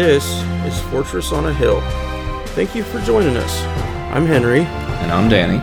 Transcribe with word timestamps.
This 0.00 0.42
is 0.64 0.80
Fortress 0.84 1.30
on 1.30 1.44
a 1.44 1.52
Hill. 1.52 1.82
Thank 2.54 2.74
you 2.74 2.82
for 2.82 3.02
joining 3.02 3.36
us. 3.36 3.60
I'm 4.14 4.24
Henry. 4.24 4.60
And 4.62 5.12
I'm 5.12 5.28
Danny. 5.28 5.58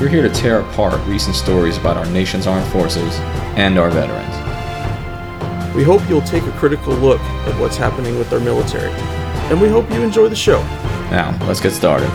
We're 0.00 0.08
here 0.08 0.22
to 0.22 0.32
tear 0.32 0.60
apart 0.60 1.04
recent 1.08 1.34
stories 1.34 1.76
about 1.76 1.96
our 1.96 2.06
nation's 2.12 2.46
armed 2.46 2.70
forces 2.70 3.18
and 3.58 3.76
our 3.76 3.90
veterans. 3.90 4.32
We 5.74 5.82
hope 5.82 6.08
you'll 6.08 6.22
take 6.22 6.44
a 6.44 6.52
critical 6.52 6.94
look 6.94 7.20
at 7.20 7.60
what's 7.60 7.76
happening 7.76 8.16
with 8.16 8.32
our 8.32 8.38
military. 8.38 8.92
And 9.50 9.60
we 9.60 9.68
hope 9.68 9.90
you 9.90 10.02
enjoy 10.02 10.28
the 10.28 10.36
show. 10.36 10.62
Now, 11.10 11.36
let's 11.48 11.60
get 11.60 11.72
started. 11.72 12.06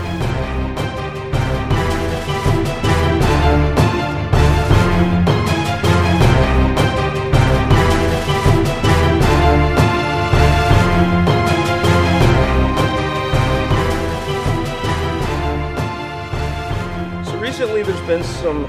Some 18.44 18.64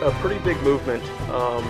a 0.00 0.12
pretty 0.20 0.38
big 0.44 0.56
movement 0.62 1.02
um, 1.32 1.64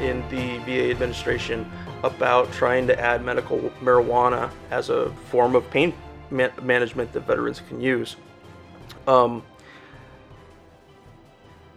in 0.00 0.26
the 0.30 0.56
VA 0.64 0.90
administration 0.90 1.70
about 2.02 2.50
trying 2.50 2.86
to 2.86 2.98
add 2.98 3.22
medical 3.22 3.58
marijuana 3.82 4.50
as 4.70 4.88
a 4.88 5.10
form 5.26 5.54
of 5.54 5.68
pain 5.70 5.92
ma- 6.30 6.48
management 6.62 7.12
that 7.12 7.26
veterans 7.26 7.60
can 7.68 7.78
use. 7.78 8.16
Um, 9.06 9.42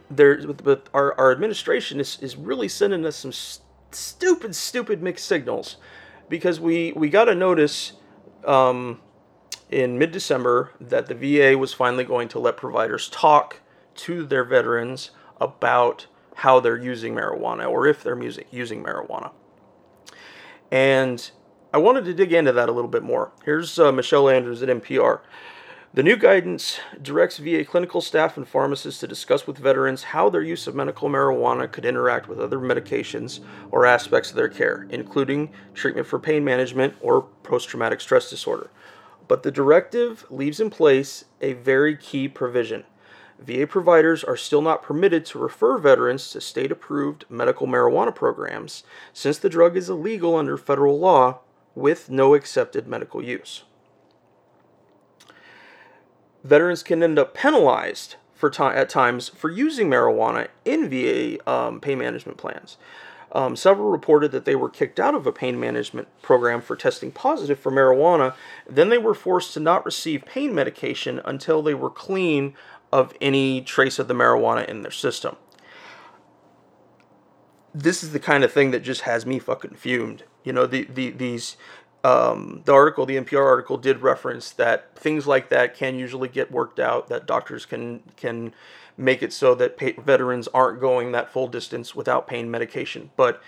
there, 0.09 0.47
but 0.47 0.87
our, 0.93 1.13
our 1.19 1.33
administration 1.33 1.99
is, 1.99 2.17
is 2.21 2.37
really 2.37 2.69
sending 2.69 3.05
us 3.05 3.17
some 3.17 3.31
s- 3.31 3.59
stupid, 3.91 4.55
stupid 4.55 5.03
mixed 5.03 5.25
signals 5.25 5.75
because 6.29 6.61
we, 6.61 6.93
we 6.93 7.09
got 7.09 7.27
a 7.27 7.35
notice 7.35 7.91
um, 8.45 9.01
in 9.69 9.97
mid 9.97 10.13
December 10.13 10.71
that 10.79 11.07
the 11.07 11.15
VA 11.15 11.57
was 11.57 11.73
finally 11.73 12.05
going 12.05 12.29
to 12.29 12.39
let 12.39 12.55
providers 12.55 13.09
talk 13.09 13.59
to 13.97 14.25
their 14.25 14.45
veterans 14.45 15.11
about 15.39 16.07
how 16.35 16.59
they're 16.59 16.77
using 16.77 17.15
marijuana 17.15 17.69
or 17.69 17.87
if 17.87 18.03
they're 18.03 18.15
music, 18.15 18.47
using 18.51 18.83
marijuana. 18.83 19.31
And 20.71 21.29
I 21.73 21.77
wanted 21.77 22.05
to 22.05 22.13
dig 22.13 22.33
into 22.33 22.51
that 22.51 22.69
a 22.69 22.71
little 22.71 22.89
bit 22.89 23.03
more. 23.03 23.31
Here's 23.43 23.77
uh, 23.79 23.91
Michelle 23.91 24.29
Andrews 24.29 24.61
at 24.61 24.69
NPR. 24.69 25.21
The 25.93 26.03
new 26.03 26.15
guidance 26.15 26.79
directs 27.01 27.37
VA 27.37 27.65
clinical 27.65 28.01
staff 28.01 28.37
and 28.37 28.47
pharmacists 28.47 28.99
to 28.99 29.07
discuss 29.07 29.47
with 29.47 29.57
veterans 29.57 30.03
how 30.03 30.29
their 30.29 30.43
use 30.43 30.67
of 30.67 30.75
medical 30.75 31.09
marijuana 31.09 31.71
could 31.71 31.85
interact 31.85 32.27
with 32.27 32.39
other 32.39 32.59
medications 32.59 33.39
or 33.71 33.85
aspects 33.85 34.29
of 34.29 34.35
their 34.35 34.49
care, 34.49 34.85
including 34.91 35.51
treatment 35.73 36.05
for 36.05 36.19
pain 36.19 36.43
management 36.43 36.93
or 37.01 37.23
post 37.41 37.69
traumatic 37.69 37.99
stress 37.99 38.29
disorder. 38.29 38.69
But 39.27 39.43
the 39.43 39.51
directive 39.51 40.25
leaves 40.29 40.59
in 40.59 40.69
place 40.69 41.25
a 41.41 41.53
very 41.53 41.97
key 41.97 42.27
provision. 42.27 42.83
VA 43.39 43.67
providers 43.67 44.23
are 44.23 44.37
still 44.37 44.61
not 44.61 44.81
permitted 44.81 45.25
to 45.25 45.39
refer 45.39 45.77
veterans 45.77 46.31
to 46.31 46.41
state 46.41 46.71
approved 46.71 47.25
medical 47.29 47.67
marijuana 47.67 48.13
programs 48.13 48.83
since 49.13 49.37
the 49.37 49.49
drug 49.49 49.77
is 49.77 49.89
illegal 49.89 50.35
under 50.35 50.57
federal 50.57 50.99
law 50.99 51.39
with 51.75 52.09
no 52.09 52.33
accepted 52.33 52.87
medical 52.87 53.23
use. 53.23 53.63
Veterans 56.43 56.81
can 56.81 57.03
end 57.03 57.19
up 57.19 57.33
penalized 57.33 58.15
for 58.33 58.49
ti- 58.49 58.63
at 58.63 58.89
times 58.89 59.29
for 59.29 59.49
using 59.49 59.89
marijuana 59.89 60.47
in 60.65 60.89
VA 60.89 61.49
um, 61.49 61.79
pain 61.79 61.97
management 61.97 62.37
plans. 62.37 62.77
Um, 63.33 63.55
several 63.55 63.89
reported 63.89 64.31
that 64.31 64.45
they 64.45 64.55
were 64.55 64.69
kicked 64.69 64.99
out 64.99 65.13
of 65.13 65.27
a 65.27 65.33
pain 65.33 65.59
management 65.59 66.07
program 66.21 66.61
for 66.61 66.75
testing 66.75 67.11
positive 67.11 67.59
for 67.59 67.71
marijuana. 67.71 68.33
Then 68.69 68.89
they 68.89 68.97
were 68.97 69.13
forced 69.13 69.53
to 69.53 69.59
not 69.59 69.85
receive 69.85 70.25
pain 70.25 70.55
medication 70.55 71.21
until 71.25 71.61
they 71.61 71.73
were 71.73 71.89
clean 71.89 72.55
of 72.91 73.13
any 73.19 73.61
trace 73.61 73.99
of 73.99 74.07
the 74.07 74.13
marijuana 74.13 74.67
in 74.67 74.81
their 74.81 74.91
system. 74.91 75.35
This 77.73 78.03
is 78.03 78.11
the 78.11 78.19
kind 78.19 78.43
of 78.43 78.51
thing 78.51 78.71
that 78.71 78.79
just 78.79 79.01
has 79.01 79.25
me 79.25 79.39
fucking 79.39 79.75
fumed. 79.75 80.23
You 80.43 80.53
know, 80.53 80.65
the, 80.65 80.85
the 80.85 81.11
these 81.11 81.57
um, 82.03 82.61
the 82.65 82.73
article, 82.73 83.05
the 83.05 83.17
NPR 83.17 83.45
article, 83.45 83.77
did 83.77 84.01
reference 84.01 84.51
that 84.51 84.95
things 84.95 85.27
like 85.27 85.49
that 85.49 85.75
can 85.75 85.95
usually 85.95 86.29
get 86.29 86.51
worked 86.51 86.79
out. 86.79 87.09
That 87.09 87.25
doctors 87.25 87.65
can 87.65 88.01
can 88.15 88.53
make 88.95 89.21
it 89.21 89.31
so 89.31 89.53
that 89.55 89.79
veterans 90.03 90.47
aren't 90.53 90.79
going 90.79 91.11
that 91.11 91.31
full 91.31 91.47
distance 91.47 91.93
without 91.93 92.27
pain 92.27 92.49
medication. 92.49 93.11
But 93.15 93.41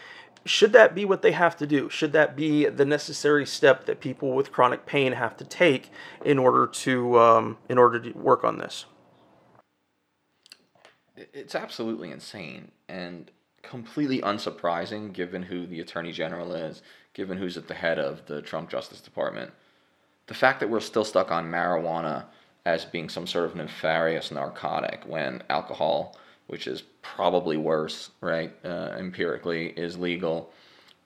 should 0.45 0.73
that 0.73 0.93
be 0.93 1.05
what 1.05 1.21
they 1.21 1.31
have 1.31 1.57
to 1.57 1.67
do? 1.67 1.89
Should 1.89 2.13
that 2.13 2.35
be 2.35 2.65
the 2.65 2.85
necessary 2.85 3.45
step 3.45 3.85
that 3.85 3.99
people 3.99 4.33
with 4.33 4.51
chronic 4.51 4.85
pain 4.85 5.13
have 5.13 5.35
to 5.37 5.43
take 5.43 5.91
in 6.23 6.37
order 6.37 6.67
to 6.67 7.19
um, 7.19 7.57
in 7.67 7.77
order 7.77 7.99
to 7.99 8.11
work 8.11 8.43
on 8.43 8.57
this? 8.57 8.85
It's 11.33 11.55
absolutely 11.55 12.11
insane 12.11 12.71
and 12.87 13.29
completely 13.61 14.21
unsurprising 14.21 15.13
given 15.13 15.43
who 15.43 15.67
the 15.67 15.79
Attorney 15.81 16.11
General 16.11 16.53
is, 16.53 16.81
given 17.13 17.37
who's 17.37 17.57
at 17.57 17.67
the 17.67 17.73
head 17.73 17.99
of 17.99 18.25
the 18.25 18.41
Trump 18.41 18.69
Justice 18.69 19.01
Department. 19.01 19.51
The 20.27 20.33
fact 20.33 20.59
that 20.59 20.69
we're 20.69 20.79
still 20.79 21.03
stuck 21.03 21.31
on 21.31 21.51
marijuana 21.51 22.25
as 22.65 22.85
being 22.85 23.09
some 23.09 23.27
sort 23.27 23.45
of 23.45 23.55
nefarious 23.55 24.31
narcotic 24.31 25.01
when 25.05 25.43
alcohol, 25.49 26.17
which 26.47 26.67
is 26.67 26.83
probably 27.01 27.57
worse, 27.57 28.11
right, 28.21 28.53
uh, 28.63 28.95
empirically, 28.97 29.67
is 29.69 29.97
legal, 29.97 30.51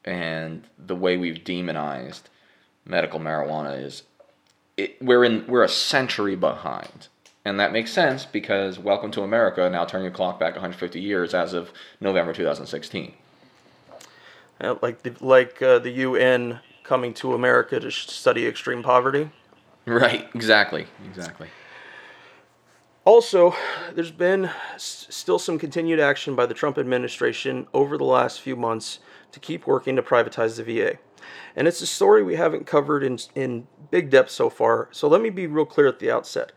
and 0.06 0.68
the 0.78 0.96
way 0.96 1.18
we've 1.18 1.44
demonized 1.44 2.30
medical 2.86 3.20
marijuana 3.20 3.82
is, 3.82 4.04
it, 4.76 5.02
we're 5.02 5.24
in 5.24 5.46
we're 5.48 5.64
a 5.64 5.70
century 5.70 6.36
behind. 6.36 7.08
And 7.46 7.60
that 7.60 7.74
makes 7.74 7.92
sense 7.92 8.24
because 8.26 8.80
Welcome 8.80 9.12
to 9.12 9.22
America 9.22 9.70
now 9.70 9.84
turn 9.84 10.02
your 10.02 10.12
clock 10.12 10.40
back 10.40 10.54
150 10.54 11.02
years 11.02 11.34
as 11.34 11.54
of 11.54 11.74
November 12.00 12.32
2016. 12.32 13.14
Uh, 14.62 14.76
like 14.82 15.04
the, 15.04 15.14
like 15.20 15.62
uh, 15.62 15.80
the 15.80 15.90
UN 15.90 16.62
coming 16.84 17.14
to 17.16 17.34
America 17.34 17.82
to 17.82 17.92
study 17.92 18.48
extreme 18.48 18.82
poverty. 18.82 19.30
Right, 19.86 20.30
exactly, 20.34 20.88
exactly. 21.06 21.50
Also, 23.04 23.54
there's 23.94 24.12
been 24.12 24.46
s- 24.76 25.08
still 25.10 25.38
some 25.38 25.60
continued 25.60 26.00
action 26.00 26.36
by 26.36 26.46
the 26.46 26.54
Trump 26.54 26.78
administration 26.78 27.68
over 27.74 27.98
the 27.98 28.06
last 28.06 28.40
few 28.40 28.56
months 28.56 29.00
to 29.34 29.42
keep 29.42 29.68
working 29.68 29.98
to 29.98 30.02
privatize 30.02 30.56
the 30.56 30.64
VA. 30.64 30.98
And 31.58 31.68
it's 31.68 31.82
a 31.82 31.88
story 31.88 32.24
we 32.24 32.36
haven't 32.36 32.66
covered 32.66 33.04
in, 33.04 33.20
in 33.36 33.68
big 33.92 34.10
depth 34.10 34.32
so 34.32 34.50
far, 34.50 34.88
so 34.92 35.10
let 35.10 35.20
me 35.20 35.30
be 35.30 35.48
real 35.48 35.66
clear 35.66 35.88
at 35.88 36.00
the 36.00 36.10
outset. 36.10 36.54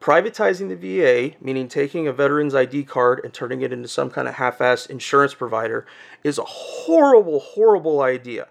Privatizing 0.00 0.68
the 0.68 0.76
VA, 0.76 1.36
meaning 1.40 1.66
taking 1.66 2.06
a 2.06 2.12
veteran's 2.12 2.54
ID 2.54 2.84
card 2.84 3.20
and 3.24 3.34
turning 3.34 3.62
it 3.62 3.72
into 3.72 3.88
some 3.88 4.10
kind 4.10 4.28
of 4.28 4.34
half 4.34 4.58
assed 4.58 4.90
insurance 4.90 5.34
provider, 5.34 5.86
is 6.22 6.38
a 6.38 6.44
horrible, 6.44 7.40
horrible 7.40 8.00
idea. 8.00 8.46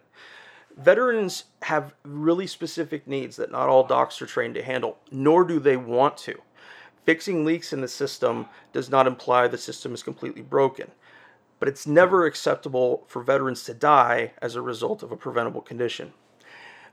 Veterans 0.76 1.46
have 1.64 1.94
really 2.04 2.48
specific 2.48 3.08
needs 3.08 3.38
that 3.38 3.52
not 3.52 3.70
all 3.70 3.86
docs 3.86 4.22
are 4.22 4.26
trained 4.26 4.56
to 4.56 4.62
handle, 4.62 4.98
nor 5.10 5.46
do 5.46 5.60
they 5.60 5.78
want 5.78 6.18
to. 6.18 6.40
Fixing 7.06 7.46
leaks 7.46 7.72
in 7.72 7.80
the 7.80 7.88
system 7.88 8.48
does 8.74 8.90
not 8.90 9.08
imply 9.08 9.48
the 9.48 9.58
system 9.58 9.94
is 9.94 10.04
completely 10.04 10.42
broken, 10.42 10.92
but 11.60 11.70
it's 11.70 11.88
never 11.88 12.26
acceptable 12.26 13.06
for 13.08 13.24
veterans 13.24 13.64
to 13.64 13.74
die 13.74 14.34
as 14.42 14.56
a 14.56 14.62
result 14.62 15.02
of 15.02 15.14
a 15.14 15.18
preventable 15.18 15.62
condition. 15.62 16.12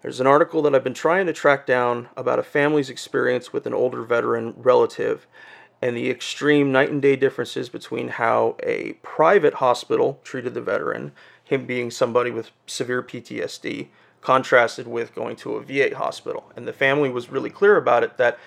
There's 0.05 0.21
an 0.21 0.27
article 0.27 0.61
that 0.61 0.75
I've 0.75 0.85
been 0.85 0.93
trying 0.93 1.25
to 1.29 1.33
track 1.33 1.65
down 1.65 2.11
about 2.15 2.39
a 2.39 2.43
family's 2.43 2.91
experience 2.91 3.55
with 3.55 3.65
an 3.67 3.73
older 3.73 4.03
veteran 4.03 4.53
relative 4.55 5.27
and 5.81 5.97
the 5.97 6.11
extreme 6.11 6.71
night 6.71 6.91
and 6.91 7.01
day 7.01 7.17
differences 7.17 7.71
between 7.71 8.09
how 8.09 8.55
a 8.63 8.93
private 9.01 9.55
hospital 9.55 10.21
treated 10.23 10.53
the 10.53 10.61
veteran, 10.61 11.13
him 11.43 11.65
being 11.65 11.91
somebody 11.91 12.31
with 12.31 12.51
severe 12.67 13.03
PTSD, 13.03 13.89
contrasted 14.21 14.87
with 14.87 15.15
going 15.15 15.37
to 15.37 15.55
a 15.55 15.63
VA 15.63 15.97
hospital. 15.97 16.53
And 16.55 16.69
the 16.69 16.75
family 16.75 17.09
was 17.09 17.31
really 17.31 17.49
clear 17.49 17.79
about 17.79 18.03
it 18.03 18.19
that 18.19 18.39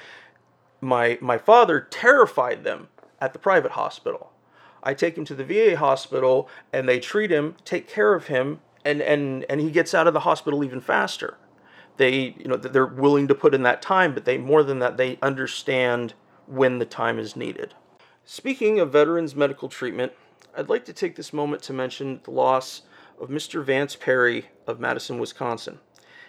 my 0.80 1.18
my 1.22 1.40
father 1.40 1.82
terrified 1.90 2.66
them 2.66 2.90
at 3.20 3.34
the 3.34 3.40
private 3.40 3.72
hospital. 3.72 4.32
I 4.84 4.94
take 4.94 5.18
him 5.18 5.26
to 5.26 5.34
the 5.34 5.44
VA 5.44 5.76
hospital 5.76 6.48
and 6.72 6.88
they 6.88 7.00
treat 7.00 7.32
him, 7.32 7.56
take 7.66 7.88
care 7.88 8.14
of 8.14 8.28
him, 8.28 8.60
and 8.86 9.02
and 9.02 9.44
and 9.50 9.60
he 9.60 9.72
gets 9.72 9.96
out 9.96 10.06
of 10.06 10.14
the 10.14 10.20
hospital 10.20 10.64
even 10.64 10.82
faster. 10.82 11.36
They 11.98 12.36
you 12.38 12.48
know 12.48 12.56
they're 12.56 12.86
willing 12.86 13.28
to 13.28 13.36
put 13.36 13.54
in 13.54 13.64
that 13.64 13.82
time, 13.82 14.14
but 14.14 14.26
they 14.26 14.38
more 14.38 14.64
than 14.64 14.80
that 14.80 14.98
they 14.98 15.18
understand 15.22 16.14
when 16.46 16.80
the 16.80 16.86
time 16.86 17.20
is 17.20 17.36
needed. 17.36 17.74
Speaking 18.24 18.80
of 18.80 18.92
veterans 18.92 19.36
medical 19.36 19.70
treatment, 19.70 20.14
I'd 20.56 20.70
like 20.70 20.86
to 20.86 20.94
take 20.94 21.16
this 21.16 21.34
moment 21.34 21.62
to 21.64 21.74
mention 21.74 22.22
the 22.24 22.32
loss 22.32 22.82
of 23.20 23.30
Mr. 23.30 23.64
Vance 23.64 23.96
Perry 23.96 24.48
of 24.66 24.80
Madison, 24.80 25.20
Wisconsin. 25.20 25.80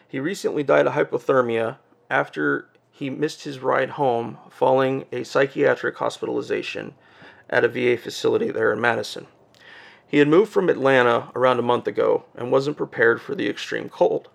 He 0.06 0.20
recently 0.20 0.62
died 0.62 0.87
of 0.87 0.94
hypothermia 0.94 1.79
after 2.09 2.69
he 2.91 3.11
missed 3.11 3.44
his 3.44 3.61
ride 3.61 3.91
home 3.91 4.38
following 4.50 5.05
a 5.12 5.25
psychiatric 5.25 5.97
hospitalization 5.97 6.94
at 7.50 7.65
a 7.65 7.69
VA 7.69 7.97
facility 7.97 8.50
there 8.50 8.73
in 8.73 8.81
Madison. 8.81 9.26
He 10.06 10.19
had 10.19 10.29
moved 10.29 10.50
from 10.50 10.69
Atlanta 10.69 11.31
around 11.35 11.59
a 11.59 11.62
month 11.62 11.87
ago 11.87 12.25
and 12.35 12.50
wasn't 12.50 12.76
prepared 12.76 13.20
for 13.20 13.35
the 13.35 13.49
extreme 13.49 13.88
cold. 13.88 14.31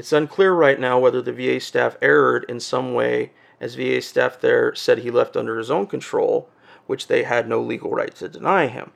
It's 0.00 0.14
unclear 0.14 0.54
right 0.54 0.80
now 0.80 0.98
whether 0.98 1.20
the 1.20 1.30
VA 1.30 1.60
staff 1.60 1.98
erred 2.00 2.46
in 2.48 2.58
some 2.58 2.94
way, 2.94 3.32
as 3.60 3.74
VA 3.74 4.00
staff 4.00 4.40
there 4.40 4.74
said 4.74 5.00
he 5.00 5.10
left 5.10 5.36
under 5.36 5.58
his 5.58 5.70
own 5.70 5.86
control, 5.86 6.48
which 6.86 7.06
they 7.06 7.24
had 7.24 7.46
no 7.46 7.60
legal 7.60 7.90
right 7.90 8.14
to 8.14 8.26
deny 8.26 8.66
him. 8.66 8.92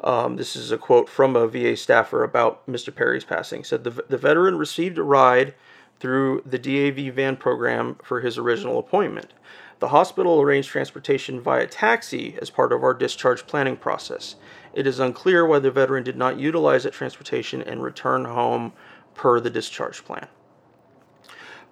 Um, 0.00 0.36
this 0.36 0.54
is 0.54 0.70
a 0.70 0.78
quote 0.78 1.08
from 1.08 1.34
a 1.34 1.48
VA 1.48 1.76
staffer 1.76 2.22
about 2.22 2.64
Mr. 2.68 2.94
Perry's 2.94 3.24
passing. 3.24 3.64
Said 3.64 3.82
the, 3.82 3.90
the 3.90 4.16
veteran 4.16 4.58
received 4.58 4.96
a 4.96 5.02
ride 5.02 5.56
through 5.98 6.44
the 6.46 6.56
DAV 6.56 7.12
van 7.12 7.36
program 7.36 7.96
for 8.04 8.20
his 8.20 8.38
original 8.38 8.78
appointment. 8.78 9.34
The 9.80 9.88
hospital 9.88 10.40
arranged 10.40 10.68
transportation 10.68 11.40
via 11.40 11.66
taxi 11.66 12.38
as 12.40 12.48
part 12.48 12.72
of 12.72 12.84
our 12.84 12.94
discharge 12.94 13.44
planning 13.48 13.76
process. 13.76 14.36
It 14.72 14.86
is 14.86 15.00
unclear 15.00 15.44
why 15.44 15.58
the 15.58 15.72
veteran 15.72 16.04
did 16.04 16.16
not 16.16 16.38
utilize 16.38 16.84
that 16.84 16.92
transportation 16.92 17.60
and 17.60 17.82
return 17.82 18.24
home 18.24 18.72
per 19.18 19.38
the 19.40 19.50
discharge 19.50 20.04
plan. 20.04 20.28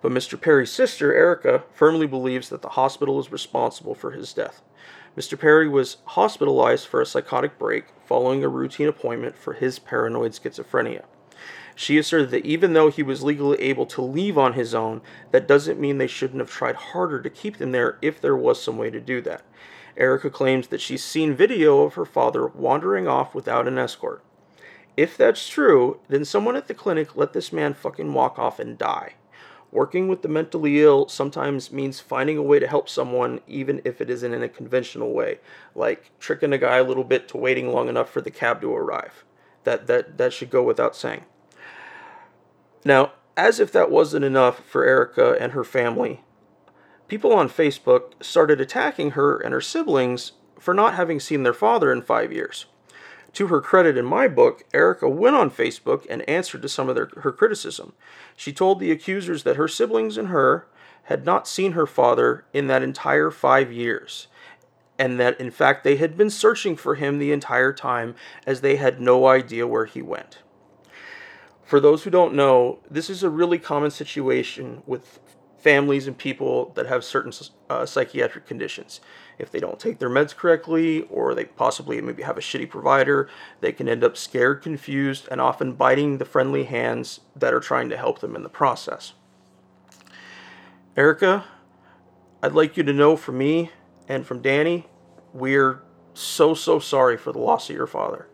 But 0.03 0.13
Mr. 0.13 0.39
Perry's 0.39 0.71
sister, 0.71 1.15
Erica, 1.15 1.65
firmly 1.73 2.07
believes 2.07 2.51
that 2.51 2.61
the 2.61 2.71
hospital 2.71 3.19
is 3.19 3.33
responsible 3.33 3.95
for 3.95 4.11
his 4.11 4.35
death. 4.35 4.61
Mr. 5.17 5.39
Perry 5.39 5.67
was 5.67 5.97
hospitalized 6.05 6.87
for 6.87 7.01
a 7.01 7.07
psychotic 7.07 7.59
break 7.59 7.87
following 8.05 8.45
a 8.45 8.49
routine 8.49 8.89
appointment 8.89 9.35
for 9.35 9.55
his 9.55 9.79
paranoid 9.79 10.33
schizophrenia. 10.33 11.05
She 11.75 11.99
asserted 11.99 12.31
that 12.31 12.45
even 12.45 12.73
though 12.73 12.91
he 12.91 13.03
was 13.03 13.23
legally 13.23 13.61
able 13.61 13.87
to 13.87 14.03
leave 14.03 14.37
on 14.37 14.53
his 14.53 14.75
own, 14.75 15.01
that 15.31 15.49
doesn't 15.49 15.81
mean 15.81 15.99
they 15.99 16.07
shouldn't 16.07 16.41
have 16.41 16.51
tried 16.51 16.77
harder 16.77 17.23
to 17.23 17.31
keep 17.31 17.57
him 17.57 17.73
there 17.73 17.99
if 18.03 18.21
there 18.21 18.37
was 18.37 18.63
some 18.63 18.77
way 18.77 18.91
to 18.91 19.01
do 19.01 19.21
that. 19.23 19.43
Erica 19.97 20.29
claims 20.29 20.69
that 20.69 20.81
she's 20.81 21.05
seen 21.05 21.35
video 21.35 21.83
of 21.83 21.95
her 21.95 22.05
father 22.05 22.47
wandering 22.47 23.09
off 23.09 23.35
without 23.35 23.67
an 23.67 23.79
escort. 23.79 24.23
If 24.97 25.17
that's 25.17 25.49
true, 25.49 26.01
then 26.09 26.25
someone 26.25 26.57
at 26.57 26.69
the 26.69 26.75
clinic 26.75 27.17
let 27.17 27.33
this 27.33 27.53
man 27.53 27.75
fucking 27.75 28.15
walk 28.15 28.39
off 28.39 28.59
and 28.59 28.79
die. 28.79 29.15
Working 29.71 30.09
with 30.09 30.23
the 30.23 30.29
mentally 30.29 30.81
ill 30.81 31.09
sometimes 31.09 31.71
means 31.71 32.01
finding 32.01 32.39
a 32.39 32.43
way 32.43 32.59
to 32.59 32.67
help 32.67 32.89
someone, 32.89 33.41
even 33.47 33.83
if 33.85 34.01
it 34.01 34.09
isn't 34.09 34.33
in 34.33 34.43
a 34.43 34.49
conventional 34.49 35.13
way, 35.13 35.39
like 35.75 36.13
tricking 36.19 36.53
a 36.53 36.59
guy 36.59 36.79
a 36.79 36.85
little 36.85 37.05
bit 37.05 37.29
to 37.29 37.37
waiting 37.37 37.73
long 37.73 37.89
enough 37.89 38.09
for 38.09 38.23
the 38.23 38.31
cab 38.31 38.61
to 38.63 38.73
arrive. 38.73 39.25
That, 39.65 39.87
that, 39.89 40.17
that 40.17 40.33
should 40.33 40.51
go 40.51 40.63
without 40.63 40.97
saying. 40.97 41.25
Now, 42.85 43.13
as 43.37 43.61
if 43.61 43.71
that 43.73 43.91
wasn't 43.91 44.25
enough 44.25 44.65
for 44.65 44.85
Erica 44.85 45.37
and 45.39 45.53
her 45.53 45.65
family, 45.65 46.23
people 47.09 47.33
on 47.35 47.49
Facebook 47.49 48.13
started 48.23 48.61
attacking 48.61 49.11
her 49.11 49.37
and 49.37 49.53
her 49.53 49.61
siblings 49.61 50.33
for 50.59 50.73
not 50.73 50.95
having 50.95 51.21
seen 51.21 51.43
their 51.43 51.53
father 51.53 51.93
in 51.93 52.01
five 52.01 52.33
years. 52.33 52.67
To 53.37 53.49
her 53.49 53.61
credit 53.61 53.99
in 53.99 54.07
my 54.07 54.29
book, 54.29 54.65
Erica 54.73 55.11
went 55.11 55.37
on 55.37 55.51
Facebook 55.51 56.07
and 56.09 56.27
answered 56.27 56.63
to 56.63 56.71
some 56.71 56.89
of 56.89 56.95
their, 56.95 57.11
her 57.19 57.33
criticism. 57.33 57.93
She 58.35 58.51
told 58.51 58.81
the 58.81 58.91
accusers 58.91 59.43
that 59.43 59.57
her 59.57 59.69
siblings 59.69 60.17
and 60.17 60.29
her 60.29 60.67
had 61.03 61.27
not 61.27 61.47
seen 61.47 61.73
her 61.73 61.87
father 61.87 62.47
in 62.55 62.67
that 62.69 62.83
entire 62.83 63.31
five 63.31 63.71
years, 63.71 64.29
and 64.99 65.21
that 65.21 65.39
in 65.39 65.51
fact 65.51 65.85
they 65.85 65.97
had 65.97 66.17
been 66.17 66.31
searching 66.31 66.77
for 66.77 66.95
him 66.95 67.19
the 67.19 67.31
entire 67.31 67.75
time 67.75 68.15
as 68.47 68.63
they 68.63 68.77
had 68.77 69.03
no 69.03 69.27
idea 69.27 69.67
where 69.67 69.85
he 69.85 70.01
went. 70.01 70.39
For 71.63 71.79
those 71.79 72.05
who 72.05 72.11
don't 72.11 72.33
know, 72.33 72.79
this 72.91 73.11
is 73.11 73.23
a 73.23 73.29
really 73.29 73.59
common 73.59 73.91
situation 73.91 74.83
with 74.87 75.21
families 75.59 76.07
and 76.07 76.17
people 76.17 76.73
that 76.75 76.87
have 76.87 77.05
certain 77.05 77.35
uh, 77.69 77.85
psychiatric 77.85 78.47
conditions. 78.47 79.03
If 79.39 79.51
they 79.51 79.61
don't 79.61 79.79
take 79.79 79.99
their 79.99 80.11
meds 80.11 80.35
correctly, 80.35 81.03
or 81.11 81.35
they 81.35 81.45
possibly 81.45 82.01
maybe 82.01 82.23
have 82.23 82.39
a 82.39 82.41
shitty 82.41 82.71
provider, 82.71 83.29
they 83.61 83.73
can 83.73 83.89
end 83.89 84.03
up 84.03 84.17
scared, 84.17 84.63
confused, 84.63 85.29
and 85.31 85.41
often 85.41 85.75
biting 85.75 86.19
the 86.19 86.25
friendly 86.25 86.65
hands 86.65 87.21
that 87.35 87.53
are 87.53 87.61
trying 87.61 87.89
to 87.91 87.97
help 87.97 88.21
them 88.21 88.35
in 88.35 88.43
the 88.43 88.49
process. 88.49 89.13
Erica, 90.97 91.45
I'd 92.43 92.53
like 92.53 92.77
you 92.77 92.83
to 92.85 92.93
know 92.93 93.17
from 93.17 93.39
me 93.39 93.71
and 94.09 94.27
from 94.27 94.41
Danny, 94.41 94.87
we're 95.35 95.83
so, 96.15 96.55
so 96.55 96.79
sorry 96.79 97.17
for 97.19 97.33
the 97.33 97.39
loss 97.39 97.69
of 97.69 97.77
your 97.77 97.87
father. 97.87 98.29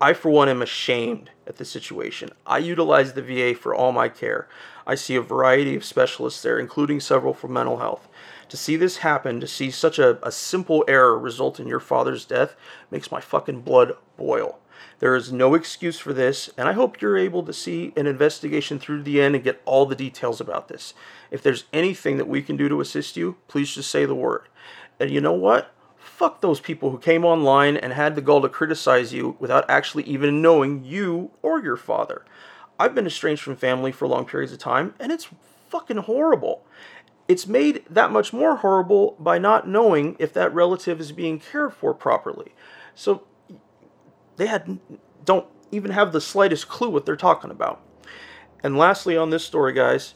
I, 0.00 0.12
for 0.12 0.30
one, 0.30 0.48
am 0.48 0.60
ashamed 0.60 1.30
at 1.46 1.56
the 1.56 1.64
situation. 1.64 2.30
I 2.46 2.58
utilize 2.58 3.12
the 3.12 3.22
VA 3.22 3.54
for 3.54 3.74
all 3.74 3.92
my 3.92 4.08
care. 4.08 4.48
I 4.86 4.96
see 4.96 5.16
a 5.16 5.22
variety 5.22 5.76
of 5.76 5.84
specialists 5.84 6.42
there, 6.42 6.58
including 6.58 7.00
several 7.00 7.32
for 7.32 7.48
mental 7.48 7.78
health. 7.78 8.06
To 8.48 8.56
see 8.56 8.76
this 8.76 8.98
happen, 8.98 9.40
to 9.40 9.46
see 9.46 9.70
such 9.70 9.98
a, 9.98 10.24
a 10.26 10.30
simple 10.30 10.84
error 10.86 11.18
result 11.18 11.58
in 11.58 11.66
your 11.66 11.80
father's 11.80 12.24
death, 12.24 12.54
makes 12.90 13.10
my 13.10 13.20
fucking 13.20 13.62
blood 13.62 13.92
boil. 14.16 14.58
There 15.00 15.16
is 15.16 15.32
no 15.32 15.54
excuse 15.54 15.98
for 15.98 16.12
this, 16.12 16.50
and 16.56 16.68
I 16.68 16.72
hope 16.72 17.00
you're 17.00 17.18
able 17.18 17.42
to 17.44 17.52
see 17.52 17.92
an 17.96 18.06
investigation 18.06 18.78
through 18.78 18.98
to 18.98 19.02
the 19.02 19.20
end 19.20 19.34
and 19.34 19.44
get 19.44 19.60
all 19.64 19.86
the 19.86 19.96
details 19.96 20.40
about 20.40 20.68
this. 20.68 20.94
If 21.30 21.42
there's 21.42 21.64
anything 21.72 22.16
that 22.18 22.28
we 22.28 22.42
can 22.42 22.56
do 22.56 22.68
to 22.68 22.80
assist 22.80 23.16
you, 23.16 23.36
please 23.48 23.74
just 23.74 23.90
say 23.90 24.04
the 24.04 24.14
word. 24.14 24.42
And 25.00 25.10
you 25.10 25.20
know 25.20 25.32
what? 25.32 25.74
fuck 26.14 26.40
those 26.40 26.60
people 26.60 26.90
who 26.90 26.98
came 26.98 27.24
online 27.24 27.76
and 27.76 27.92
had 27.92 28.14
the 28.14 28.20
gall 28.20 28.40
to 28.40 28.48
criticize 28.48 29.12
you 29.12 29.36
without 29.40 29.68
actually 29.68 30.04
even 30.04 30.40
knowing 30.40 30.84
you 30.84 31.30
or 31.42 31.60
your 31.60 31.76
father. 31.76 32.24
I've 32.78 32.94
been 32.94 33.06
estranged 33.06 33.42
from 33.42 33.56
family 33.56 33.90
for 33.90 34.06
long 34.06 34.24
periods 34.24 34.52
of 34.52 34.60
time, 34.60 34.94
and 35.00 35.10
it's 35.10 35.28
fucking 35.70 35.96
horrible. 35.98 36.64
It's 37.26 37.46
made 37.46 37.84
that 37.88 38.10
much 38.10 38.32
more 38.32 38.56
horrible 38.56 39.16
by 39.18 39.38
not 39.38 39.68
knowing 39.68 40.16
if 40.18 40.32
that 40.34 40.54
relative 40.54 41.00
is 41.00 41.12
being 41.12 41.38
cared 41.38 41.72
for 41.72 41.94
properly. 41.94 42.54
So 42.94 43.26
they 44.36 44.46
had 44.46 44.78
don't 45.24 45.46
even 45.70 45.90
have 45.90 46.12
the 46.12 46.20
slightest 46.20 46.68
clue 46.68 46.90
what 46.90 47.06
they're 47.06 47.16
talking 47.16 47.50
about. 47.50 47.80
And 48.62 48.76
lastly 48.76 49.16
on 49.16 49.30
this 49.30 49.44
story, 49.44 49.72
guys, 49.72 50.14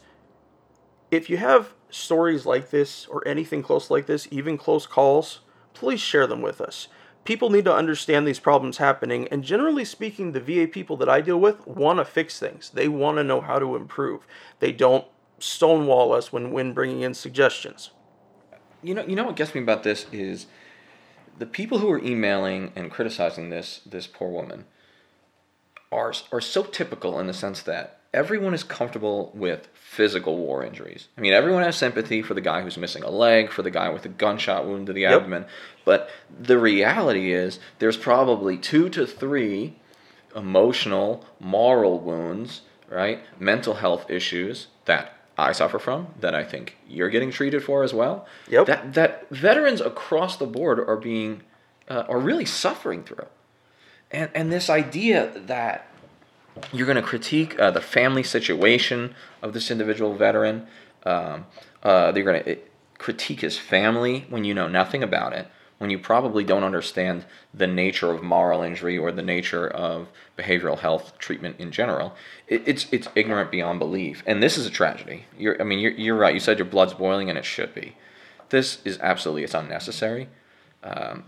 if 1.10 1.30
you 1.30 1.38
have 1.38 1.72
stories 1.90 2.44
like 2.44 2.70
this 2.70 3.06
or 3.06 3.26
anything 3.26 3.62
close 3.62 3.90
like 3.90 4.06
this, 4.06 4.28
even 4.30 4.58
close 4.58 4.86
calls, 4.86 5.40
please 5.72 6.00
share 6.00 6.26
them 6.26 6.42
with 6.42 6.60
us. 6.60 6.88
People 7.24 7.50
need 7.50 7.64
to 7.64 7.74
understand 7.74 8.26
these 8.26 8.38
problems 8.38 8.78
happening, 8.78 9.28
and 9.28 9.44
generally 9.44 9.84
speaking, 9.84 10.32
the 10.32 10.40
VA 10.40 10.66
people 10.66 10.96
that 10.96 11.08
I 11.08 11.20
deal 11.20 11.38
with 11.38 11.66
want 11.66 11.98
to 11.98 12.04
fix 12.04 12.38
things. 12.38 12.70
They 12.70 12.88
want 12.88 13.18
to 13.18 13.24
know 13.24 13.40
how 13.42 13.58
to 13.58 13.76
improve. 13.76 14.26
They 14.60 14.72
don't 14.72 15.04
stonewall 15.38 16.12
us 16.12 16.32
when, 16.32 16.50
when 16.50 16.72
bringing 16.72 17.02
in 17.02 17.14
suggestions. 17.14 17.90
You 18.82 18.94
know, 18.94 19.04
you 19.06 19.16
know 19.16 19.24
what 19.24 19.36
gets 19.36 19.54
me 19.54 19.60
about 19.60 19.82
this 19.82 20.06
is 20.12 20.46
the 21.38 21.46
people 21.46 21.78
who 21.78 21.90
are 21.90 22.02
emailing 22.02 22.72
and 22.76 22.90
criticizing 22.90 23.50
this 23.50 23.80
this 23.86 24.06
poor 24.06 24.30
woman 24.30 24.64
are 25.90 26.12
are 26.32 26.40
so 26.40 26.62
typical 26.62 27.18
in 27.18 27.26
the 27.26 27.34
sense 27.34 27.62
that 27.62 28.00
everyone 28.14 28.54
is 28.54 28.64
comfortable 28.64 29.30
with 29.34 29.68
physical 29.74 30.36
war 30.36 30.64
injuries. 30.64 31.08
I 31.16 31.20
mean, 31.20 31.32
everyone 31.32 31.62
has 31.62 31.76
sympathy 31.76 32.22
for 32.22 32.34
the 32.34 32.40
guy 32.40 32.62
who's 32.62 32.78
missing 32.78 33.02
a 33.02 33.10
leg, 33.10 33.50
for 33.50 33.62
the 33.62 33.70
guy 33.70 33.90
with 33.90 34.04
a 34.04 34.08
gunshot 34.08 34.66
wound 34.66 34.86
to 34.86 34.92
the 34.92 35.02
yep. 35.02 35.12
abdomen, 35.12 35.46
but 35.84 36.08
the 36.38 36.58
reality 36.58 37.32
is 37.32 37.58
there's 37.78 37.96
probably 37.96 38.56
two 38.56 38.88
to 38.90 39.06
three 39.06 39.76
emotional, 40.34 41.24
moral 41.38 41.98
wounds, 41.98 42.62
right? 42.88 43.20
Mental 43.38 43.74
health 43.74 44.10
issues 44.10 44.68
that 44.86 45.17
I 45.38 45.52
suffer 45.52 45.78
from 45.78 46.08
that 46.20 46.34
I 46.34 46.42
think 46.42 46.76
you're 46.88 47.10
getting 47.10 47.30
treated 47.30 47.62
for 47.62 47.84
as 47.84 47.94
well. 47.94 48.26
Yep. 48.48 48.66
That 48.66 48.94
that 48.94 49.30
veterans 49.30 49.80
across 49.80 50.36
the 50.36 50.46
board 50.46 50.80
are 50.80 50.96
being 50.96 51.42
uh, 51.88 52.04
are 52.08 52.18
really 52.18 52.44
suffering 52.44 53.04
through. 53.04 53.26
And 54.10 54.30
and 54.34 54.52
this 54.52 54.68
idea 54.68 55.32
that 55.46 55.86
you're 56.72 56.86
going 56.86 56.96
to 56.96 57.02
critique 57.02 57.58
uh, 57.60 57.70
the 57.70 57.80
family 57.80 58.24
situation 58.24 59.14
of 59.42 59.52
this 59.52 59.70
individual 59.70 60.14
veteran. 60.14 60.66
Um, 61.04 61.46
uh, 61.84 62.12
you're 62.14 62.24
going 62.24 62.42
to 62.42 62.50
eh, 62.50 62.56
critique 62.98 63.40
his 63.40 63.56
family 63.56 64.26
when 64.28 64.42
you 64.42 64.54
know 64.54 64.66
nothing 64.66 65.04
about 65.04 65.32
it, 65.32 65.46
when 65.78 65.90
you 65.90 65.98
probably 65.98 66.44
don't 66.44 66.64
understand 66.64 67.24
the 67.54 67.66
nature 67.66 68.10
of 68.10 68.22
moral 68.22 68.62
injury 68.62 68.98
or 68.98 69.10
the 69.10 69.22
nature 69.22 69.66
of 69.68 70.08
behavioral 70.36 70.78
health 70.78 71.16
treatment 71.18 71.56
in 71.58 71.70
general. 71.70 72.14
It, 72.46 72.62
it's 72.66 72.86
it's 72.92 73.08
ignorant 73.14 73.50
beyond 73.50 73.78
belief, 73.78 74.22
and 74.26 74.42
this 74.42 74.58
is 74.58 74.66
a 74.66 74.70
tragedy. 74.70 75.24
You're, 75.36 75.60
I 75.60 75.64
mean, 75.64 75.78
you're, 75.78 75.92
you're 75.92 76.16
right. 76.16 76.34
You 76.34 76.40
said 76.40 76.58
your 76.58 76.66
blood's 76.66 76.94
boiling, 76.94 77.28
and 77.28 77.38
it 77.38 77.44
should 77.44 77.74
be. 77.74 77.96
This 78.50 78.78
is 78.84 78.98
absolutely 79.00 79.44
it's 79.44 79.54
unnecessary. 79.54 80.28
Um, 80.82 81.24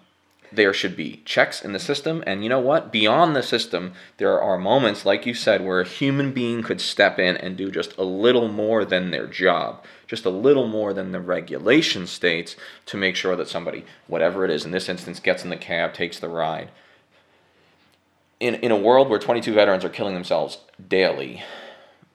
there 0.52 0.73
should 0.73 0.97
be 0.97 1.23
checks 1.25 1.64
in 1.64 1.73
the 1.73 1.78
system. 1.78 2.23
And 2.26 2.42
you 2.42 2.49
know 2.49 2.61
what? 2.61 2.92
Beyond 2.92 3.37
the 3.37 3.42
system, 3.42 3.92
there 4.16 4.40
are 4.40 4.59
moments, 4.59 5.07
like 5.07 5.26
you 5.26 5.35
said, 5.35 5.64
where 5.64 5.80
a 5.80 5.87
human 5.87 6.33
being 6.33 6.62
could 6.62 6.80
step 6.80 7.19
in 7.19 7.37
and 7.37 7.57
do 7.57 7.71
just 7.71 7.97
a 7.97 8.04
little 8.04 8.49
more 8.49 8.85
than 8.85 9.11
their 9.11 9.26
job, 9.26 9.85
just 10.11 10.25
a 10.25 10.31
little 10.31 10.67
more 10.67 10.93
than 10.93 11.12
the 11.12 11.21
regulation 11.21 12.05
states 12.05 12.57
to 12.85 12.97
make 12.97 13.14
sure 13.14 13.37
that 13.37 13.47
somebody, 13.47 13.85
whatever 14.09 14.45
it 14.45 14.50
is, 14.50 14.64
in 14.64 14.73
this 14.73 14.88
instance, 14.88 15.21
gets 15.21 15.45
in 15.45 15.50
the 15.50 15.57
cab, 15.57 15.95
takes 15.95 16.19
the 16.19 16.29
ride. 16.29 16.69
In, 18.40 18.57
in 18.57 18.73
a 18.73 18.76
world 18.76 19.09
where 19.09 19.21
22 19.21 19.55
veterans 19.55 19.85
are 19.85 19.88
killing 19.88 20.14
themselves 20.14 20.59
daily, 20.88 21.45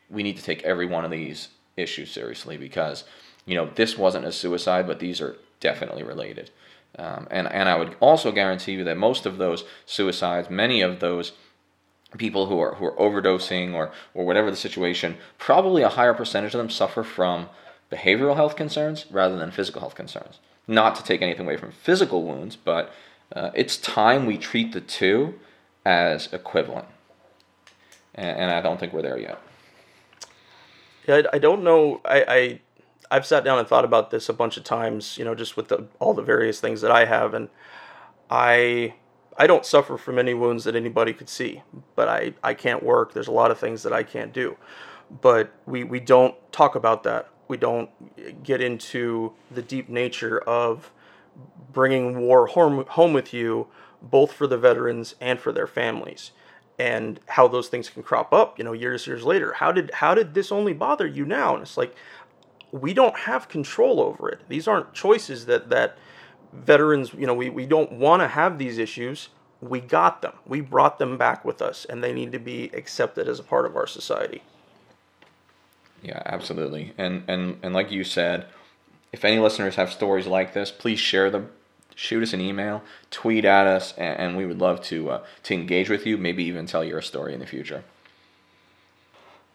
we 0.10 0.24
need 0.24 0.36
to 0.36 0.44
take 0.44 0.62
every 0.64 0.86
one 0.86 1.06
of 1.06 1.12
these 1.12 1.48
issues 1.78 2.12
seriously 2.12 2.58
because, 2.58 3.06
you 3.46 3.56
know, 3.56 3.70
this 3.76 3.98
wasn't 3.98 4.26
a 4.26 4.32
suicide, 4.34 4.88
but 4.88 5.00
these 5.00 5.22
are 5.22 5.38
definitely 5.62 6.04
related. 6.04 6.52
Um, 7.00 7.30
and, 7.32 7.48
and 7.50 7.70
I 7.70 7.78
would 7.78 7.96
also 8.02 8.34
guarantee 8.34 8.74
you 8.74 8.84
that 8.84 8.98
most 8.98 9.26
of 9.26 9.38
those 9.38 9.64
suicides, 9.86 10.50
many 10.50 10.82
of 10.82 11.00
those 11.00 11.32
people 12.18 12.48
who 12.48 12.60
are 12.60 12.76
who 12.76 12.86
are 12.86 12.96
overdosing 12.98 13.74
or 13.74 13.92
or 14.14 14.26
whatever 14.26 14.52
the 14.52 14.58
situation, 14.58 15.16
probably 15.38 15.82
a 15.82 15.90
higher 15.90 16.14
percentage 16.14 16.54
of 16.54 16.58
them 16.58 16.70
suffer 16.70 17.02
from 17.04 17.48
behavioral 17.92 18.36
health 18.36 18.56
concerns 18.56 19.06
rather 19.12 19.38
than 19.38 19.52
physical 19.52 19.82
health 19.82 19.96
concerns. 19.96 20.40
Not 20.68 20.96
to 20.96 21.04
take 21.04 21.22
anything 21.22 21.46
away 21.46 21.58
from 21.58 21.72
physical 21.72 22.24
wounds, 22.24 22.56
but 22.56 22.92
uh, 23.36 23.52
it's 23.54 23.78
time 23.78 24.26
we 24.26 24.38
treat 24.38 24.72
the 24.72 24.82
two 24.82 25.40
as 25.86 26.32
equivalent. 26.34 26.88
And, 28.16 28.38
and 28.40 28.52
I 28.52 28.62
don't 28.62 28.80
think 28.80 28.94
we're 28.94 29.04
there 29.04 29.20
yet. 29.20 29.40
Yeah, 31.08 31.22
I, 31.32 31.36
I 31.36 31.40
don't 31.40 31.64
know. 31.64 32.02
I, 32.04 32.26
I 32.28 32.62
I've 33.12 33.26
sat 33.26 33.44
down 33.44 33.60
and 33.60 33.68
thought 33.68 33.86
about 33.86 34.10
this 34.10 34.30
a 34.30 34.34
bunch 34.34 34.58
of 34.58 34.64
times. 34.64 35.18
You 35.18 35.26
know, 35.26 35.36
just 35.36 35.56
with 35.56 35.68
the, 35.68 35.86
all 36.00 36.14
the 36.14 36.24
various 36.24 36.60
things 36.60 36.82
that 36.82 36.92
I 36.92 37.06
have, 37.06 37.36
and 37.36 37.50
I 38.32 38.96
I 39.38 39.48
don't 39.48 39.66
suffer 39.66 39.98
from 39.98 40.18
any 40.18 40.34
wounds 40.34 40.64
that 40.64 40.76
anybody 40.76 41.14
could 41.14 41.30
see, 41.30 41.62
but 41.96 42.08
I, 42.08 42.34
I 42.42 42.54
can't 42.54 42.84
work. 42.84 43.14
There's 43.14 43.28
a 43.28 43.34
lot 43.34 43.52
of 43.52 43.60
things 43.60 43.84
that 43.84 43.92
I 43.92 44.04
can't 44.04 44.32
do. 44.32 44.56
But 45.22 45.52
we, 45.66 45.84
we 45.84 46.00
don't 46.00 46.36
talk 46.52 46.76
about 46.76 47.04
that. 47.04 47.28
We 47.48 47.58
don't 47.58 47.90
get 48.44 48.62
into 48.62 49.34
the 49.52 49.62
deep 49.62 49.90
nature 49.90 50.40
of 50.40 50.92
bringing 51.72 52.20
war 52.22 52.48
home, 52.48 52.86
home 52.90 53.14
with 53.14 53.34
you, 53.34 53.68
both 54.02 54.32
for 54.32 54.48
the 54.48 54.58
veterans 54.58 55.16
and 55.20 55.40
for 55.40 55.52
their 55.52 55.68
families, 55.68 56.32
and 56.80 57.20
how 57.28 57.48
those 57.48 57.68
things 57.68 57.90
can 57.90 58.04
crop 58.04 58.34
up, 58.34 58.58
you 58.58 58.64
know, 58.64 58.74
years, 58.74 59.08
years 59.08 59.24
later. 59.24 59.54
How 59.54 59.72
did, 59.72 59.92
how 59.96 60.16
did 60.16 60.34
this 60.34 60.52
only 60.52 60.74
bother 60.74 61.08
you 61.08 61.26
now? 61.26 61.54
And 61.54 61.62
it's 61.62 61.78
like, 61.78 61.96
we 62.72 62.94
don't 62.94 63.18
have 63.20 63.48
control 63.48 64.00
over 64.00 64.30
it. 64.30 64.42
These 64.50 64.68
aren't 64.68 64.94
choices 64.94 65.46
that, 65.46 65.70
that, 65.70 65.98
veterans, 66.56 67.14
you 67.14 67.28
know, 67.28 67.34
we, 67.34 67.50
we 67.50 67.66
don't 67.66 67.92
want 67.92 68.22
to 68.22 68.28
have 68.28 68.58
these 68.58 68.78
issues. 68.78 69.30
We 69.62 69.80
got 69.80 70.22
them. 70.22 70.34
We 70.46 70.62
brought 70.62 71.00
them 71.00 71.18
back 71.18 71.44
with 71.44 71.62
us, 71.62 71.86
and 71.86 72.04
they 72.04 72.14
need 72.14 72.32
to 72.32 72.40
be 72.40 72.70
accepted 72.74 73.28
as 73.28 73.40
a 73.40 73.44
part 73.44 73.66
of 73.66 73.76
our 73.76 73.88
society. 73.88 74.44
Yeah, 76.06 76.22
absolutely. 76.26 76.94
And 76.98 77.24
and 77.28 77.58
and 77.64 77.74
like 77.74 77.92
you 77.92 78.04
said, 78.04 78.46
if 79.12 79.26
any 79.26 79.40
listeners 79.40 79.76
have 79.76 79.92
stories 79.92 80.28
like 80.28 80.54
this, 80.54 80.72
please 80.72 81.00
share 81.00 81.30
them. 81.30 81.50
Shoot 81.98 82.24
us 82.24 82.34
an 82.34 82.42
email, 82.42 82.84
tweet 83.10 83.46
at 83.46 83.68
us, 83.68 83.94
and, 83.98 84.20
and 84.20 84.38
we 84.38 84.46
would 84.46 84.60
love 84.60 84.82
to 84.84 85.10
uh, 85.10 85.24
to 85.44 85.54
engage 85.54 85.90
with 85.90 86.06
you. 86.06 86.18
Maybe 86.18 86.44
even 86.44 86.66
tell 86.66 86.84
your 86.84 87.02
story 87.02 87.34
in 87.34 87.40
the 87.40 87.48
future. 87.48 87.84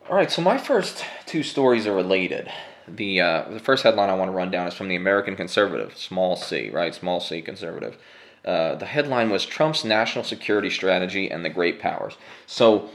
All 0.09 0.17
right, 0.17 0.31
so 0.31 0.43
my 0.43 0.59
first 0.59 1.05
two 1.27 1.43
stories 1.43 1.87
are 1.87 1.95
related 1.95 2.51
the 2.97 3.21
uh, 3.21 3.45
the 3.51 3.61
first 3.61 3.83
headline 3.83 4.11
I 4.11 4.15
want 4.15 4.31
to 4.31 4.37
run 4.37 4.51
down 4.51 4.67
is 4.67 4.75
from 4.75 4.89
the 4.89 4.97
American 4.97 5.37
Conservative, 5.37 5.97
small 5.97 6.37
c, 6.37 6.71
right? 6.71 6.95
Small 6.95 7.21
c 7.21 7.43
conservative. 7.43 7.97
Uh, 8.45 8.75
the 8.75 8.87
headline 8.87 9.31
was 9.31 9.45
Trump's 9.45 9.85
national 9.85 10.25
security 10.25 10.71
strategy 10.71 11.31
and 11.31 11.45
the 11.45 11.51
great 11.51 11.79
powers. 11.79 12.17
So, 12.47 12.89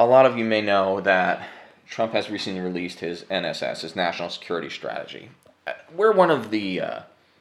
a 0.00 0.06
lot 0.06 0.24
of 0.24 0.38
you 0.38 0.44
may 0.44 0.62
know 0.62 1.00
that 1.02 1.46
Trump 1.86 2.12
has 2.14 2.30
recently 2.30 2.60
released 2.60 3.00
his 3.00 3.24
NSS, 3.24 3.82
his 3.82 3.94
national 3.94 4.30
security 4.30 4.70
strategy. 4.70 5.28
We're 5.94 6.12
one 6.12 6.30
of 6.30 6.50
the 6.50 6.80
uh, 6.80 7.00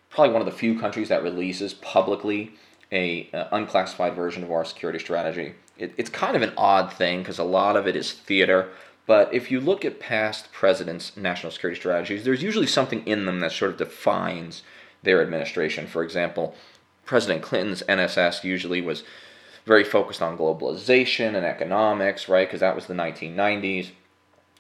probably 0.10 0.34
one 0.34 0.42
of 0.42 0.46
the 0.46 0.52
few 0.52 0.78
countries 0.78 1.08
that 1.08 1.24
releases 1.24 1.74
publicly 1.74 2.52
a 2.92 3.30
uh, 3.34 3.46
unclassified 3.54 4.14
version 4.14 4.44
of 4.44 4.52
our 4.52 4.66
security 4.66 5.00
strategy. 5.00 5.54
It, 5.78 5.94
it's 5.98 6.10
kind 6.10 6.36
of 6.36 6.42
an 6.42 6.52
odd 6.58 6.92
thing 6.92 7.20
because 7.20 7.40
a 7.40 7.44
lot 7.46 7.78
of 7.78 7.88
it 7.88 7.96
is 7.96 8.12
theater 8.12 8.70
but 9.10 9.34
if 9.34 9.50
you 9.50 9.60
look 9.60 9.84
at 9.86 10.00
past 10.00 10.52
presidents' 10.52 11.18
national 11.18 11.52
security 11.52 11.80
strategies, 11.80 12.24
there's 12.24 12.44
usually 12.44 12.68
something 12.68 13.02
in 13.08 13.26
them 13.26 13.40
that 13.40 13.52
sort 13.52 13.72
of 13.72 13.78
defines 13.78 14.62
their 15.02 15.20
administration. 15.20 15.88
For 15.88 16.04
example, 16.04 16.54
President 17.06 17.42
Clinton's 17.42 17.82
NSS 17.90 18.44
usually 18.44 18.82
was 18.82 19.04
very 19.66 19.84
focused 19.84 20.22
on 20.22 20.38
globalization 20.38 21.36
and 21.36 21.46
economics, 21.46 22.28
right? 22.30 22.48
Because 22.48 22.62
that 22.62 22.76
was 22.76 22.86
the 22.86 22.94
1990s. 22.94 23.92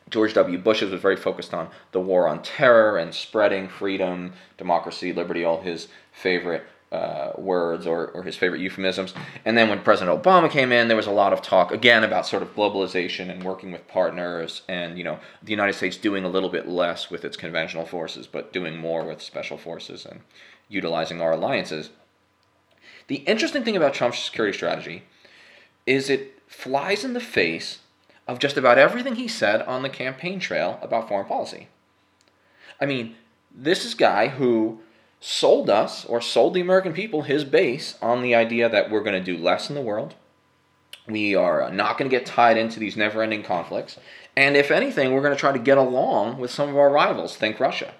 George 0.10 0.34
W. 0.34 0.58
Bush's 0.58 0.91
was 0.91 1.01
very 1.01 1.15
focused 1.15 1.53
on 1.53 1.70
the 1.91 2.00
war 2.00 2.27
on 2.27 2.41
terror 2.41 2.98
and 2.98 3.13
spreading 3.13 3.68
freedom, 3.68 4.34
democracy, 4.58 5.13
liberty, 5.13 5.44
all 5.44 5.62
his 5.62 5.88
favorite 6.12 6.63
uh, 6.91 7.32
words 7.38 7.86
or, 7.86 8.08
or 8.08 8.24
his 8.24 8.36
favorite 8.36 8.62
euphemisms. 8.62 9.13
And 9.46 9.58
then 9.58 9.70
when 9.70 9.82
President 9.82 10.22
Obama 10.22 10.50
came 10.50 10.72
in, 10.72 10.88
there 10.88 10.98
was 10.98 11.06
a 11.06 11.12
lot 11.12 11.34
of 11.34 11.41
talk 11.41 11.72
again 11.72 12.03
about 12.03 12.25
sort 12.25 12.41
of 12.41 12.56
globalization 12.56 13.29
and 13.29 13.44
working 13.44 13.72
with 13.72 13.88
partners, 13.88 14.63
and 14.68 14.98
you 14.98 15.03
know 15.03 15.20
the 15.44 15.51
United 15.51 15.74
States 15.74 15.98
doing 15.98 16.24
a 16.24 16.29
little 16.29 16.50
bit 16.50 16.68
less 16.68 17.12
with 17.12 17.24
its 17.24 17.38
conventional 17.38 17.86
forces, 17.86 18.25
but 18.25 18.51
doing 18.51 18.77
more 18.77 19.06
with 19.06 19.22
special 19.22 19.58
forces 19.58 20.06
and 20.06 20.22
utilizing 20.68 21.22
our 21.22 21.34
alliances. 21.34 21.91
The 23.09 23.23
interesting 23.25 23.63
thing 23.63 23.75
about 23.75 23.95
Trump's 23.95 24.19
security 24.19 24.55
strategy 24.55 25.01
is 25.87 26.11
it 26.11 26.39
flies 26.45 27.03
in 27.03 27.13
the 27.13 27.19
face 27.19 27.79
of 28.27 28.37
just 28.37 28.55
about 28.55 28.77
everything 28.77 29.15
he 29.15 29.27
said 29.27 29.63
on 29.63 29.81
the 29.81 29.89
campaign 29.89 30.39
trail 30.39 30.77
about 30.83 31.07
foreign 31.07 31.25
policy. 31.25 31.69
I 32.79 32.85
mean, 32.85 33.15
this 33.51 33.83
is 33.83 33.95
a 33.95 33.97
guy 33.97 34.27
who 34.27 34.81
sold 35.19 35.71
us 35.71 36.05
or 36.05 36.21
sold 36.21 36.53
the 36.53 36.61
American 36.61 36.93
people 36.93 37.23
his 37.23 37.43
base 37.43 37.97
on 37.99 38.21
the 38.21 38.35
idea 38.35 38.69
that 38.69 38.91
we're 38.91 39.03
going 39.03 39.19
to 39.19 39.35
do 39.35 39.41
less 39.41 39.69
in 39.69 39.75
the 39.75 39.81
world. 39.81 40.13
We 41.07 41.33
are 41.33 41.71
not 41.71 41.97
going 41.97 42.11
to 42.11 42.15
get 42.15 42.27
tied 42.27 42.57
into 42.57 42.79
these 42.79 42.95
never 42.95 43.23
ending 43.23 43.41
conflicts. 43.41 43.97
And 44.37 44.55
if 44.55 44.69
anything, 44.69 45.13
we're 45.13 45.23
going 45.23 45.35
to 45.35 45.39
try 45.39 45.51
to 45.51 45.57
get 45.57 45.79
along 45.79 46.37
with 46.37 46.51
some 46.51 46.69
of 46.69 46.77
our 46.77 46.91
rivals, 46.91 47.35
think 47.35 47.59
Russia. 47.59 47.91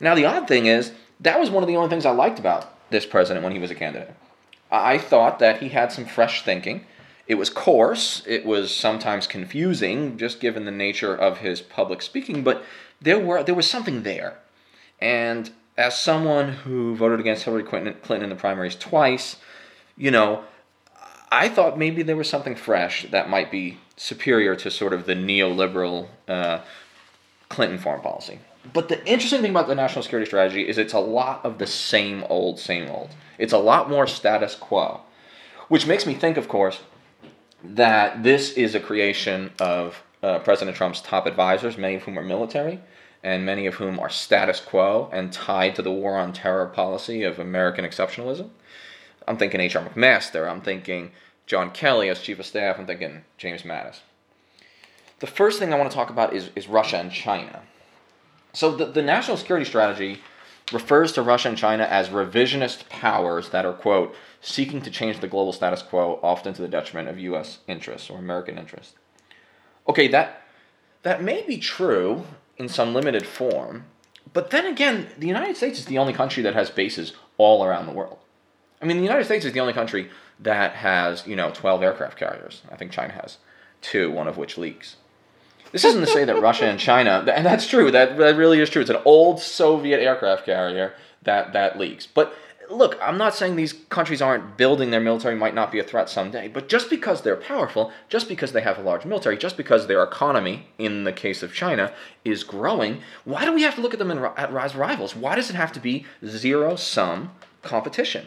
Now, 0.00 0.16
the 0.16 0.26
odd 0.26 0.48
thing 0.48 0.66
is, 0.66 0.90
that 1.20 1.38
was 1.38 1.50
one 1.50 1.62
of 1.62 1.68
the 1.68 1.76
only 1.76 1.88
things 1.88 2.04
I 2.04 2.10
liked 2.10 2.40
about 2.40 2.75
this 2.90 3.06
president 3.06 3.44
when 3.44 3.52
he 3.52 3.58
was 3.58 3.70
a 3.70 3.74
candidate. 3.74 4.14
I 4.70 4.98
thought 4.98 5.38
that 5.38 5.62
he 5.62 5.70
had 5.70 5.92
some 5.92 6.06
fresh 6.06 6.44
thinking. 6.44 6.86
It 7.26 7.36
was 7.36 7.50
coarse, 7.50 8.22
it 8.26 8.44
was 8.44 8.74
sometimes 8.74 9.26
confusing, 9.26 10.16
just 10.16 10.40
given 10.40 10.64
the 10.64 10.70
nature 10.70 11.14
of 11.14 11.38
his 11.38 11.60
public 11.60 12.00
speaking, 12.02 12.44
but 12.44 12.64
there 13.00 13.18
were 13.18 13.42
there 13.42 13.54
was 13.54 13.68
something 13.68 14.02
there. 14.02 14.38
And 15.00 15.50
as 15.76 15.98
someone 15.98 16.52
who 16.52 16.94
voted 16.96 17.20
against 17.20 17.44
Hillary 17.44 17.64
Clinton 17.64 18.22
in 18.22 18.28
the 18.28 18.36
primaries 18.36 18.76
twice, 18.76 19.36
you 19.96 20.10
know, 20.10 20.44
I 21.30 21.48
thought 21.48 21.78
maybe 21.78 22.02
there 22.02 22.16
was 22.16 22.30
something 22.30 22.54
fresh 22.54 23.06
that 23.10 23.28
might 23.28 23.50
be 23.50 23.78
superior 23.96 24.54
to 24.56 24.70
sort 24.70 24.92
of 24.92 25.06
the 25.06 25.14
neoliberal 25.14 26.08
uh, 26.28 26.60
Clinton 27.48 27.78
foreign 27.78 28.00
policy. 28.00 28.38
But 28.72 28.88
the 28.88 29.04
interesting 29.06 29.42
thing 29.42 29.50
about 29.50 29.68
the 29.68 29.74
national 29.74 30.02
security 30.02 30.26
strategy 30.26 30.68
is 30.68 30.78
it's 30.78 30.92
a 30.92 30.98
lot 30.98 31.44
of 31.44 31.58
the 31.58 31.66
same 31.66 32.24
old, 32.28 32.58
same 32.58 32.88
old. 32.88 33.10
It's 33.38 33.52
a 33.52 33.58
lot 33.58 33.90
more 33.90 34.06
status 34.06 34.54
quo, 34.54 35.02
which 35.68 35.86
makes 35.86 36.06
me 36.06 36.14
think, 36.14 36.36
of 36.36 36.48
course, 36.48 36.80
that 37.62 38.22
this 38.22 38.52
is 38.52 38.74
a 38.74 38.80
creation 38.80 39.52
of 39.60 40.02
uh, 40.22 40.38
President 40.40 40.76
Trump's 40.76 41.00
top 41.00 41.26
advisors, 41.26 41.76
many 41.76 41.96
of 41.96 42.02
whom 42.02 42.18
are 42.18 42.24
military, 42.24 42.80
and 43.22 43.44
many 43.44 43.66
of 43.66 43.74
whom 43.74 43.98
are 43.98 44.08
status 44.08 44.60
quo 44.60 45.10
and 45.12 45.32
tied 45.32 45.74
to 45.74 45.82
the 45.82 45.92
war 45.92 46.16
on 46.16 46.32
terror 46.32 46.66
policy 46.66 47.22
of 47.22 47.38
American 47.38 47.84
exceptionalism. 47.84 48.50
I'm 49.28 49.36
thinking 49.36 49.60
H.R. 49.60 49.84
McMaster, 49.84 50.48
I'm 50.48 50.60
thinking 50.60 51.12
John 51.46 51.70
Kelly 51.70 52.08
as 52.08 52.20
Chief 52.20 52.38
of 52.38 52.46
Staff, 52.46 52.78
I'm 52.78 52.86
thinking 52.86 53.24
James 53.38 53.62
Mattis. 53.62 54.00
The 55.18 55.26
first 55.26 55.58
thing 55.58 55.72
I 55.72 55.78
want 55.78 55.90
to 55.90 55.96
talk 55.96 56.10
about 56.10 56.34
is, 56.34 56.50
is 56.54 56.68
Russia 56.68 56.98
and 56.98 57.10
China. 57.10 57.62
So, 58.56 58.74
the, 58.74 58.86
the 58.86 59.02
national 59.02 59.36
security 59.36 59.66
strategy 59.66 60.22
refers 60.72 61.12
to 61.12 61.20
Russia 61.20 61.50
and 61.50 61.58
China 61.58 61.82
as 61.82 62.08
revisionist 62.08 62.88
powers 62.88 63.50
that 63.50 63.66
are, 63.66 63.74
quote, 63.74 64.16
seeking 64.40 64.80
to 64.80 64.90
change 64.90 65.20
the 65.20 65.28
global 65.28 65.52
status 65.52 65.82
quo, 65.82 66.18
often 66.22 66.54
to 66.54 66.62
the 66.62 66.68
detriment 66.68 67.10
of 67.10 67.18
U.S. 67.18 67.58
interests 67.68 68.08
or 68.08 68.18
American 68.18 68.56
interests. 68.56 68.94
Okay, 69.86 70.08
that, 70.08 70.40
that 71.02 71.22
may 71.22 71.42
be 71.46 71.58
true 71.58 72.24
in 72.56 72.70
some 72.70 72.94
limited 72.94 73.26
form. 73.26 73.84
But 74.32 74.48
then 74.48 74.64
again, 74.64 75.08
the 75.18 75.26
United 75.26 75.58
States 75.58 75.78
is 75.78 75.84
the 75.84 75.98
only 75.98 76.14
country 76.14 76.42
that 76.42 76.54
has 76.54 76.70
bases 76.70 77.12
all 77.36 77.62
around 77.62 77.84
the 77.84 77.92
world. 77.92 78.20
I 78.80 78.86
mean, 78.86 78.96
the 78.96 79.02
United 79.02 79.26
States 79.26 79.44
is 79.44 79.52
the 79.52 79.60
only 79.60 79.74
country 79.74 80.08
that 80.40 80.72
has, 80.76 81.26
you 81.26 81.36
know, 81.36 81.50
12 81.50 81.82
aircraft 81.82 82.18
carriers. 82.18 82.62
I 82.72 82.76
think 82.76 82.90
China 82.90 83.12
has 83.12 83.36
two, 83.82 84.10
one 84.10 84.28
of 84.28 84.38
which 84.38 84.56
leaks. 84.56 84.96
This 85.72 85.84
isn't 85.84 86.00
to 86.00 86.06
say 86.06 86.24
that 86.24 86.40
Russia 86.40 86.66
and 86.66 86.78
China, 86.78 87.24
and 87.32 87.44
that's 87.44 87.66
true, 87.68 87.90
that, 87.90 88.16
that 88.16 88.36
really 88.36 88.60
is 88.60 88.70
true. 88.70 88.80
It's 88.80 88.90
an 88.90 89.02
old 89.04 89.40
Soviet 89.40 90.00
aircraft 90.00 90.46
carrier 90.46 90.94
that, 91.22 91.52
that 91.52 91.78
leaks. 91.78 92.06
But 92.06 92.34
look, 92.70 92.98
I'm 93.02 93.18
not 93.18 93.34
saying 93.34 93.56
these 93.56 93.72
countries 93.72 94.22
aren't 94.22 94.56
building 94.56 94.90
their 94.90 95.00
military 95.00 95.34
might 95.34 95.54
not 95.54 95.72
be 95.72 95.78
a 95.78 95.84
threat 95.84 96.08
someday, 96.08 96.48
but 96.48 96.68
just 96.68 96.90
because 96.90 97.22
they're 97.22 97.36
powerful, 97.36 97.92
just 98.08 98.28
because 98.28 98.52
they 98.52 98.60
have 98.60 98.78
a 98.78 98.82
large 98.82 99.04
military, 99.04 99.36
just 99.36 99.56
because 99.56 99.86
their 99.86 100.02
economy, 100.02 100.68
in 100.78 101.04
the 101.04 101.12
case 101.12 101.42
of 101.42 101.54
China, 101.54 101.92
is 102.24 102.44
growing, 102.44 103.00
why 103.24 103.44
do 103.44 103.52
we 103.52 103.62
have 103.62 103.74
to 103.74 103.80
look 103.80 103.92
at 103.92 103.98
them 103.98 104.10
in, 104.10 104.18
rise 104.18 104.74
rivals? 104.74 105.14
Why 105.14 105.34
does 105.34 105.50
it 105.50 105.56
have 105.56 105.72
to 105.72 105.80
be 105.80 106.06
zero 106.24 106.76
sum 106.76 107.32
competition? 107.62 108.26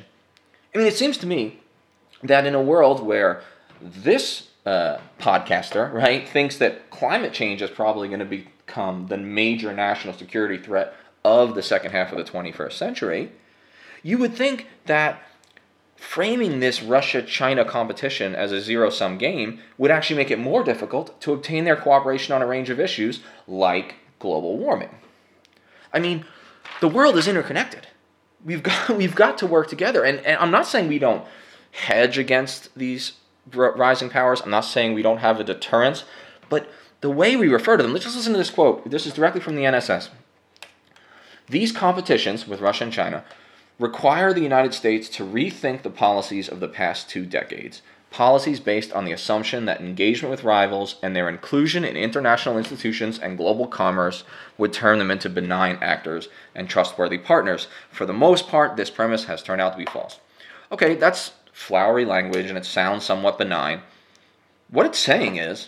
I 0.73 0.77
mean, 0.77 0.87
it 0.87 0.95
seems 0.95 1.17
to 1.19 1.27
me 1.27 1.59
that 2.23 2.45
in 2.45 2.55
a 2.55 2.61
world 2.61 3.01
where 3.01 3.41
this 3.81 4.48
uh, 4.65 4.97
podcaster, 5.19 5.91
right, 5.91 6.27
thinks 6.27 6.57
that 6.57 6.89
climate 6.89 7.33
change 7.33 7.61
is 7.61 7.69
probably 7.69 8.07
going 8.07 8.19
to 8.19 8.25
become 8.25 9.07
the 9.07 9.17
major 9.17 9.73
national 9.73 10.13
security 10.13 10.57
threat 10.57 10.93
of 11.23 11.55
the 11.55 11.63
second 11.63 11.91
half 11.91 12.11
of 12.11 12.17
the 12.17 12.23
21st 12.23 12.73
century, 12.73 13.31
you 14.03 14.17
would 14.17 14.33
think 14.33 14.67
that 14.85 15.21
framing 15.95 16.59
this 16.59 16.81
Russia 16.81 17.21
China 17.21 17.65
competition 17.65 18.33
as 18.33 18.51
a 18.51 18.61
zero 18.61 18.89
sum 18.89 19.17
game 19.17 19.59
would 19.77 19.91
actually 19.91 20.15
make 20.15 20.31
it 20.31 20.39
more 20.39 20.63
difficult 20.63 21.19
to 21.21 21.33
obtain 21.33 21.65
their 21.65 21.75
cooperation 21.75 22.33
on 22.33 22.41
a 22.41 22.47
range 22.47 22.69
of 22.69 22.79
issues 22.79 23.19
like 23.47 23.95
global 24.19 24.57
warming. 24.57 24.95
I 25.93 25.99
mean, 25.99 26.25
the 26.79 26.87
world 26.87 27.17
is 27.17 27.27
interconnected. 27.27 27.87
We've 28.45 28.63
got, 28.63 28.89
we've 28.97 29.15
got 29.15 29.37
to 29.39 29.47
work 29.47 29.67
together. 29.67 30.03
And, 30.03 30.19
and 30.19 30.37
I'm 30.37 30.51
not 30.51 30.67
saying 30.67 30.87
we 30.87 30.99
don't 30.99 31.25
hedge 31.71 32.17
against 32.17 32.73
these 32.77 33.13
rising 33.53 34.09
powers, 34.09 34.41
I'm 34.41 34.49
not 34.49 34.65
saying 34.65 34.93
we 34.93 35.01
don't 35.01 35.17
have 35.17 35.39
a 35.39 35.43
deterrence, 35.43 36.03
but 36.49 36.69
the 37.01 37.09
way 37.09 37.35
we 37.35 37.47
refer 37.47 37.77
to 37.77 37.83
them, 37.83 37.93
let's 37.93 38.05
just 38.05 38.17
listen 38.17 38.33
to 38.33 38.37
this 38.37 38.49
quote. 38.49 38.89
This 38.89 39.05
is 39.05 39.13
directly 39.13 39.41
from 39.41 39.55
the 39.55 39.63
NSS. 39.63 40.09
These 41.47 41.71
competitions 41.71 42.47
with 42.47 42.61
Russia 42.61 42.83
and 42.83 42.93
China 42.93 43.23
require 43.79 44.33
the 44.33 44.41
United 44.41 44.73
States 44.73 45.07
to 45.09 45.23
rethink 45.23 45.81
the 45.81 45.89
policies 45.89 46.49
of 46.49 46.59
the 46.59 46.67
past 46.67 47.09
two 47.09 47.25
decades. 47.25 47.81
Policies 48.11 48.59
based 48.59 48.91
on 48.91 49.05
the 49.05 49.11
assumption 49.11 49.65
that 49.65 49.81
engagement 49.81 50.31
with 50.31 50.43
rivals 50.43 50.95
and 51.01 51.15
their 51.15 51.29
inclusion 51.29 51.85
in 51.85 51.95
international 51.95 52.57
institutions 52.57 53.19
and 53.19 53.37
global 53.37 53.67
commerce 53.67 54.23
would 54.57 54.73
turn 54.73 54.99
them 54.99 55.11
into 55.11 55.29
benign 55.29 55.77
actors 55.79 56.27
and 56.55 56.67
trustworthy 56.67 57.19
partners. 57.19 57.67
For 57.91 58.05
the 58.05 58.13
most 58.13 58.47
part, 58.47 58.75
this 58.75 58.89
premise 58.89 59.25
has 59.25 59.43
turned 59.43 59.61
out 59.61 59.73
to 59.73 59.77
be 59.77 59.85
false. 59.85 60.19
Okay, 60.71 60.95
that's 60.95 61.31
flowery 61.59 62.05
language 62.05 62.45
and 62.45 62.57
it 62.57 62.65
sounds 62.65 63.03
somewhat 63.03 63.37
benign. 63.37 63.81
What 64.69 64.85
it's 64.85 64.97
saying 64.97 65.35
is 65.35 65.67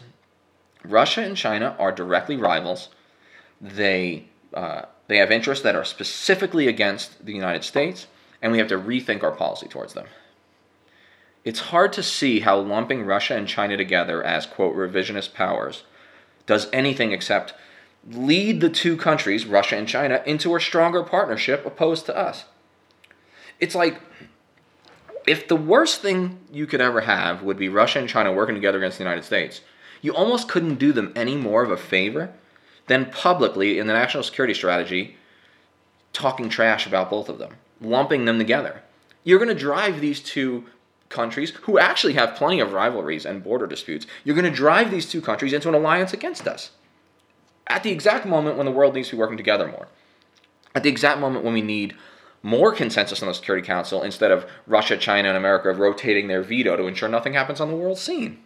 Russia 0.84 1.22
and 1.22 1.36
China 1.36 1.76
are 1.78 1.92
directly 1.92 2.38
rivals. 2.38 2.90
They 3.60 4.26
uh, 4.54 4.84
they 5.08 5.18
have 5.18 5.32
interests 5.32 5.64
that 5.64 5.76
are 5.76 5.84
specifically 5.84 6.68
against 6.68 7.26
the 7.26 7.34
United 7.34 7.64
States, 7.64 8.08
and 8.42 8.52
we 8.52 8.58
have 8.58 8.70
to 8.70 8.78
rethink 8.78 9.24
our 9.24 9.32
policy 9.32 9.68
towards 9.68 9.94
them. 9.94 10.08
It's 11.44 11.60
hard 11.60 11.92
to 11.94 12.04
see 12.04 12.40
how 12.40 12.60
lumping 12.60 13.06
Russia 13.06 13.36
and 13.36 13.48
China 13.48 13.76
together 13.76 14.24
as, 14.24 14.46
quote, 14.46 14.76
revisionist 14.76 15.34
powers 15.34 15.84
does 16.46 16.68
anything 16.72 17.12
except 17.12 17.54
lead 18.10 18.62
the 18.62 18.70
two 18.70 18.96
countries, 18.96 19.46
Russia 19.46 19.76
and 19.76 19.88
China, 19.88 20.22
into 20.26 20.56
a 20.56 20.62
stronger 20.62 21.04
partnership 21.04 21.66
opposed 21.66 22.06
to 22.06 22.16
us. 22.16 22.46
It's 23.60 23.76
like 23.76 24.02
if 25.28 25.48
the 25.48 25.56
worst 25.56 26.02
thing 26.02 26.40
you 26.52 26.66
could 26.66 26.82
ever 26.82 27.02
have 27.02 27.44
would 27.44 27.58
be 27.58 27.70
Russia 27.70 28.00
and 28.00 28.10
China 28.10 28.32
working 28.32 28.56
together 28.56 28.78
against 28.78 28.98
the 28.98 29.04
United 29.04 29.24
States, 29.24 29.62
you 30.02 30.14
almost 30.14 30.50
couldn't 30.50 30.76
do 30.76 30.92
them 30.92 31.14
any 31.16 31.36
more 31.36 31.64
of 31.64 31.72
a 31.72 31.78
favor 31.78 32.34
than 32.88 33.06
publicly 33.06 33.80
in 33.80 33.88
the 33.88 33.94
national 33.94 34.24
security 34.24 34.54
strategy 34.54 35.18
talking 36.14 36.50
trash 36.50 36.86
about 36.86 37.10
both 37.10 37.30
of 37.30 37.40
them, 37.40 37.56
lumping 37.80 38.26
them 38.26 38.38
together. 38.38 38.82
You're 39.24 39.40
going 39.40 39.56
to 39.56 39.56
drive 39.56 40.02
these 40.02 40.20
two 40.20 40.66
countries 41.10 41.52
who 41.64 41.78
actually 41.78 42.14
have 42.14 42.36
plenty 42.36 42.60
of 42.60 42.74
rivalries 42.74 43.26
and 43.26 43.44
border 43.44 43.68
disputes. 43.68 44.08
You're 44.24 44.36
going 44.36 44.50
to 44.50 44.56
drive 44.56 44.92
these 44.92 45.10
two 45.10 45.22
countries 45.22 45.54
into 45.54 45.70
an 45.70 45.76
alliance 45.76 46.14
against 46.14 46.48
us. 46.48 46.72
At 47.68 47.84
the 47.84 47.92
exact 47.92 48.26
moment 48.26 48.58
when 48.58 48.66
the 48.66 48.72
world 48.72 48.96
needs 48.96 49.10
to 49.10 49.16
be 49.16 49.20
working 49.20 49.38
together 49.38 49.68
more. 49.68 49.88
At 50.74 50.84
the 50.84 50.90
exact 50.90 51.20
moment 51.20 51.46
when 51.46 51.54
we 51.54 51.62
need 51.62 51.96
more 52.44 52.74
consensus 52.74 53.22
on 53.22 53.28
the 53.28 53.34
Security 53.34 53.66
Council 53.66 54.02
instead 54.02 54.32
of 54.32 54.46
Russia, 54.66 54.98
China, 54.98 55.30
and 55.30 55.38
America 55.38 55.72
rotating 55.72 56.28
their 56.28 56.42
veto 56.42 56.76
to 56.76 56.88
ensure 56.88 57.10
nothing 57.10 57.34
happens 57.34 57.60
on 57.60 57.70
the 57.70 57.76
world 57.76 57.98
scene. 57.98 58.40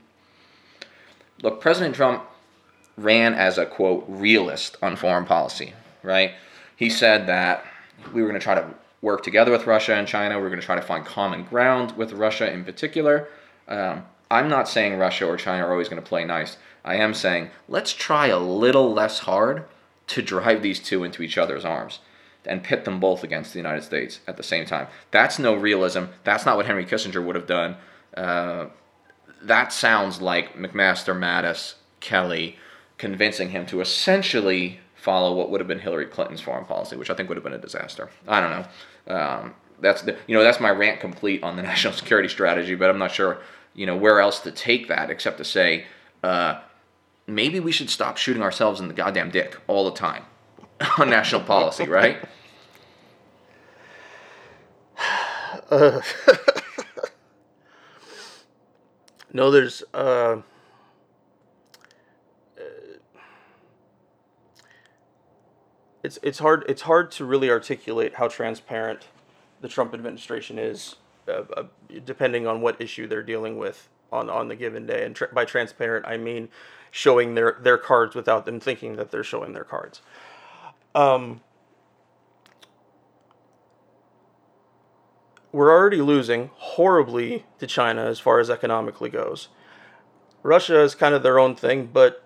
Look, 1.41 1.61
President 1.61 1.95
Trump 1.95 2.23
ran 2.97 3.33
as 3.33 3.57
a 3.57 3.65
quote 3.65 4.05
realist 4.07 4.77
on 4.81 4.95
foreign 4.95 5.25
policy, 5.25 5.73
right? 6.03 6.33
He 6.75 6.89
said 6.89 7.27
that 7.27 7.65
we 8.13 8.21
were 8.21 8.27
going 8.27 8.39
to 8.39 8.43
try 8.43 8.55
to 8.55 8.73
work 9.01 9.23
together 9.23 9.51
with 9.51 9.67
Russia 9.67 9.93
and 9.95 10.07
China. 10.07 10.39
We 10.39 10.45
are 10.45 10.49
going 10.49 10.59
to 10.59 10.65
try 10.65 10.75
to 10.75 10.81
find 10.81 11.05
common 11.05 11.43
ground 11.43 11.93
with 11.97 12.13
Russia 12.13 12.51
in 12.51 12.63
particular. 12.63 13.27
Um, 13.67 14.03
I'm 14.29 14.49
not 14.49 14.67
saying 14.67 14.97
Russia 14.97 15.25
or 15.25 15.37
China 15.37 15.65
are 15.65 15.71
always 15.71 15.89
going 15.89 16.01
to 16.01 16.07
play 16.07 16.25
nice. 16.25 16.57
I 16.83 16.95
am 16.95 17.13
saying 17.13 17.49
let's 17.69 17.93
try 17.93 18.27
a 18.27 18.39
little 18.39 18.93
less 18.93 19.19
hard 19.19 19.65
to 20.07 20.21
drive 20.21 20.61
these 20.61 20.79
two 20.79 21.03
into 21.03 21.23
each 21.23 21.37
other's 21.37 21.65
arms 21.65 21.99
and 22.47 22.63
pit 22.63 22.85
them 22.85 22.99
both 22.99 23.23
against 23.23 23.53
the 23.53 23.59
United 23.59 23.83
States 23.83 24.19
at 24.27 24.37
the 24.37 24.43
same 24.43 24.65
time. 24.65 24.87
That's 25.11 25.39
no 25.39 25.53
realism. 25.53 26.05
That's 26.23 26.45
not 26.45 26.57
what 26.57 26.65
Henry 26.65 26.85
Kissinger 26.85 27.23
would 27.23 27.35
have 27.35 27.47
done. 27.47 27.77
Uh, 28.15 28.67
that 29.41 29.71
sounds 29.71 30.21
like 30.21 30.55
McMaster, 30.55 31.15
Mattis, 31.15 31.75
Kelly, 31.99 32.57
convincing 32.97 33.49
him 33.49 33.65
to 33.67 33.81
essentially 33.81 34.79
follow 34.95 35.35
what 35.35 35.51
would 35.51 35.61
have 35.61 35.67
been 35.67 35.79
Hillary 35.79 36.05
Clinton's 36.05 36.41
foreign 36.41 36.65
policy, 36.65 36.95
which 36.95 37.09
I 37.09 37.13
think 37.13 37.29
would 37.29 37.37
have 37.37 37.43
been 37.43 37.53
a 37.53 37.59
disaster. 37.59 38.09
I 38.27 38.39
don't 38.41 38.51
know. 38.51 39.15
Um, 39.15 39.55
that's 39.79 40.01
the 40.01 40.17
you 40.27 40.35
know 40.35 40.43
that's 40.43 40.59
my 40.59 40.69
rant 40.69 40.99
complete 40.99 41.43
on 41.43 41.55
the 41.55 41.61
national 41.71 41.93
security 41.93 42.29
strategy, 42.29 42.75
but 42.75 42.89
I'm 42.89 42.97
not 42.97 43.11
sure 43.11 43.39
you 43.73 43.85
know 43.85 43.95
where 43.95 44.19
else 44.19 44.39
to 44.41 44.51
take 44.51 44.87
that 44.87 45.09
except 45.09 45.37
to 45.37 45.45
say 45.45 45.85
uh, 46.23 46.59
maybe 47.27 47.59
we 47.59 47.71
should 47.71 47.89
stop 47.89 48.17
shooting 48.17 48.41
ourselves 48.41 48.79
in 48.79 48.87
the 48.87 48.93
goddamn 48.93 49.29
dick 49.29 49.57
all 49.67 49.85
the 49.85 49.95
time 49.95 50.23
on 50.97 51.09
national 51.09 51.41
policy, 51.41 51.85
right? 51.85 52.17
Uh, 55.69 56.01
no, 59.33 59.51
there's. 59.51 59.83
Uh 59.93 60.41
it's 66.05 66.19
it's 66.21 66.39
hard 66.39 66.63
it's 66.69 66.83
hard 66.83 67.11
to 67.11 67.25
really 67.25 67.49
articulate 67.49 68.15
how 68.15 68.27
transparent 68.27 69.07
the 69.61 69.67
Trump 69.67 69.93
administration 69.93 70.59
is, 70.59 70.95
uh, 71.27 71.43
uh, 71.57 71.63
depending 72.05 72.45
on 72.45 72.61
what 72.61 72.79
issue 72.79 73.07
they're 73.07 73.23
dealing 73.23 73.57
with 73.57 73.89
on 74.11 74.29
on 74.29 74.47
the 74.47 74.55
given 74.55 74.85
day. 74.85 75.03
And 75.03 75.19
by 75.33 75.45
transparent, 75.45 76.05
I 76.07 76.17
mean 76.17 76.49
showing 76.91 77.33
their 77.33 77.57
their 77.61 77.77
cards 77.77 78.15
without 78.15 78.45
them 78.45 78.59
thinking 78.59 78.95
that 78.97 79.09
they're 79.11 79.23
showing 79.23 79.53
their 79.53 79.63
cards. 79.63 80.01
Um, 80.93 81.41
we're 85.55 85.71
already 85.71 86.01
losing 86.01 86.49
horribly 86.55 87.45
to 87.59 87.65
China 87.65 88.03
as 88.03 88.19
far 88.19 88.41
as 88.41 88.49
economically 88.49 89.09
goes. 89.09 89.47
Russia 90.43 90.81
is 90.81 90.95
kind 90.95 91.15
of 91.15 91.23
their 91.23 91.39
own 91.39 91.55
thing, 91.55 91.89
but 91.93 92.25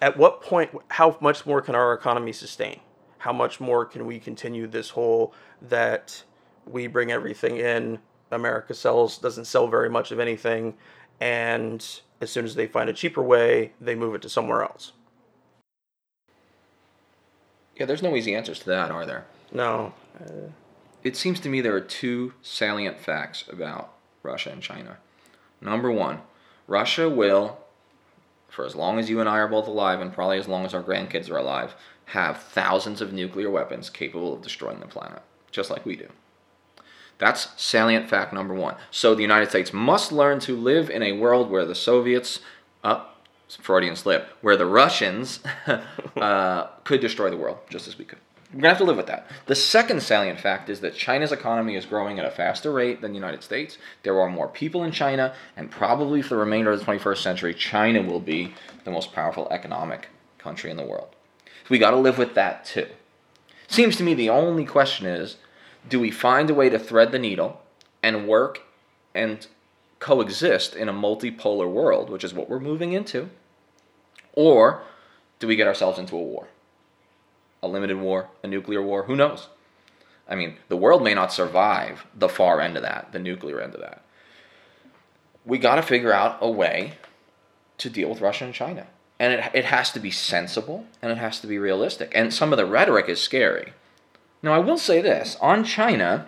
at 0.00 0.16
what 0.16 0.40
point, 0.40 0.70
how 0.90 1.16
much 1.20 1.44
more 1.44 1.60
can 1.60 1.74
our 1.74 1.92
economy 1.92 2.32
sustain? 2.32 2.78
How 3.18 3.32
much 3.32 3.58
more 3.58 3.84
can 3.84 4.06
we 4.06 4.20
continue 4.20 4.68
this 4.68 4.90
whole 4.90 5.34
that 5.60 6.22
we 6.66 6.86
bring 6.86 7.10
everything 7.10 7.56
in, 7.56 7.98
America 8.30 8.72
sells 8.72 9.18
doesn't 9.18 9.46
sell 9.46 9.66
very 9.66 9.90
much 9.90 10.12
of 10.12 10.20
anything, 10.20 10.74
and 11.20 11.84
as 12.20 12.30
soon 12.30 12.44
as 12.44 12.54
they 12.54 12.68
find 12.68 12.88
a 12.88 12.92
cheaper 12.92 13.24
way, 13.24 13.72
they 13.80 13.96
move 13.96 14.14
it 14.14 14.22
to 14.22 14.28
somewhere 14.28 14.62
else. 14.62 14.92
Yeah, 17.74 17.86
there's 17.86 18.04
no 18.04 18.14
easy 18.14 18.36
answers 18.36 18.60
to 18.60 18.66
that, 18.66 18.92
are 18.92 19.04
there? 19.04 19.26
No. 19.50 19.92
Uh, 20.24 20.52
it 21.02 21.16
seems 21.16 21.40
to 21.40 21.48
me 21.48 21.60
there 21.60 21.76
are 21.76 21.80
two 21.80 22.34
salient 22.42 23.00
facts 23.00 23.44
about 23.48 23.92
Russia 24.22 24.50
and 24.50 24.62
China. 24.62 24.98
Number 25.60 25.90
one, 25.90 26.20
Russia 26.66 27.08
will 27.08 27.58
for 28.52 28.66
as 28.66 28.76
long 28.76 28.98
as 28.98 29.08
you 29.08 29.18
and 29.18 29.28
I 29.28 29.38
are 29.38 29.48
both 29.48 29.66
alive, 29.66 30.00
and 30.02 30.12
probably 30.12 30.38
as 30.38 30.46
long 30.46 30.66
as 30.66 30.74
our 30.74 30.82
grandkids 30.82 31.30
are 31.30 31.38
alive, 31.38 31.74
have 32.06 32.36
thousands 32.36 33.00
of 33.00 33.10
nuclear 33.10 33.48
weapons 33.48 33.88
capable 33.88 34.34
of 34.34 34.42
destroying 34.42 34.78
the 34.78 34.86
planet, 34.86 35.22
just 35.50 35.70
like 35.70 35.86
we 35.86 35.96
do. 35.96 36.08
That's 37.16 37.48
salient 37.60 38.10
fact 38.10 38.34
number 38.34 38.52
one. 38.52 38.76
So 38.90 39.14
the 39.14 39.22
United 39.22 39.48
States 39.48 39.72
must 39.72 40.12
learn 40.12 40.38
to 40.40 40.54
live 40.54 40.90
in 40.90 41.02
a 41.02 41.12
world 41.12 41.50
where 41.50 41.64
the 41.64 41.74
Soviets, 41.74 42.40
uh, 42.84 43.06
Freudian 43.48 43.96
slip, 43.96 44.28
where 44.42 44.56
the 44.56 44.66
Russians 44.66 45.40
uh, 46.16 46.66
could 46.84 47.00
destroy 47.00 47.30
the 47.30 47.38
world, 47.38 47.58
just 47.70 47.88
as 47.88 47.96
we 47.96 48.04
could. 48.04 48.18
We're 48.52 48.60
going 48.60 48.62
to 48.64 48.68
have 48.68 48.78
to 48.78 48.84
live 48.84 48.98
with 48.98 49.06
that. 49.06 49.26
The 49.46 49.54
second 49.54 50.02
salient 50.02 50.38
fact 50.38 50.68
is 50.68 50.80
that 50.80 50.94
China's 50.94 51.32
economy 51.32 51.74
is 51.74 51.86
growing 51.86 52.18
at 52.18 52.26
a 52.26 52.30
faster 52.30 52.70
rate 52.70 53.00
than 53.00 53.12
the 53.12 53.18
United 53.18 53.42
States. 53.42 53.78
There 54.02 54.20
are 54.20 54.28
more 54.28 54.46
people 54.46 54.84
in 54.84 54.92
China, 54.92 55.34
and 55.56 55.70
probably 55.70 56.20
for 56.20 56.34
the 56.34 56.40
remainder 56.40 56.70
of 56.70 56.78
the 56.78 56.84
21st 56.84 57.22
century, 57.22 57.54
China 57.54 58.02
will 58.02 58.20
be 58.20 58.52
the 58.84 58.90
most 58.90 59.14
powerful 59.14 59.48
economic 59.50 60.08
country 60.36 60.70
in 60.70 60.76
the 60.76 60.84
world. 60.84 61.08
So 61.46 61.68
we 61.70 61.78
got 61.78 61.92
to 61.92 61.96
live 61.96 62.18
with 62.18 62.34
that 62.34 62.66
too. 62.66 62.88
Seems 63.68 63.96
to 63.96 64.02
me 64.02 64.12
the 64.12 64.28
only 64.28 64.66
question 64.66 65.06
is 65.06 65.36
do 65.88 65.98
we 65.98 66.10
find 66.10 66.50
a 66.50 66.54
way 66.54 66.68
to 66.68 66.78
thread 66.78 67.10
the 67.10 67.18
needle 67.18 67.62
and 68.02 68.28
work 68.28 68.60
and 69.14 69.46
coexist 69.98 70.74
in 70.74 70.90
a 70.90 70.92
multipolar 70.92 71.70
world, 71.70 72.10
which 72.10 72.24
is 72.24 72.34
what 72.34 72.50
we're 72.50 72.60
moving 72.60 72.92
into? 72.92 73.30
Or 74.34 74.82
do 75.38 75.46
we 75.46 75.56
get 75.56 75.66
ourselves 75.66 75.98
into 75.98 76.16
a 76.16 76.22
war? 76.22 76.48
A 77.62 77.68
limited 77.68 77.98
war, 77.98 78.28
a 78.42 78.48
nuclear 78.48 78.82
war, 78.82 79.04
who 79.04 79.16
knows? 79.16 79.48
I 80.28 80.34
mean, 80.34 80.56
the 80.68 80.76
world 80.76 81.02
may 81.02 81.14
not 81.14 81.32
survive 81.32 82.06
the 82.14 82.28
far 82.28 82.60
end 82.60 82.76
of 82.76 82.82
that, 82.82 83.12
the 83.12 83.18
nuclear 83.18 83.60
end 83.60 83.74
of 83.74 83.80
that. 83.80 84.02
We 85.44 85.58
got 85.58 85.76
to 85.76 85.82
figure 85.82 86.12
out 86.12 86.38
a 86.40 86.50
way 86.50 86.94
to 87.78 87.90
deal 87.90 88.08
with 88.08 88.20
Russia 88.20 88.44
and 88.44 88.54
China. 88.54 88.86
And 89.18 89.32
it, 89.32 89.50
it 89.54 89.64
has 89.66 89.90
to 89.92 90.00
be 90.00 90.10
sensible 90.10 90.86
and 91.00 91.12
it 91.12 91.18
has 91.18 91.40
to 91.40 91.46
be 91.46 91.58
realistic. 91.58 92.12
And 92.14 92.32
some 92.32 92.52
of 92.52 92.56
the 92.56 92.66
rhetoric 92.66 93.08
is 93.08 93.20
scary. 93.20 93.72
Now, 94.42 94.52
I 94.52 94.58
will 94.58 94.78
say 94.78 95.00
this 95.00 95.36
on 95.40 95.64
China, 95.64 96.26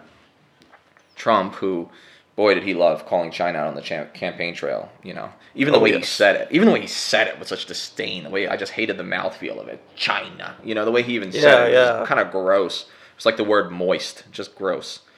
Trump, 1.16 1.57
who, 1.57 1.90
boy, 2.37 2.55
did 2.55 2.62
he 2.64 2.75
love 2.75 3.07
calling 3.07 3.31
China 3.31 3.59
out 3.59 3.68
on 3.68 3.75
the 3.75 3.81
cha- 3.83 4.07
campaign 4.07 4.55
trail. 4.55 4.90
You 5.03 5.14
know, 5.14 5.31
even 5.55 5.73
the 5.73 5.79
Oh, 5.79 5.83
way 5.83 5.92
he 5.97 6.03
said 6.03 6.37
it, 6.37 6.49
even 6.51 6.66
the 6.66 6.75
way 6.75 6.81
he 6.81 6.87
said 6.87 7.29
it 7.29 7.38
with 7.38 7.49
such 7.49 7.66
disdain. 7.66 8.25
The 8.25 8.31
way 8.31 8.49
I 8.49 8.57
just 8.57 8.73
hated 8.73 8.97
the 8.97 9.05
mouthfeel 9.05 9.59
of 9.61 9.68
it. 9.68 9.81
China. 9.97 10.57
You 10.64 10.75
know, 10.75 10.85
the 10.85 10.90
way 10.90 11.03
he 11.03 11.14
even 11.14 11.31
Yeah, 11.33 11.40
said 11.40 11.68
it 11.68 11.73
yeah. 11.75 12.01
was 12.01 12.09
kind 12.09 12.20
of 12.20 12.31
gross. 12.31 12.87
It's 13.16 13.27
like 13.27 13.37
the 13.37 13.44
word 13.44 13.70
moist, 13.70 14.25
just 14.33 14.55
gross. 14.57 15.01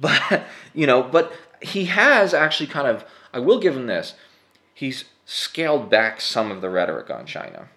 But 0.00 0.44
you 0.74 0.86
know, 0.86 1.02
but 1.02 1.32
he 1.60 1.86
has 1.86 2.32
actually 2.34 2.68
kind 2.68 2.86
of. 2.86 3.04
I 3.32 3.40
will 3.40 3.58
give 3.58 3.76
him 3.76 3.86
this. 3.86 4.14
He's 4.72 5.04
scaled 5.26 5.90
back 5.90 6.20
some 6.20 6.50
of 6.52 6.60
the 6.60 6.70
rhetoric 6.70 7.10
on 7.10 7.26
China. 7.26 7.68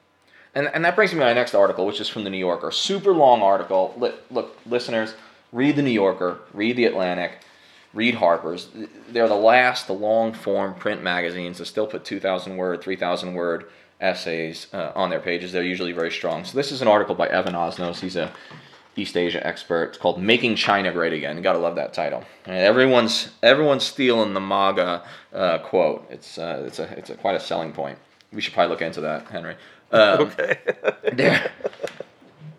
And, 0.54 0.68
and 0.74 0.84
that 0.86 0.96
brings 0.96 1.14
me 1.14 1.20
to 1.20 1.26
my 1.26 1.34
next 1.34 1.56
article, 1.56 1.86
which 1.86 2.00
is 2.00 2.08
from 2.10 2.24
the 2.24 2.30
New 2.30 2.38
Yorker. 2.38 2.72
Super 2.72 3.12
long 3.14 3.42
article. 3.42 3.96
Look, 3.98 4.58
listeners, 4.66 5.16
read 5.52 5.76
the 5.78 5.82
New 5.82 5.92
Yorker, 5.92 6.40
read 6.54 6.76
the 6.76 6.86
Atlantic, 6.86 7.40
read 7.94 8.16
Harper's. 8.16 8.70
They're 9.10 9.28
the 9.28 9.36
last, 9.36 9.88
the 9.88 9.94
long 9.94 10.34
form 10.34 10.74
print 10.76 11.04
magazines 11.04 11.58
that 11.58 11.66
still 11.66 11.88
put 11.88 12.06
2,000 12.06 12.58
word, 12.58 12.82
3,000 12.82 13.34
word 13.34 13.70
essays 14.00 14.68
uh, 14.74 14.92
on 14.96 15.10
their 15.10 15.20
pages. 15.20 15.52
They're 15.52 15.64
usually 15.64 15.92
very 15.92 16.12
strong. 16.12 16.44
So 16.44 16.58
this 16.58 16.72
is 16.72 16.82
an 16.82 16.88
article 16.88 17.16
by 17.16 17.28
Evan 17.28 17.54
Osnos. 17.54 18.00
He's 18.00 18.16
a 18.16 18.32
East 18.96 19.16
Asia 19.16 19.46
expert. 19.46 19.84
It's 19.90 19.98
called 19.98 20.22
"Making 20.22 20.56
China 20.56 20.92
Great 20.92 21.14
Again." 21.14 21.38
You 21.38 21.44
gotta 21.44 21.60
love 21.60 21.76
that 21.76 21.94
title. 21.94 22.26
And 22.46 22.58
everyone's 22.58 23.30
everyone's 23.42 23.84
stealing 23.84 24.34
the 24.34 24.42
MAGA 24.42 25.04
uh, 25.34 25.60
quote. 25.60 26.06
It's 26.10 26.38
uh, 26.38 26.64
it's 26.68 26.80
a 26.80 26.98
it's 26.98 27.10
a, 27.10 27.16
quite 27.16 27.36
a 27.36 27.40
selling 27.40 27.72
point. 27.72 27.98
We 28.34 28.42
should 28.42 28.54
probably 28.54 28.72
look 28.72 28.82
into 28.82 29.02
that, 29.02 29.28
Henry. 29.28 29.56
Um, 29.92 30.32
Okay. 30.40 30.58
there, 31.14 31.52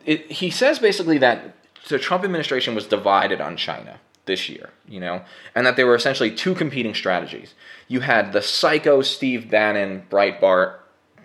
it, 0.04 0.30
he 0.30 0.50
says 0.50 0.78
basically 0.78 1.18
that 1.18 1.54
the 1.88 1.98
Trump 1.98 2.24
administration 2.24 2.74
was 2.74 2.86
divided 2.86 3.40
on 3.40 3.56
China 3.56 3.98
this 4.26 4.48
year, 4.48 4.70
you 4.87 5.00
know, 5.00 5.22
and 5.54 5.66
that 5.66 5.76
there 5.76 5.87
were 5.87 5.94
essentially 5.94 6.30
two 6.30 6.54
competing 6.54 6.94
strategies. 6.94 7.54
You 7.88 8.00
had 8.00 8.32
the 8.32 8.42
psycho 8.42 9.02
Steve 9.02 9.50
Bannon, 9.50 10.06
Breitbart, 10.11 10.76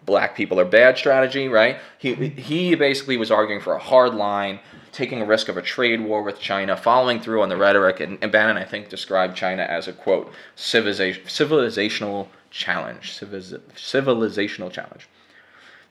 black 0.08 0.36
people 0.36 0.60
are 0.60 0.66
bad 0.66 0.98
strategy, 0.98 1.48
right? 1.48 1.78
He 2.00 2.16
he 2.16 2.74
basically 2.74 3.18
was 3.18 3.30
arguing 3.30 3.62
for 3.62 3.74
a 3.74 3.80
hard 3.80 4.16
line, 4.16 4.60
taking 4.92 5.22
a 5.22 5.26
risk 5.26 5.50
of 5.50 5.58
a 5.58 5.62
trade 5.62 6.02
war 6.02 6.24
with 6.24 6.40
China, 6.40 6.76
following 6.76 7.20
through 7.20 7.44
on 7.44 7.50
the 7.50 7.58
rhetoric, 7.58 8.00
and, 8.00 8.18
and 8.22 8.32
Bannon 8.32 8.58
I 8.58 8.64
think 8.64 8.90
described 8.90 9.38
China 9.38 9.62
as 9.62 9.88
a 9.88 9.94
quote 9.94 10.32
civilization, 10.56 11.24
civilizational 11.26 12.28
challenge, 12.50 13.20
civiliz- 13.20 13.62
civilizational 13.76 14.72
challenge. 14.72 15.08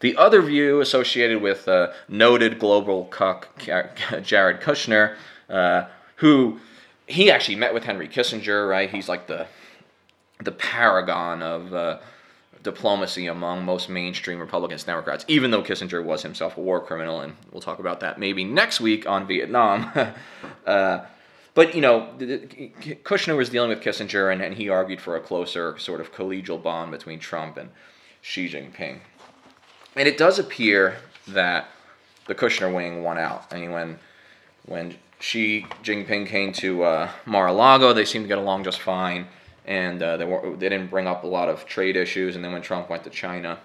The 0.01 0.17
other 0.17 0.43
view 0.43 0.81
associated 0.81 1.41
with 1.41 1.69
uh, 1.69 1.93
noted 2.09 2.59
global 2.59 3.05
cuck 3.05 3.49
Jared 4.23 4.61
Kushner, 4.61 5.17
uh, 5.49 5.85
who 6.17 6.59
he 7.07 7.31
actually 7.31 7.57
met 7.57 7.73
with 7.73 7.85
Henry 7.85 8.09
Kissinger, 8.09 8.69
right? 8.69 8.91
He's 8.91 9.09
like 9.09 9.27
the 9.27 9.47
the 10.43 10.53
paragon 10.53 11.43
of 11.43 11.73
uh, 11.73 11.99
diplomacy 12.63 13.27
among 13.27 13.65
most 13.65 13.89
mainstream 13.89 14.39
Republicans 14.39 14.83
and 14.83 14.89
Democrats, 14.89 15.25
even 15.29 15.51
though 15.51 15.63
Kissinger 15.63 16.05
was 16.05 16.23
himself 16.23 16.57
a 16.57 16.61
war 16.61 16.81
criminal, 16.81 17.21
and 17.21 17.35
we'll 17.53 17.63
talk 17.63 17.79
about 17.79 18.01
that 18.01 18.19
maybe 18.19 18.45
next 18.45 18.81
week 18.81 19.09
on 19.09 19.27
Vietnam. 19.27 19.91
uh, 20.67 21.01
but 21.55 21.75
you 21.75 21.81
know, 21.81 22.11
Kushner 22.19 23.37
was 23.37 23.49
dealing 23.49 23.71
with 23.71 23.81
Kissinger, 23.81 24.31
and, 24.31 24.43
and 24.43 24.55
he 24.55 24.69
argued 24.69 25.01
for 25.01 25.17
a 25.17 25.21
closer 25.21 25.79
sort 25.79 26.01
of 26.01 26.13
collegial 26.13 26.63
bond 26.63 26.91
between 26.91 27.19
Trump 27.19 27.57
and 27.57 27.71
Xi 28.21 28.49
Jinping. 28.49 28.99
And 29.95 30.07
it 30.07 30.19
does 30.19 30.39
appear 30.39 30.99
that 31.29 31.69
the 32.27 32.35
Kushner 32.35 32.75
wing 32.75 33.03
won 33.03 33.17
out. 33.17 33.47
I 33.51 33.61
mean, 33.61 33.73
when 33.73 33.99
when 34.67 34.97
Xi 35.19 35.67
Jinping 35.83 36.27
came 36.27 36.53
to 36.55 36.83
uh, 36.83 37.11
Mar-a-Lago, 37.25 37.93
they 37.93 38.05
seemed 38.05 38.25
to 38.25 38.29
get 38.29 38.39
along 38.39 38.65
just 38.65 38.81
fine, 38.81 39.27
and 39.65 40.03
uh, 40.03 40.17
they 40.17 40.25
were 40.25 40.57
they 40.57 40.69
didn't 40.69 40.91
bring 40.91 41.07
up 41.07 41.25
a 41.25 41.27
lot 41.27 41.49
of 41.49 41.67
trade 41.67 41.97
issues. 41.97 42.37
And 42.37 42.45
then 42.45 42.53
when 42.53 42.63
Trump 42.63 42.91
went 42.91 43.05
to 43.05 43.11
China, 43.11 43.59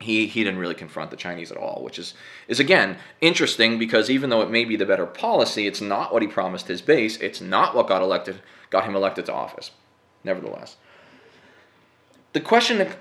he 0.00 0.26
he 0.26 0.44
didn't 0.44 0.60
really 0.60 0.74
confront 0.74 1.10
the 1.10 1.16
Chinese 1.16 1.50
at 1.50 1.56
all, 1.56 1.82
which 1.82 1.98
is 1.98 2.14
is 2.46 2.60
again 2.60 2.98
interesting 3.20 3.78
because 3.78 4.10
even 4.10 4.30
though 4.30 4.42
it 4.42 4.50
may 4.50 4.64
be 4.64 4.76
the 4.76 4.86
better 4.86 5.06
policy, 5.06 5.66
it's 5.66 5.80
not 5.80 6.12
what 6.12 6.22
he 6.22 6.28
promised 6.28 6.68
his 6.68 6.82
base. 6.82 7.16
It's 7.16 7.40
not 7.40 7.74
what 7.74 7.88
got 7.88 8.02
elected 8.02 8.40
got 8.70 8.84
him 8.84 8.94
elected 8.94 9.26
to 9.26 9.32
office. 9.32 9.70
Nevertheless, 10.22 10.76
the 12.32 12.40
question 12.40 12.78
that 12.78 12.96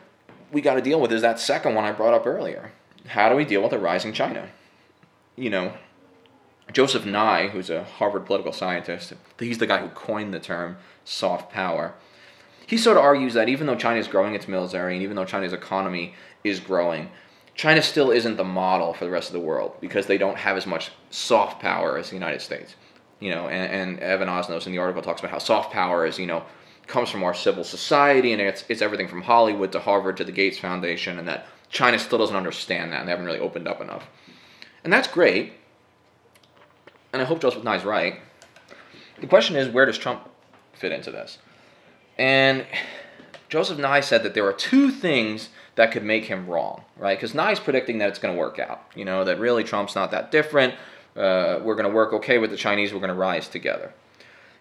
we 0.51 0.62
got 0.62 0.75
to 0.75 0.82
deal 0.82 1.01
with 1.01 1.12
is 1.12 1.21
that 1.21 1.39
second 1.39 1.75
one 1.75 1.84
I 1.84 1.91
brought 1.91 2.13
up 2.13 2.25
earlier. 2.25 2.71
How 3.08 3.30
do 3.30 3.36
we 3.36 3.45
deal 3.45 3.62
with 3.62 3.73
a 3.73 3.80
rising 3.80 4.13
China? 4.13 4.49
You 5.36 5.49
know, 5.49 5.73
Joseph 6.71 7.06
Nye, 7.06 7.47
who's 7.47 7.69
a 7.69 7.84
Harvard 7.84 8.25
political 8.25 8.51
scientist, 8.51 9.13
he's 9.39 9.58
the 9.58 9.67
guy 9.67 9.80
who 9.80 9.89
coined 9.89 10.34
the 10.34 10.39
term 10.39 10.77
soft 11.06 11.51
power. 11.51 11.93
He 12.65 12.77
sort 12.77 12.97
of 12.97 13.03
argues 13.03 13.34
that 13.34 13.47
even 13.47 13.67
though 13.67 13.75
China 13.75 13.99
is 13.99 14.08
growing 14.08 14.36
its 14.36 14.47
military 14.47 14.95
and 14.95 15.03
even 15.03 15.15
though 15.15 15.25
China's 15.25 15.53
economy 15.53 16.13
is 16.43 16.60
growing, 16.60 17.10
China 17.56 17.82
still 17.82 18.12
isn't 18.12 18.36
the 18.36 18.43
model 18.43 18.93
for 18.93 19.06
the 19.06 19.12
rest 19.12 19.30
of 19.30 19.34
the 19.34 19.39
world 19.39 19.75
because 19.80 20.06
they 20.06 20.17
don't 20.17 20.38
have 20.38 20.58
as 20.58 20.67
much 20.67 20.91
soft 21.10 21.62
power 21.62 21.97
as 21.97 22.10
the 22.10 22.15
United 22.15 22.41
States. 22.41 22.75
You 23.19 23.32
know, 23.32 23.47
and, 23.47 23.71
and 23.71 23.99
Evan 23.99 24.27
Osnos 24.27 24.67
in 24.67 24.73
the 24.73 24.77
article 24.77 25.01
talks 25.01 25.21
about 25.21 25.32
how 25.32 25.39
soft 25.39 25.71
power 25.71 26.06
is, 26.06 26.19
you 26.19 26.27
know, 26.27 26.43
comes 26.86 27.10
from 27.10 27.23
our 27.23 27.34
civil 27.34 27.63
society 27.63 28.32
and 28.34 28.41
it's, 28.41 28.63
it's 28.69 28.82
everything 28.82 29.08
from 29.08 29.21
Hollywood 29.21 29.71
to 29.71 29.80
Harvard 29.80 30.17
to 30.17 30.23
the 30.23 30.32
Gates 30.32 30.60
Foundation 30.60 31.17
and 31.17 31.27
that 31.27 31.47
China 31.69 31.97
still 31.97 32.19
doesn't 32.19 32.36
understand 32.36 32.91
that 32.91 32.99
and 32.99 33.08
they 33.08 33.12
haven't 33.12 33.25
really 33.25 33.39
opened 33.39 33.67
up 33.67 33.82
enough. 33.82 34.08
And 34.84 34.93
that's 34.93 35.08
great. 35.08 35.53
And 37.13 37.22
I 37.22 37.26
hope 37.26 37.41
Joseph 37.41 37.63
Nye's 37.63 37.84
right. 37.84 38.20
The 39.20 39.28
question 39.28 39.56
is, 39.56 39.67
where 39.70 39.86
does 39.86 39.98
Trump 39.98 40.30
fit 40.74 40.91
into 40.91 41.12
this? 41.12 41.39
And 42.17 42.65
Joseph 43.50 43.78
Nye 43.78 44.02
said 44.02 44.24
that 44.24 44.34
there 44.34 44.46
are 44.46 44.54
two 44.54 44.91
things 44.91 45.50
that 45.76 45.91
could 45.91 46.04
make 46.04 46.26
him 46.26 46.48
wrong, 46.48 46.84
right? 46.98 47.17
Because 47.17 47.34
Nye's 47.34 47.60
predicting 47.60 48.00
that 48.00 48.10
it's 48.10 48.20
going 48.20 48.34
to 48.34 48.39
work 48.39 48.60
out. 48.60 48.84
You 48.96 49.06
know, 49.06 49.24
that 49.24 49.39
really 49.39 49.63
Trump's 49.63 49.96
not 49.96 50.12
that 50.12 50.32
different. 50.32 50.74
Uh, 51.15 51.60
we're 51.63 51.76
going 51.76 51.89
to 51.89 51.96
work 51.96 52.13
okay 52.13 52.38
with 52.38 52.52
the 52.52 52.58
Chinese. 52.58 52.93
We're 52.93 53.00
going 53.00 53.10
to 53.10 53.15
rise 53.15 53.48
together. 53.48 53.93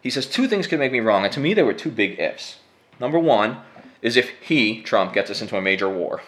He 0.00 0.10
says 0.10 0.26
two 0.26 0.46
things 0.46 0.66
could 0.66 0.78
make 0.78 0.92
me 0.92 1.00
wrong. 1.00 1.24
And 1.24 1.32
to 1.32 1.40
me, 1.40 1.52
there 1.52 1.64
were 1.64 1.72
two 1.72 1.90
big 1.90 2.18
ifs. 2.18 2.58
Number 3.00 3.18
one 3.18 3.58
is 4.02 4.16
if 4.16 4.30
he, 4.40 4.82
Trump, 4.82 5.12
gets 5.12 5.30
us 5.30 5.42
into 5.42 5.56
a 5.56 5.62
major 5.62 5.88
war. 5.88 6.22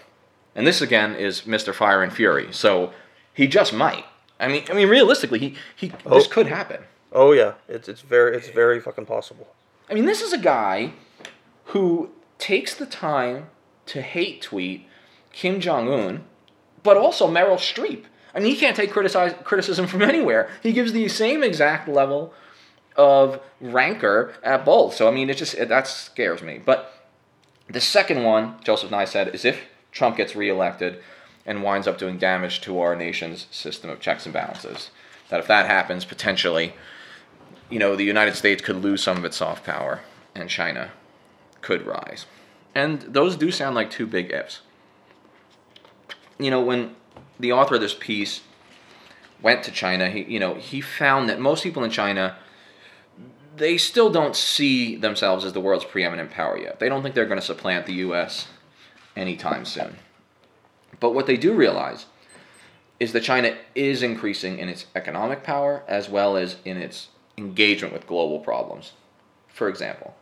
And 0.55 0.67
this, 0.67 0.81
again, 0.81 1.15
is 1.15 1.43
Mr. 1.43 1.73
Fire 1.73 2.03
and 2.03 2.13
Fury. 2.13 2.53
So 2.53 2.93
he 3.33 3.47
just 3.47 3.73
might. 3.73 4.05
I 4.41 4.49
mean, 4.49 4.65
I 4.71 4.75
mean, 4.75 4.89
realistically, 4.89 5.39
he, 5.39 5.55
he 5.77 5.89
this 5.89 6.27
Oh. 6.27 6.29
could 6.31 6.47
happen. 6.47 6.83
Oh 7.13 7.33
yeah, 7.33 7.55
it's 7.69 7.89
it's 7.89 8.03
very 8.03 8.37
it's 8.37 8.49
very 8.49 8.81
fucking 8.81 9.07
possible. 9.07 9.49
I 9.91 9.95
mean, 9.95 10.05
this 10.07 10.21
is 10.21 10.33
a 10.33 10.39
guy 10.39 10.93
who 11.67 12.11
takes 12.39 12.75
the 12.75 12.87
time 12.87 13.47
to 13.87 14.03
hate 14.03 14.43
tweet 14.43 14.87
Kim 15.33 15.61
Jong 15.61 15.89
Un, 15.93 16.25
but 16.83 16.97
also 16.97 17.27
Meryl 17.29 17.57
Streep. 17.57 18.05
I 18.35 18.41
mean, 18.41 18.55
he 18.55 18.61
can't 18.61 18.77
take 18.77 18.93
criticize, 18.93 19.35
criticism 19.43 19.87
from 19.87 20.03
anywhere. 20.03 20.51
He 20.63 20.73
gives 20.73 20.93
the 20.93 21.09
same 21.09 21.43
exact 21.43 21.89
level 21.89 22.33
of 22.97 23.41
rancor 23.61 24.35
at 24.43 24.65
both. 24.65 24.95
So 24.95 25.09
I 25.09 25.11
mean, 25.11 25.31
it 25.31 25.37
just 25.39 25.55
it, 25.55 25.69
that 25.71 25.87
scares 25.87 26.43
me. 26.43 26.61
But 26.65 26.93
the 27.71 27.81
second 27.81 28.23
one, 28.23 28.57
Joseph 28.63 28.91
Nye 28.91 29.05
said, 29.07 29.35
is 29.35 29.45
if 29.45 29.63
Trump 29.93 30.17
gets 30.17 30.37
reelected 30.37 31.03
and 31.49 31.63
winds 31.63 31.89
up 31.89 31.97
doing 31.97 32.19
damage 32.19 32.61
to 32.61 32.79
our 32.79 32.95
nation's 32.95 33.47
system 33.51 33.89
of 33.89 33.99
checks 33.99 34.27
and 34.27 34.35
balances. 34.35 34.91
That 35.31 35.41
if 35.41 35.47
that 35.47 35.67
happens, 35.67 36.05
potentially, 36.05 36.75
you 37.71 37.79
know, 37.79 37.97
the 37.97 38.05
United 38.05 38.37
States 38.37 38.63
could 38.63 38.77
lose 38.77 39.03
some 39.03 39.17
of 39.17 39.25
its 39.25 39.39
soft 39.39 39.65
power 39.65 40.03
and 40.35 40.51
China 40.51 40.91
could 41.63 41.87
rise. 41.87 42.27
And 42.75 43.01
those 43.01 43.35
do 43.35 43.51
sound 43.51 43.75
like 43.75 43.91
two 43.91 44.07
big 44.07 44.31
ifs. 44.31 44.61
You 46.39 46.51
know, 46.51 46.61
when 46.61 46.95
the 47.41 47.53
author 47.53 47.77
of 47.77 47.81
this 47.81 47.95
piece 47.95 48.43
went 49.41 49.63
to 49.65 49.73
China, 49.73 50.11
he 50.11 50.25
you 50.25 50.39
know, 50.39 50.55
he 50.55 50.83
found 50.83 51.31
that 51.31 51.41
most 51.41 51.65
people 51.65 51.83
in 51.83 51.91
China 51.91 52.37
they 53.57 53.77
still 53.77 54.11
don't 54.11 54.37
see 54.37 54.95
themselves 54.97 55.45
as 55.45 55.53
the 55.53 55.61
world's 55.61 55.85
preeminent 55.85 56.31
power 56.31 56.57
yet. 56.57 56.79
They 56.79 56.89
don't 56.89 57.03
think 57.03 57.15
they're 57.17 57.27
going 57.27 57.41
to 57.41 57.45
supplant 57.45 57.87
the 57.87 57.95
US 57.95 58.47
anytime 59.17 59.65
soon. 59.65 59.97
But 61.01 61.15
what 61.15 61.27
they 61.27 61.37
do 61.37 61.55
realize 61.55 62.07
is 63.01 63.13
that 63.13 63.23
China 63.23 63.57
is 63.75 64.03
increasing 64.03 64.59
in 64.59 64.69
its 64.69 64.87
economic 64.95 65.43
power 65.43 65.85
as 65.87 66.09
well 66.09 66.37
as 66.37 66.57
in 66.65 66.77
its 66.77 67.09
engagement 67.37 67.93
with 67.93 68.07
global 68.07 68.41
problems. 68.41 68.93
For 69.49 69.69
example, 69.69 70.15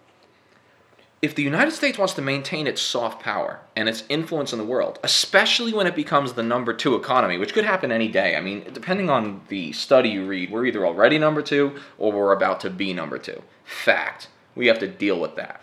if 1.23 1.35
the 1.35 1.43
United 1.43 1.73
States 1.73 1.97
wants 1.97 2.13
to 2.15 2.23
maintain 2.23 2.67
its 2.67 2.83
soft 2.83 3.23
power 3.23 3.61
and 3.75 3.89
its 3.89 4.05
influence 4.11 4.53
in 4.53 4.59
the 4.59 4.65
world, 4.65 4.99
especially 5.03 5.73
when 5.73 5.87
it 5.87 5.97
becomes 5.97 6.35
the 6.35 6.43
number 6.43 6.75
two 6.75 6.95
economy, 6.95 7.39
which 7.39 7.55
could 7.55 7.65
happen 7.65 7.91
any 7.91 8.09
day, 8.09 8.37
I 8.37 8.41
mean, 8.41 8.67
depending 8.73 9.09
on 9.09 9.41
the 9.49 9.73
study 9.73 10.11
you 10.11 10.27
read, 10.27 10.51
we're 10.51 10.67
either 10.67 10.87
already 10.87 11.19
number 11.19 11.41
two 11.41 11.77
or 11.97 12.13
we're 12.13 12.33
about 12.33 12.61
to 12.61 12.71
be 12.71 12.93
number 12.93 13.19
two. 13.19 13.43
Fact. 13.65 14.29
We 14.55 14.67
have 14.67 14.79
to 14.79 14.89
deal 14.89 15.19
with 15.19 15.37
that. 15.37 15.61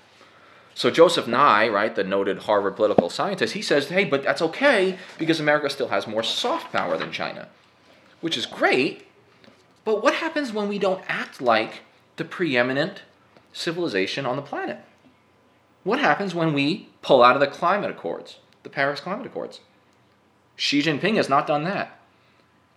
So 0.76 0.90
Joseph 0.90 1.28
Nye, 1.28 1.68
right, 1.68 1.94
the 1.94 2.04
noted 2.04 2.40
Harvard 2.40 2.76
political 2.76 3.10
scientist, 3.10 3.54
he 3.54 3.62
says, 3.62 3.90
hey, 3.90 4.06
but 4.06 4.24
that's 4.24 4.42
okay 4.42 4.98
because 5.18 5.40
America 5.40 5.70
still 5.70 5.90
has 5.90 6.08
more 6.08 6.24
soft 6.24 6.72
power 6.72 6.98
than 6.98 7.12
China, 7.12 7.48
which 8.22 8.38
is 8.38 8.46
great. 8.46 9.06
But 9.86 10.02
what 10.02 10.16
happens 10.16 10.52
when 10.52 10.68
we 10.68 10.80
don't 10.80 11.04
act 11.08 11.42
like 11.42 11.82
the 12.16 12.26
preeminent 12.26 13.04
civilization 13.52 14.26
on 14.26 14.36
the 14.36 14.42
planet. 14.42 14.80
What 15.84 16.00
happens 16.00 16.34
when 16.34 16.54
we 16.54 16.90
pull 17.02 17.24
out 17.24 17.36
of 17.36 17.40
the 17.40 17.48
climate 17.48 17.92
accords, 17.92 18.40
the 18.64 18.70
Paris 18.70 19.00
Climate 19.00 19.26
Accords? 19.26 19.60
Xi 20.56 20.82
Jinping 20.82 21.16
has 21.16 21.30
not 21.30 21.48
done 21.48 21.64
that. 21.64 22.00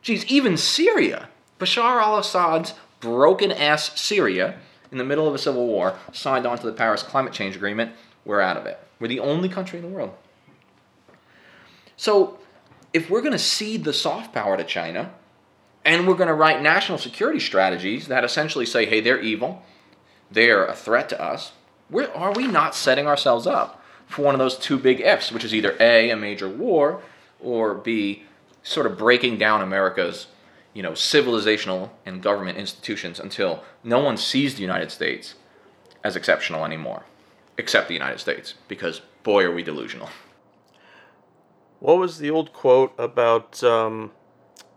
Geez, 0.02 0.24
even 0.26 0.56
Syria, 0.56 1.28
Bashar 1.58 2.00
al 2.00 2.18
Assad's 2.18 2.74
broken 3.00 3.52
ass 3.52 3.98
Syria, 4.00 4.58
in 4.92 4.98
the 4.98 5.04
middle 5.04 5.26
of 5.26 5.34
a 5.34 5.38
civil 5.38 5.66
war, 5.66 5.96
signed 6.12 6.46
on 6.46 6.58
to 6.58 6.66
the 6.66 6.72
Paris 6.72 7.02
Climate 7.02 7.32
Change 7.32 7.56
Agreement. 7.56 7.92
We're 8.24 8.40
out 8.40 8.56
of 8.56 8.66
it. 8.66 8.78
We're 8.98 9.08
the 9.08 9.20
only 9.20 9.48
country 9.48 9.78
in 9.78 9.84
the 9.84 9.90
world. 9.90 10.14
So, 11.96 12.38
if 12.92 13.10
we're 13.10 13.20
going 13.20 13.32
to 13.32 13.38
cede 13.38 13.84
the 13.84 13.92
soft 13.92 14.32
power 14.32 14.56
to 14.56 14.64
China, 14.64 15.12
and 15.84 16.06
we're 16.06 16.14
going 16.14 16.28
to 16.28 16.34
write 16.34 16.62
national 16.62 16.98
security 16.98 17.40
strategies 17.40 18.08
that 18.08 18.24
essentially 18.24 18.66
say, 18.66 18.86
hey, 18.86 19.00
they're 19.00 19.20
evil, 19.20 19.62
they're 20.30 20.66
a 20.66 20.74
threat 20.74 21.08
to 21.10 21.22
us, 21.22 21.52
where, 21.88 22.14
are 22.16 22.32
we 22.32 22.46
not 22.46 22.74
setting 22.74 23.06
ourselves 23.06 23.46
up 23.46 23.82
for 24.06 24.22
one 24.22 24.34
of 24.34 24.38
those 24.38 24.56
two 24.56 24.78
big 24.78 25.00
ifs, 25.00 25.30
which 25.30 25.44
is 25.44 25.54
either 25.54 25.76
A, 25.78 26.10
a 26.10 26.16
major 26.16 26.48
war, 26.48 27.02
or 27.40 27.74
B, 27.74 28.24
sort 28.62 28.86
of 28.86 28.98
breaking 28.98 29.38
down 29.38 29.62
America's 29.62 30.26
you 30.76 30.82
know, 30.82 30.92
civilizational 30.92 31.88
and 32.04 32.22
government 32.22 32.58
institutions 32.58 33.18
until 33.18 33.64
no 33.82 33.98
one 33.98 34.18
sees 34.18 34.56
the 34.56 34.60
United 34.60 34.90
States 34.90 35.34
as 36.04 36.16
exceptional 36.16 36.66
anymore, 36.66 37.04
except 37.56 37.88
the 37.88 37.94
United 37.94 38.20
States, 38.20 38.52
because 38.68 39.00
boy, 39.22 39.42
are 39.42 39.54
we 39.54 39.62
delusional. 39.62 40.10
What 41.80 41.96
was 41.96 42.18
the 42.18 42.28
old 42.28 42.52
quote 42.52 42.92
about 42.98 43.64
um, 43.64 44.10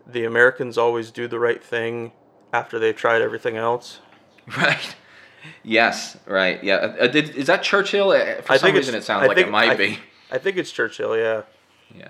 the 0.06 0.24
Americans 0.24 0.78
always 0.78 1.10
do 1.10 1.28
the 1.28 1.38
right 1.38 1.62
thing 1.62 2.12
after 2.50 2.78
they've 2.78 2.96
tried 2.96 3.20
everything 3.20 3.56
else? 3.56 4.00
Right. 4.56 4.96
Yes. 5.62 6.16
Right. 6.26 6.64
Yeah. 6.64 6.74
Uh, 6.74 7.06
did, 7.06 7.36
is 7.36 7.46
that 7.46 7.62
Churchill? 7.62 8.10
Uh, 8.10 8.42
for 8.42 8.54
I 8.54 8.56
some 8.56 8.74
reason, 8.74 8.96
it 8.96 9.04
sounds 9.04 9.24
I 9.24 9.26
like 9.26 9.36
think, 9.36 9.48
it 9.48 9.50
might 9.50 9.70
I, 9.70 9.74
be. 9.76 9.98
I 10.30 10.38
think 10.38 10.56
it's 10.56 10.72
Churchill. 10.72 11.16
Yeah. 11.16 11.42
Yeah. 11.94 12.08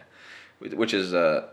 Which 0.58 0.94
is 0.94 1.12
uh, 1.12 1.48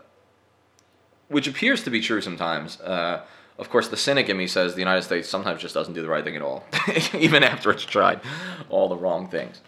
which 1.28 1.46
appears 1.46 1.82
to 1.84 1.90
be 1.90 2.00
true 2.00 2.20
sometimes. 2.20 2.80
Uh, 2.80 3.22
of 3.58 3.70
course, 3.70 3.88
the 3.88 3.96
cynic 3.96 4.28
in 4.28 4.36
me 4.36 4.46
says 4.46 4.74
the 4.74 4.80
United 4.80 5.02
States 5.02 5.28
sometimes 5.28 5.60
just 5.60 5.74
doesn't 5.74 5.94
do 5.94 6.02
the 6.02 6.08
right 6.08 6.24
thing 6.24 6.36
at 6.36 6.42
all, 6.42 6.64
even 7.14 7.42
after 7.42 7.70
it's 7.70 7.84
tried 7.84 8.20
all 8.68 8.88
the 8.88 8.96
wrong 8.96 9.28
things. 9.28 9.60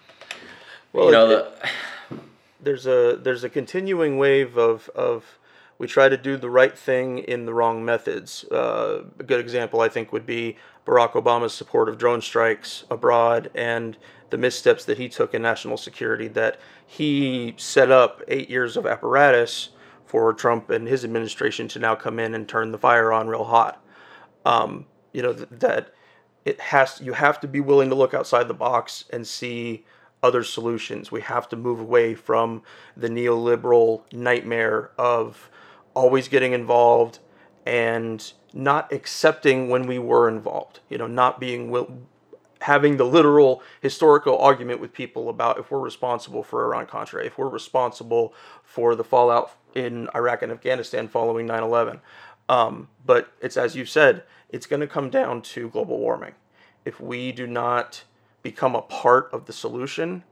Well, 0.92 1.06
you 1.06 1.12
know, 1.12 1.30
it, 1.30 1.62
the, 2.10 2.18
there's 2.62 2.86
a 2.86 3.18
there's 3.20 3.44
a 3.44 3.48
continuing 3.48 4.16
wave 4.16 4.56
of 4.56 4.88
of 4.90 5.38
we 5.78 5.86
try 5.86 6.08
to 6.08 6.16
do 6.16 6.36
the 6.36 6.50
right 6.50 6.76
thing 6.76 7.18
in 7.18 7.46
the 7.46 7.54
wrong 7.54 7.84
methods. 7.84 8.44
Uh, 8.44 9.04
a 9.18 9.22
good 9.22 9.40
example, 9.40 9.80
I 9.80 9.88
think, 9.88 10.12
would 10.12 10.26
be 10.26 10.56
Barack 10.86 11.12
Obama's 11.12 11.54
support 11.54 11.88
of 11.88 11.96
drone 11.98 12.20
strikes 12.20 12.84
abroad 12.90 13.50
and 13.54 13.96
the 14.28 14.36
missteps 14.36 14.84
that 14.84 14.98
he 14.98 15.08
took 15.08 15.34
in 15.34 15.42
national 15.42 15.78
security. 15.78 16.28
That 16.28 16.60
he 16.86 17.54
set 17.56 17.90
up 17.90 18.22
eight 18.28 18.50
years 18.50 18.76
of 18.76 18.86
apparatus 18.86 19.70
for 20.10 20.32
Trump 20.32 20.70
and 20.70 20.88
his 20.88 21.04
administration 21.04 21.68
to 21.68 21.78
now 21.78 21.94
come 21.94 22.18
in 22.18 22.34
and 22.34 22.48
turn 22.48 22.72
the 22.72 22.78
fire 22.78 23.12
on 23.12 23.28
real 23.28 23.44
hot. 23.44 23.80
Um, 24.44 24.86
you 25.12 25.22
know 25.22 25.32
th- 25.32 25.48
that 25.52 25.94
it 26.44 26.60
has 26.60 27.00
you 27.00 27.12
have 27.12 27.38
to 27.40 27.48
be 27.48 27.60
willing 27.60 27.88
to 27.90 27.94
look 27.94 28.12
outside 28.12 28.48
the 28.48 28.54
box 28.54 29.04
and 29.10 29.24
see 29.24 29.84
other 30.20 30.42
solutions. 30.42 31.12
We 31.12 31.20
have 31.20 31.48
to 31.50 31.56
move 31.56 31.78
away 31.78 32.14
from 32.16 32.62
the 32.96 33.08
neoliberal 33.08 34.02
nightmare 34.12 34.90
of 34.98 35.48
always 35.94 36.26
getting 36.26 36.52
involved 36.54 37.20
and 37.64 38.32
not 38.52 38.92
accepting 38.92 39.68
when 39.68 39.86
we 39.86 40.00
were 40.00 40.28
involved. 40.28 40.80
You 40.88 40.98
know, 40.98 41.06
not 41.06 41.38
being 41.38 41.70
will 41.70 42.02
having 42.60 42.96
the 42.96 43.04
literal 43.04 43.62
historical 43.80 44.38
argument 44.38 44.80
with 44.80 44.92
people 44.92 45.28
about 45.28 45.58
if 45.58 45.70
we're 45.70 45.78
responsible 45.78 46.42
for 46.42 46.64
Iran 46.64 46.86
Contra, 46.86 47.24
if 47.24 47.38
we're 47.38 47.48
responsible 47.48 48.34
for 48.62 48.94
the 48.94 49.04
fallout 49.04 49.52
in 49.74 50.08
Iraq 50.14 50.42
and 50.42 50.52
Afghanistan 50.52 51.08
following 51.08 51.46
9 51.46 51.62
11. 51.62 52.00
Um, 52.48 52.88
but 53.04 53.32
it's 53.40 53.56
as 53.56 53.76
you 53.76 53.84
said, 53.84 54.24
it's 54.48 54.66
going 54.66 54.80
to 54.80 54.86
come 54.86 55.10
down 55.10 55.42
to 55.42 55.70
global 55.70 55.98
warming. 55.98 56.34
If 56.84 57.00
we 57.00 57.32
do 57.32 57.46
not 57.46 58.04
become 58.42 58.74
a 58.74 58.82
part 58.82 59.30
of 59.32 59.46
the 59.46 59.52
solution, 59.52 60.24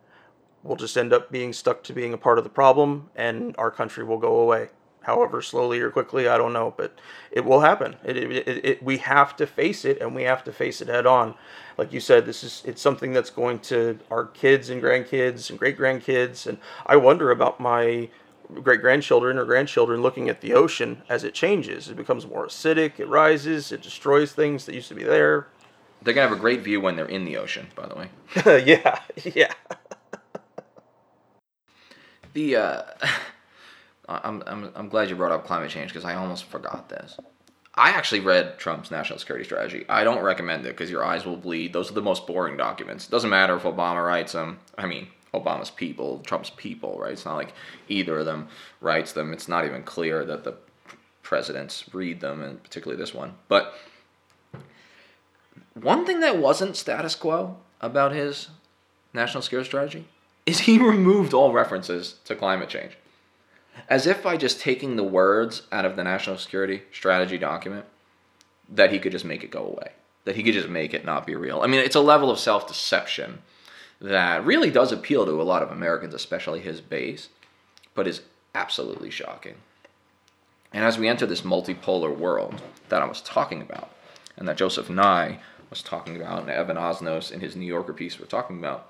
we'll 0.63 0.77
just 0.77 0.97
end 0.97 1.13
up 1.13 1.31
being 1.31 1.53
stuck 1.53 1.83
to 1.85 1.93
being 1.93 2.13
a 2.13 2.19
part 2.19 2.39
of 2.39 2.45
the 2.45 2.51
problem 2.51 3.11
and 3.15 3.55
our 3.59 3.71
country 3.71 4.05
will 4.05 4.19
go 4.19 4.41
away. 4.41 4.69
However, 5.09 5.41
slowly 5.41 5.81
or 5.81 5.91
quickly, 5.91 6.29
I 6.29 6.37
don't 6.37 6.53
know, 6.53 6.75
but 6.77 6.93
it 7.31 7.43
will 7.43 7.61
happen. 7.61 7.97
It, 8.05 8.19
it, 8.19 8.31
it, 8.47 8.65
it, 8.67 8.83
we 8.83 8.99
have 8.99 9.35
to 9.37 9.47
face 9.47 9.87
it 9.87 10.03
and 10.03 10.15
we 10.15 10.25
have 10.25 10.45
to 10.45 10.53
face 10.53 10.83
it 10.83 10.89
head 10.89 11.07
on. 11.07 11.35
Like 11.79 11.95
you 11.95 11.99
said, 11.99 12.27
this 12.27 12.45
is 12.45 12.63
it's 12.67 12.83
something 12.83 13.15
that's 13.15 13.31
going 13.31 13.61
to 13.61 13.99
our 14.11 14.27
kids 14.27 14.69
and 14.69 14.83
grandkids 14.83 15.49
and 15.49 15.59
great 15.59 15.79
grandkids. 15.79 16.47
And 16.47 16.59
I 16.85 16.97
wonder 16.97 17.31
about 17.31 17.59
my 17.59 18.11
great 18.63 18.83
grandchildren 18.83 19.39
or 19.39 19.47
grandchildren 19.47 20.03
looking 20.03 20.29
at 20.29 20.43
the 20.43 20.53
ocean 20.53 21.01
as 21.09 21.25
it 21.25 21.33
changes. 21.33 21.89
It 21.89 21.97
becomes 21.97 22.27
more 22.27 22.47
acidic, 22.47 23.01
it 23.01 23.09
rises, 23.09 23.73
it 23.73 23.81
destroys 23.81 24.33
things 24.33 24.67
that 24.67 24.75
used 24.75 24.89
to 24.89 24.95
be 24.95 25.05
there. 25.05 25.47
They're 26.03 26.13
gonna 26.13 26.29
have 26.29 26.37
a 26.37 26.41
great 26.41 26.61
view 26.61 26.83
when 26.83 26.97
they're 26.97 27.07
in 27.07 27.25
the 27.25 27.39
ocean, 27.39 27.69
by 27.75 27.87
the 27.87 27.95
way. 27.95 28.11
yeah, 28.67 29.01
yeah. 29.35 29.55
the 32.35 32.57
uh, 32.57 32.83
I'm, 34.09 34.43
I'm 34.47 34.71
I'm 34.75 34.89
glad 34.89 35.11
you 35.11 35.17
brought 35.17 35.33
up 35.33 35.47
climate 35.47 35.71
change 35.71 35.93
because 35.93 36.05
I 36.05 36.15
almost 36.15 36.45
forgot 36.45 36.89
this. 36.89 37.19
I 37.75 37.91
actually 37.91 38.21
read 38.21 38.59
Trump's 38.59 38.91
national 38.91 39.21
security 39.21 39.45
strategy. 39.45 39.85
I 39.89 40.03
don't 40.03 40.23
recommend 40.23 40.67
it 40.67 40.71
because 40.71 40.91
your 40.91 41.05
eyes 41.05 41.25
will 41.25 41.37
bleed. 41.37 41.73
Those 41.73 41.91
are 41.91 41.95
the 41.95 42.03
most 42.03 42.27
boring 42.27 42.57
documents. 42.57 43.07
It 43.07 43.11
doesn't 43.13 43.31
matter 43.31 43.55
if 43.55 43.63
Obama 43.63 44.05
writes 44.05 44.33
them. 44.33 44.59
I 44.77 44.87
mean, 44.87 45.07
Obama's 45.33 45.71
people, 45.71 46.21
Trump's 46.27 46.51
people, 46.51 46.99
right? 46.99 47.13
It's 47.13 47.25
not 47.25 47.37
like 47.37 47.53
either 47.89 48.19
of 48.19 48.27
them 48.27 48.49
writes 48.81 49.13
them. 49.13 49.33
It's 49.33 49.47
not 49.47 49.65
even 49.65 49.85
clear 49.85 50.25
that 50.25 50.43
the 50.43 50.55
presidents 51.23 51.85
read 51.93 52.21
them, 52.21 52.43
and 52.43 52.61
particularly 52.63 53.01
this 53.01 53.15
one. 53.15 53.35
But 53.47 53.75
one 55.75 56.05
thing 56.05 56.21
that 56.21 56.39
wasn't 56.39 56.77
status 56.77 57.15
quo 57.15 57.59
about 57.81 58.13
his 58.13 58.49
national 59.13 59.43
security 59.43 59.69
strategy 59.69 60.07
is 60.47 60.61
he 60.61 60.79
removed 60.83 61.33
all 61.33 61.53
references 61.53 62.17
to 62.25 62.35
climate 62.35 62.69
change. 62.69 62.97
As 63.89 64.07
if 64.07 64.23
by 64.23 64.37
just 64.37 64.61
taking 64.61 64.97
the 64.97 65.05
words 65.05 65.63
out 65.73 65.85
of 65.85 65.97
the 65.97 66.05
national 66.05 66.39
security 66.39 66.83
strategy 66.93 67.39
document, 67.39 67.87
that 68.69 68.93
he 68.93 68.99
could 68.99 69.13
just 69.13 69.25
make 69.25 69.43
it 69.43 69.51
go 69.51 69.65
away. 69.65 69.93
That 70.25 70.37
he 70.37 70.43
could 70.43 70.55
just 70.55 70.69
make 70.69 70.93
it 70.93 71.05
not 71.05 71.27
be 71.27 71.35
real. 71.35 71.63
I 71.63 71.67
mean, 71.67 71.81
it's 71.81 71.97
a 71.97 72.01
level 72.01 72.31
of 72.31 72.39
self 72.39 72.67
deception 72.69 73.39
that 74.01 74.45
really 74.45 74.71
does 74.71 74.93
appeal 74.93 75.25
to 75.25 75.41
a 75.41 75.43
lot 75.43 75.63
of 75.63 75.71
Americans, 75.71 76.15
especially 76.15 76.61
his 76.61 76.81
base, 76.81 77.29
but 77.95 78.07
is 78.07 78.23
absolutely 78.55 79.11
shocking. 79.11 79.55
And 80.73 80.85
as 80.85 80.99
we 80.99 81.09
enter 81.09 81.27
this 81.27 81.43
multipolar 81.43 82.15
world 82.15 82.61
that 82.91 83.03
I 83.03 83.07
was 83.07 83.23
talking 83.23 83.63
about, 83.63 83.91
and 84.37 84.47
that 84.47 84.57
Joseph 84.57 84.91
Nye 84.91 85.41
was 85.71 85.83
talking 85.83 86.17
about, 86.17 86.43
and 86.43 86.51
Evan 86.51 86.77
Osnos 86.77 87.33
in 87.33 87.41
his 87.41 87.57
New 87.57 87.67
Yorker 87.67 87.93
piece 87.93 88.19
were 88.19 88.27
talking 88.27 88.59
about, 88.59 88.89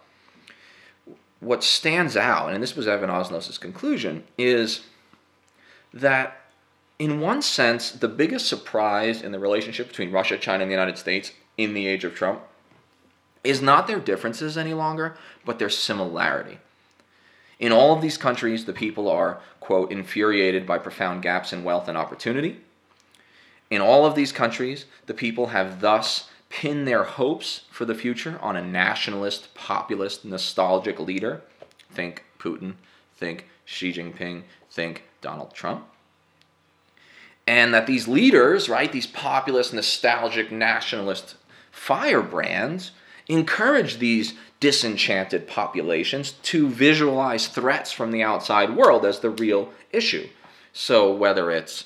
what 1.41 1.63
stands 1.63 2.17
out, 2.17 2.53
and 2.53 2.63
this 2.63 2.75
was 2.75 2.89
Evan 2.89 3.11
Osnos's 3.11 3.59
conclusion, 3.59 4.25
is 4.37 4.81
that 5.95 6.41
in 6.99 7.21
one 7.21 7.43
sense, 7.43 7.93
the 7.93 8.09
biggest 8.09 8.49
surprise 8.49 9.23
in 9.23 9.31
the 9.31 9.39
relationship 9.39 9.89
between 9.89 10.11
Russia, 10.11 10.37
China, 10.37 10.63
and 10.65 10.71
the 10.71 10.75
United 10.75 10.99
States 10.99 11.33
in 11.57 11.75
the 11.75 11.87
age 11.87 12.05
of 12.05 12.15
Trump 12.15 12.41
is 13.45 13.63
not 13.63 13.87
their 13.87 14.01
differences 14.01 14.59
any 14.59 14.75
longer, 14.75 15.17
but 15.45 15.59
their 15.59 15.71
similarity. 15.71 16.59
In 17.61 17.73
all 17.73 17.95
of 17.95 18.03
these 18.03 18.17
countries, 18.17 18.65
the 18.65 18.73
people 18.73 19.09
are, 19.09 19.41
quote, 19.61 19.93
infuriated 19.93 20.67
by 20.67 20.79
profound 20.79 21.23
gaps 21.23 21.53
in 21.53 21.65
wealth 21.65 21.89
and 21.89 21.97
opportunity. 21.97 22.61
In 23.71 23.81
all 23.81 24.05
of 24.05 24.15
these 24.15 24.33
countries, 24.33 24.87
the 25.07 25.15
people 25.15 25.49
have 25.49 25.81
thus 25.81 26.29
pinned 26.49 26.87
their 26.87 27.05
hopes 27.05 27.63
for 27.71 27.85
the 27.85 27.95
future 27.95 28.39
on 28.41 28.57
a 28.57 28.65
nationalist, 28.65 29.55
populist, 29.55 30.25
nostalgic 30.25 30.99
leader. 30.99 31.43
Think 31.93 32.25
Putin, 32.39 32.75
think 33.17 33.47
Xi 33.65 33.93
Jinping, 33.93 34.43
think 34.71 35.05
Donald 35.21 35.55
Trump. 35.55 35.87
And 37.47 37.73
that 37.73 37.87
these 37.87 38.07
leaders, 38.07 38.69
right, 38.69 38.93
these 38.93 39.07
populist, 39.07 39.73
nostalgic, 39.73 40.53
nationalist 40.53 41.37
firebrands, 41.71 42.91
encourage 43.27 43.99
these 43.99 44.35
disenchanted 44.61 45.47
populations 45.47 46.33
to 46.33 46.69
visualize 46.69 47.49
threats 47.49 47.93
from 47.93 48.11
the 48.11 48.23
outside 48.23 48.75
world 48.75 49.05
as 49.05 49.21
the 49.21 49.31
real 49.31 49.71
issue. 49.93 50.29
So, 50.73 51.13
whether 51.13 51.51
it's 51.51 51.85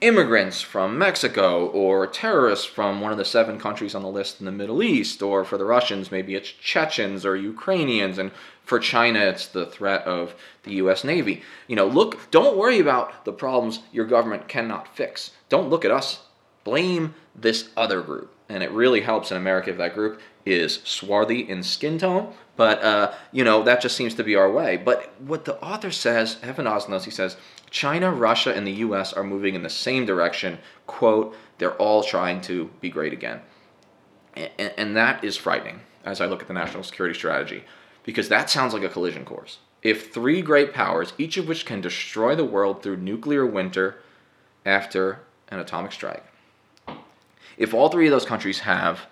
immigrants 0.00 0.60
from 0.60 0.98
Mexico 0.98 1.66
or 1.66 2.06
terrorists 2.06 2.66
from 2.66 3.00
one 3.00 3.12
of 3.12 3.18
the 3.18 3.24
seven 3.24 3.58
countries 3.58 3.94
on 3.94 4.02
the 4.02 4.08
list 4.08 4.40
in 4.40 4.46
the 4.46 4.52
Middle 4.52 4.82
East, 4.82 5.22
or 5.22 5.44
for 5.44 5.56
the 5.56 5.64
Russians, 5.64 6.10
maybe 6.10 6.34
it's 6.34 6.50
Chechens 6.50 7.24
or 7.24 7.36
Ukrainians, 7.36 8.18
and 8.18 8.30
for 8.64 8.78
China, 8.78 9.20
it's 9.20 9.46
the 9.46 9.66
threat 9.66 10.02
of 10.04 10.34
the 10.64 10.74
US 10.74 11.04
Navy. 11.04 11.42
You 11.68 11.76
know, 11.76 11.86
look, 11.86 12.30
don't 12.30 12.56
worry 12.56 12.78
about 12.78 13.24
the 13.24 13.32
problems 13.32 13.80
your 13.92 14.06
government 14.06 14.48
cannot 14.48 14.94
fix. 14.96 15.30
Don't 15.48 15.70
look 15.70 15.84
at 15.84 15.90
us. 15.90 16.22
Blame 16.64 17.14
this 17.34 17.68
other 17.76 18.00
group 18.00 18.34
and 18.48 18.62
it 18.62 18.70
really 18.70 19.00
helps 19.00 19.30
in 19.30 19.36
America 19.36 19.70
if 19.70 19.78
that 19.78 19.94
group 19.94 20.20
is 20.44 20.80
swarthy 20.84 21.48
in 21.48 21.62
skin 21.62 21.98
tone. 21.98 22.32
But 22.56 22.82
uh, 22.82 23.12
you 23.32 23.42
know 23.42 23.62
that 23.64 23.80
just 23.80 23.96
seems 23.96 24.14
to 24.14 24.24
be 24.24 24.36
our 24.36 24.50
way. 24.50 24.76
But 24.76 25.12
what 25.20 25.44
the 25.44 25.60
author 25.60 25.90
says, 25.90 26.38
Evan 26.42 26.66
Osnos, 26.66 27.04
he 27.04 27.10
says, 27.10 27.36
China, 27.70 28.12
Russia, 28.12 28.54
and 28.54 28.66
the 28.66 28.72
U.S. 28.72 29.12
are 29.12 29.24
moving 29.24 29.54
in 29.54 29.62
the 29.62 29.70
same 29.70 30.06
direction. 30.06 30.58
"Quote: 30.86 31.36
They're 31.58 31.74
all 31.74 32.04
trying 32.04 32.40
to 32.42 32.70
be 32.80 32.90
great 32.90 33.12
again," 33.12 33.40
and, 34.34 34.72
and 34.76 34.96
that 34.96 35.24
is 35.24 35.36
frightening 35.36 35.80
as 36.04 36.20
I 36.20 36.26
look 36.26 36.42
at 36.42 36.48
the 36.48 36.54
national 36.54 36.82
security 36.84 37.18
strategy, 37.18 37.64
because 38.04 38.28
that 38.28 38.50
sounds 38.50 38.74
like 38.74 38.82
a 38.82 38.88
collision 38.88 39.24
course. 39.24 39.58
If 39.82 40.12
three 40.12 40.40
great 40.40 40.72
powers, 40.72 41.12
each 41.18 41.36
of 41.36 41.48
which 41.48 41.66
can 41.66 41.80
destroy 41.80 42.34
the 42.34 42.44
world 42.44 42.82
through 42.82 42.98
nuclear 42.98 43.44
winter 43.44 43.96
after 44.64 45.20
an 45.48 45.58
atomic 45.58 45.92
strike, 45.92 46.24
if 47.56 47.74
all 47.74 47.88
three 47.88 48.06
of 48.06 48.12
those 48.12 48.24
countries 48.24 48.60
have 48.60 49.06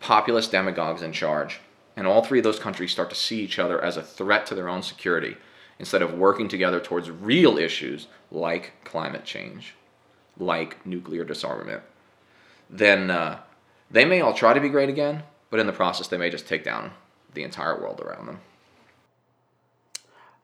populist 0.00 0.50
demagogues 0.50 1.02
in 1.02 1.12
charge, 1.12 1.60
and 1.96 2.06
all 2.06 2.22
three 2.22 2.38
of 2.38 2.44
those 2.44 2.58
countries 2.58 2.92
start 2.92 3.10
to 3.10 3.16
see 3.16 3.40
each 3.40 3.58
other 3.58 3.82
as 3.82 3.96
a 3.96 4.02
threat 4.02 4.46
to 4.46 4.54
their 4.54 4.68
own 4.68 4.82
security, 4.82 5.36
instead 5.78 6.02
of 6.02 6.14
working 6.14 6.48
together 6.48 6.80
towards 6.80 7.10
real 7.10 7.58
issues 7.58 8.06
like 8.30 8.72
climate 8.84 9.24
change, 9.24 9.74
like 10.38 10.84
nuclear 10.86 11.24
disarmament, 11.24 11.82
then 12.70 13.10
uh, 13.10 13.38
they 13.90 14.04
may 14.04 14.20
all 14.20 14.32
try 14.32 14.54
to 14.54 14.60
be 14.60 14.68
great 14.68 14.88
again, 14.88 15.22
but 15.50 15.60
in 15.60 15.66
the 15.66 15.72
process, 15.72 16.08
they 16.08 16.16
may 16.16 16.30
just 16.30 16.46
take 16.46 16.64
down 16.64 16.92
the 17.34 17.42
entire 17.42 17.78
world 17.80 18.00
around 18.00 18.26
them. 18.26 18.40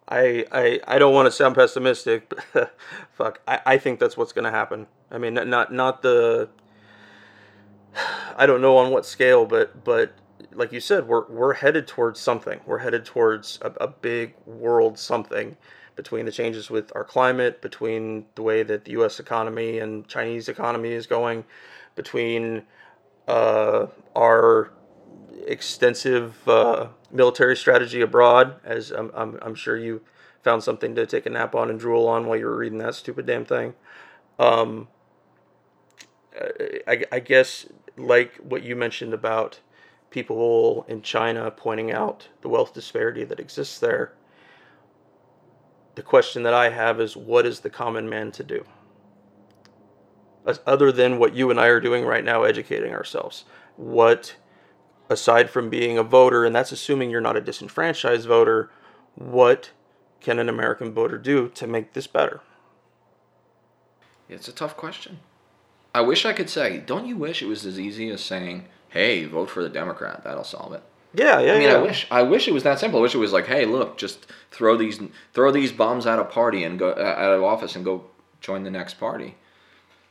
I, 0.09 0.47
I, 0.51 0.81
I 0.87 0.99
don't 0.99 1.15
want 1.15 1.27
to 1.27 1.31
sound 1.31 1.55
pessimistic, 1.55 2.33
but 2.53 2.75
fuck, 3.13 3.41
I, 3.47 3.61
I 3.67 3.79
think 3.79 4.01
that's 4.01 4.17
what's 4.17 4.33
going 4.33 4.45
to 4.47 4.51
happen. 4.51 4.87
I 5.11 5.19
mean, 5.19 5.35
not 5.35 5.73
not 5.73 6.03
the 6.03 6.49
I 8.37 8.47
don't 8.47 8.63
know 8.63 8.79
on 8.79 8.91
what 8.91 9.05
scale, 9.05 9.45
but 9.45 9.85
but 9.85 10.13
like 10.59 10.73
you 10.73 10.81
said, 10.81 11.07
we're 11.07 11.27
we're 11.29 11.55
headed 11.55 11.87
towards 11.87 12.19
something. 12.21 12.61
We're 12.67 12.79
headed 12.79 13.05
towards 13.05 13.59
a, 13.63 13.73
a 13.81 13.89
big 13.89 14.35
world 14.45 14.99
something 14.99 15.57
between 15.95 16.27
the 16.27 16.33
changes 16.33 16.69
with 16.69 16.93
our 16.95 17.05
climate, 17.05 17.63
between 17.63 18.27
the 18.35 18.43
way 18.43 18.63
that 18.65 18.85
the 18.85 18.93
U.S. 18.93 19.19
economy 19.21 19.79
and 19.79 20.07
Chinese 20.07 20.49
economy 20.49 20.93
is 20.93 21.07
going, 21.07 21.45
between 21.95 22.63
uh, 23.27 23.87
our 24.15 24.71
extensive 25.47 26.49
uh, 26.49 26.89
military 27.11 27.57
strategy 27.57 28.01
abroad, 28.01 28.55
as 28.65 28.91
I'm, 28.91 29.11
I'm, 29.15 29.39
I'm, 29.43 29.55
sure 29.55 29.77
you 29.77 30.03
found 30.43 30.63
something 30.63 30.95
to 30.95 31.05
take 31.05 31.27
a 31.27 31.31
nap 31.31 31.55
on 31.55 31.69
and 31.69 31.81
drool 31.81 32.07
on 32.07 32.27
while 32.27 32.39
you 32.39 32.47
were 32.47 32.57
reading 32.57 32.79
that 32.79 32.95
stupid 32.95 33.27
damn 33.27 33.45
thing. 33.45 33.75
Um, 34.39 34.87
I, 36.87 37.05
I 37.11 37.19
guess 37.19 37.67
like 37.97 38.37
what 38.37 38.63
you 38.63 38.77
mentioned 38.77 39.13
about 39.13 39.59
people 40.11 40.85
in 40.89 41.03
China 41.03 41.51
pointing 41.51 41.93
out 41.93 42.29
the 42.43 42.49
wealth 42.49 42.73
disparity 42.73 43.25
that 43.25 43.41
exists 43.41 43.79
there. 43.79 44.13
The 45.95 46.03
question 46.03 46.43
that 46.45 46.55
I 46.55 46.71
have 46.71 47.01
is 47.01 47.17
what 47.17 47.45
is 47.45 47.61
the 47.61 47.71
common 47.71 48.09
man 48.09 48.31
to 48.33 48.45
do? 48.45 48.65
Other 50.67 50.93
than 50.93 51.19
what 51.19 51.35
you 51.35 51.51
and 51.51 51.61
I 51.61 51.67
are 51.67 51.81
doing 51.81 52.05
right 52.05 52.25
now, 52.25 52.45
educating 52.45 52.95
ourselves. 52.95 53.45
What, 53.77 54.37
aside 55.11 55.51
from 55.51 55.69
being 55.69 55.99
a 55.99 56.03
voter, 56.03 56.45
and 56.45 56.55
that's 56.55 56.73
assuming 56.73 57.11
you're 57.11 57.21
not 57.21 57.37
a 57.37 57.41
disenfranchised 57.41 58.27
voter, 58.27 58.71
what 59.15 59.71
can 60.21 60.39
an 60.39 60.49
American 60.49 60.93
voter 60.93 61.19
do 61.19 61.49
to 61.51 61.67
make 61.67 61.93
this 61.93 62.07
better? 62.07 62.41
It's 64.29 64.49
a 64.49 64.53
tough 64.53 64.77
question. 64.77 65.19
I 65.95 66.03
wish 66.03 66.25
I 66.25 66.33
could 66.33 66.51
say, 66.51 66.79
don't 66.79 67.07
you 67.07 67.17
wish 67.17 67.43
it 67.43 67.47
was 67.47 67.67
as 67.67 67.79
easy 67.79 68.11
as 68.11 68.21
saying, 68.23 68.67
"Hey, 68.89 69.25
vote 69.25 69.51
for 69.51 69.63
the 69.63 69.69
Democrat. 69.69 70.23
That'll 70.25 70.45
solve 70.45 70.73
it." 70.73 70.83
Yeah, 71.15 71.41
yeah. 71.41 71.53
I 71.53 71.59
mean, 71.59 71.69
yeah. 71.69 71.77
I 71.77 71.83
wish 71.83 72.07
I 72.11 72.23
wish 72.23 72.49
it 72.49 72.55
was 72.55 72.63
that 72.65 72.79
simple. 72.79 73.01
I 73.01 73.03
wish 73.03 73.15
it 73.15 73.19
was 73.19 73.33
like, 73.33 73.47
"Hey, 73.47 73.65
look, 73.65 73.97
just 73.97 74.27
throw 74.51 74.77
these 74.77 75.01
throw 75.33 75.51
these 75.51 75.73
bums 75.73 76.07
out 76.07 76.19
of 76.19 76.31
party 76.31 76.65
and 76.65 76.79
go 76.79 76.91
out 76.91 77.33
of 77.33 77.43
office 77.43 77.77
and 77.77 77.85
go 77.85 78.05
join 78.41 78.65
the 78.65 78.71
next 78.71 78.95
party." 78.95 79.37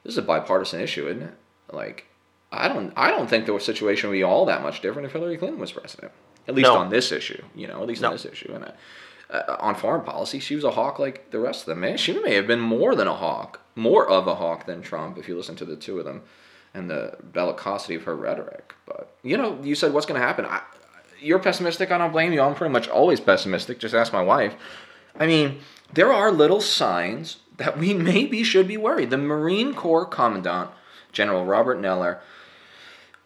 This 0.03 0.13
is 0.13 0.17
a 0.17 0.23
bipartisan 0.23 0.81
issue, 0.81 1.07
isn't 1.07 1.23
it? 1.23 1.33
Like, 1.71 2.05
I 2.51 2.67
don't 2.67 2.93
I 2.95 3.11
don't 3.11 3.29
think 3.29 3.45
the 3.45 3.57
situation 3.59 4.09
would 4.09 4.15
be 4.15 4.23
all 4.23 4.45
that 4.45 4.63
much 4.63 4.81
different 4.81 5.05
if 5.05 5.11
Hillary 5.11 5.37
Clinton 5.37 5.59
was 5.59 5.71
president. 5.71 6.11
At 6.47 6.55
least 6.55 6.67
no. 6.67 6.77
on 6.77 6.89
this 6.89 7.11
issue, 7.11 7.43
you 7.55 7.67
know, 7.67 7.81
at 7.81 7.87
least 7.87 8.01
no. 8.01 8.07
on 8.07 8.13
this 8.13 8.25
issue. 8.25 8.53
And 8.53 8.71
uh, 9.29 9.57
on 9.59 9.75
foreign 9.75 10.03
policy, 10.03 10.39
she 10.39 10.55
was 10.55 10.63
a 10.63 10.71
hawk 10.71 10.97
like 10.97 11.29
the 11.31 11.39
rest 11.39 11.61
of 11.61 11.65
them. 11.67 11.81
Man, 11.81 11.97
she 11.97 12.17
may 12.21 12.35
have 12.35 12.47
been 12.47 12.61
more 12.61 12.95
than 12.95 13.07
a 13.07 13.15
hawk, 13.15 13.59
more 13.75 14.07
of 14.07 14.27
a 14.27 14.35
hawk 14.35 14.65
than 14.65 14.81
Trump 14.81 15.17
if 15.17 15.27
you 15.27 15.35
listen 15.35 15.57
to 15.57 15.65
the 15.65 15.75
two 15.75 15.99
of 15.99 16.05
them 16.05 16.21
and 16.77 16.89
the 16.89 17.17
bellicosity 17.33 17.95
of 17.95 18.03
her 18.03 18.15
rhetoric. 18.15 18.75
But 18.85 19.11
you 19.23 19.35
know, 19.35 19.59
you 19.63 19.75
said 19.75 19.93
what's 19.93 20.05
going 20.05 20.19
to 20.19 20.25
happen. 20.25 20.45
I, 20.45 20.61
you're 21.19 21.39
pessimistic. 21.39 21.91
I 21.91 21.97
don't 21.97 22.11
blame 22.11 22.31
you. 22.31 22.41
I'm 22.41 22.55
pretty 22.55 22.71
much 22.71 22.87
always 22.87 23.19
pessimistic. 23.19 23.79
Just 23.79 23.95
ask 23.95 24.13
my 24.13 24.21
wife. 24.21 24.53
I 25.19 25.25
mean, 25.25 25.59
there 25.91 26.13
are 26.13 26.31
little 26.31 26.61
signs 26.61 27.37
that 27.57 27.77
we 27.77 27.93
maybe 28.11 28.43
should 28.43 28.67
be 28.67 28.77
worried. 28.77 29.09
The 29.09 29.17
Marine 29.17 29.73
Corps 29.73 30.05
Commandant, 30.05 30.69
General 31.11 31.43
Robert 31.43 31.81
Neller, 31.81 32.19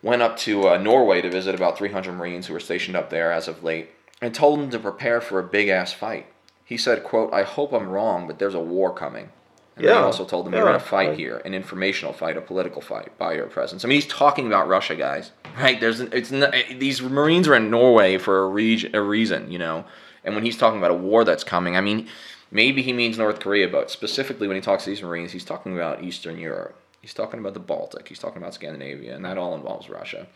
went 0.02 0.22
up 0.22 0.38
to 0.38 0.70
uh, 0.70 0.78
Norway 0.78 1.22
to 1.22 1.30
visit 1.30 1.54
about 1.54 1.78
300 1.78 2.14
Marines 2.14 2.48
who 2.48 2.54
were 2.54 2.60
stationed 2.60 2.96
up 2.96 3.10
there 3.10 3.32
as 3.32 3.48
of 3.48 3.64
late 3.64 3.90
and 4.22 4.34
told 4.34 4.60
them 4.60 4.70
to 4.70 4.80
prepare 4.80 5.20
for 5.20 5.40
a 5.40 5.44
big 5.44 5.68
ass 5.68 5.92
fight. 5.92 6.28
He 6.64 6.78
said, 6.78 7.04
quote, 7.04 7.34
I 7.34 7.44
hope 7.44 7.74
I'm 7.74 7.90
wrong, 7.90 8.28
but 8.28 8.40
there's 8.40 8.56
a 8.56 8.60
war 8.60 8.94
coming. 8.94 9.30
And 9.76 9.86
yeah. 9.86 10.00
he 10.00 10.04
also 10.04 10.26
told 10.26 10.46
them, 10.46 10.54
You're 10.54 10.64
going 10.64 10.76
a 10.76 10.80
fight 10.80 11.10
right. 11.10 11.18
here, 11.18 11.38
an 11.46 11.54
informational 11.54 12.14
fight, 12.14 12.38
a 12.38 12.42
political 12.42 12.82
fight 12.82 13.18
by 13.18 13.34
your 13.34 13.48
presence. 13.48 13.86
I 13.86 13.88
mean, 13.88 13.96
he's 13.96 14.08
talking 14.08 14.48
about 14.48 14.68
Russia, 14.68 14.96
guys. 14.96 15.32
Right? 15.58 15.82
There's 15.82 16.00
it's 16.00 16.32
not, 16.32 16.56
eh, 16.56 16.78
These 16.78 17.02
Marines 17.02 17.46
are 17.50 17.56
in 17.56 17.70
Norway 17.70 18.18
for 18.18 18.44
a, 18.44 18.48
region, 18.48 18.96
a 18.96 19.02
reason, 19.02 19.52
you 19.52 19.60
know? 19.60 19.84
And 20.24 20.34
when 20.34 20.46
he's 20.46 20.56
talking 20.56 20.80
about 20.80 20.92
a 20.92 20.96
war 20.96 21.26
that's 21.26 21.44
coming, 21.44 21.76
I 21.76 21.82
mean, 21.82 22.08
maybe 22.52 22.82
he 22.82 22.94
means 22.94 23.18
North 23.18 23.42
Korea, 23.42 23.68
but 23.68 23.92
specifically 23.92 24.48
when 24.48 24.56
he 24.56 24.62
talks 24.62 24.86
to 24.86 24.90
these 24.90 25.02
Marines, 25.02 25.34
he's 25.34 25.44
talking 25.44 25.74
about 25.76 26.06
Eastern 26.06 26.38
Europe. 26.38 26.82
He's 27.02 27.14
talking 27.14 27.42
about 27.42 27.54
the 27.54 27.60
Baltic. 27.60 28.08
He's 28.08 28.20
talking 28.20 28.42
about 28.42 28.54
Scandinavia, 28.54 29.14
and 29.14 29.26
that 29.26 29.38
all 29.38 29.56
involves 29.56 29.90
Russia. 29.90 30.28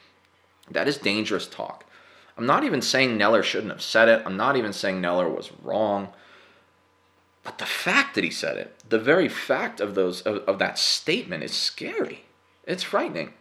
That 0.70 0.88
is 0.88 0.98
dangerous 0.98 1.48
talk. 1.48 1.86
I'm 2.38 2.46
not 2.46 2.64
even 2.64 2.82
saying 2.82 3.18
Neller 3.18 3.44
shouldn't 3.44 3.72
have 3.72 3.82
said 3.82 4.10
it. 4.10 4.24
I'm 4.26 4.36
not 4.36 4.58
even 4.58 4.74
saying 4.74 5.02
Neller 5.02 5.34
was 5.34 5.52
wrong. 5.64 6.10
But 7.46 7.60
the 7.60 7.66
fact 7.66 8.16
that 8.16 8.24
he 8.24 8.32
said 8.32 8.58
it, 8.58 8.76
the 8.90 9.00
very 9.00 9.30
fact 9.30 9.80
of 9.80 9.96
those 9.96 10.22
of, 10.24 10.38
of 10.48 10.60
that 10.60 10.78
statement 10.78 11.44
is 11.44 11.54
scary. 11.54 12.26
It's 12.66 12.84
frightening. 12.84 13.34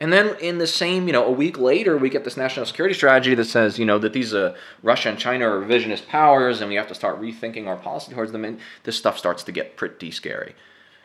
And 0.00 0.10
then 0.10 0.36
in 0.40 0.56
the 0.56 0.66
same, 0.66 1.08
you 1.08 1.12
know, 1.12 1.26
a 1.26 1.30
week 1.30 1.58
later, 1.58 1.98
we 1.98 2.08
get 2.08 2.24
this 2.24 2.36
national 2.36 2.64
security 2.64 2.94
strategy 2.94 3.34
that 3.34 3.44
says, 3.44 3.78
you 3.78 3.84
know, 3.84 3.98
that 3.98 4.14
these 4.14 4.32
uh, 4.32 4.56
Russia 4.82 5.10
and 5.10 5.18
China 5.18 5.46
are 5.46 5.60
revisionist 5.62 6.06
powers, 6.06 6.62
and 6.62 6.70
we 6.70 6.76
have 6.76 6.88
to 6.88 6.94
start 6.94 7.20
rethinking 7.20 7.66
our 7.66 7.76
policy 7.76 8.14
towards 8.14 8.32
them. 8.32 8.46
And 8.46 8.60
this 8.84 8.96
stuff 8.96 9.18
starts 9.18 9.42
to 9.42 9.52
get 9.52 9.76
pretty 9.76 10.10
scary. 10.10 10.54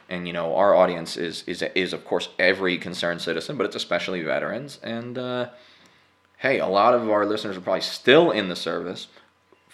And 0.08 0.27
you 0.27 0.34
know, 0.34 0.55
our 0.55 0.75
audience 0.75 1.17
is 1.17 1.43
is 1.47 1.63
is 1.73 1.91
of 1.91 2.05
course 2.05 2.29
every 2.38 2.77
concerned 2.77 3.21
citizen, 3.21 3.58
but 3.58 3.65
it's 3.65 3.75
especially 3.75 4.21
veterans. 4.21 4.79
And 4.84 5.17
uh, 5.17 5.49
hey, 6.38 6.60
a 6.60 6.67
lot 6.67 6.93
of 6.93 7.10
our 7.10 7.25
listeners 7.25 7.58
are 7.58 7.62
probably 7.62 7.81
still 7.81 8.29
in 8.29 8.49
the 8.49 8.55
service. 8.55 9.08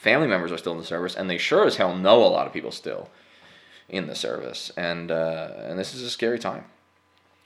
Family 0.02 0.26
members 0.26 0.52
are 0.52 0.58
still 0.58 0.72
in 0.72 0.80
the 0.80 0.84
service, 0.84 1.14
and 1.14 1.30
they 1.30 1.38
sure 1.38 1.64
as 1.68 1.76
hell 1.76 1.96
know 1.96 2.24
a 2.24 2.26
lot 2.26 2.48
of 2.48 2.54
people 2.54 2.72
still 2.72 3.08
in 3.88 4.08
the 4.08 4.16
service. 4.16 4.72
And 4.76 5.12
uh, 5.12 5.52
and 5.58 5.78
this 5.78 5.94
is 5.94 6.02
a 6.02 6.10
scary 6.10 6.40
time. 6.40 6.66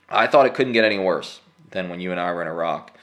I 0.08 0.26
thought 0.26 0.46
it 0.46 0.54
couldn't 0.54 0.72
get 0.72 0.82
any 0.82 0.98
worse 0.98 1.40
than 1.72 1.90
when 1.90 2.00
you 2.00 2.12
and 2.12 2.18
I 2.18 2.32
were 2.32 2.40
in 2.40 2.48
Iraq, 2.48 2.96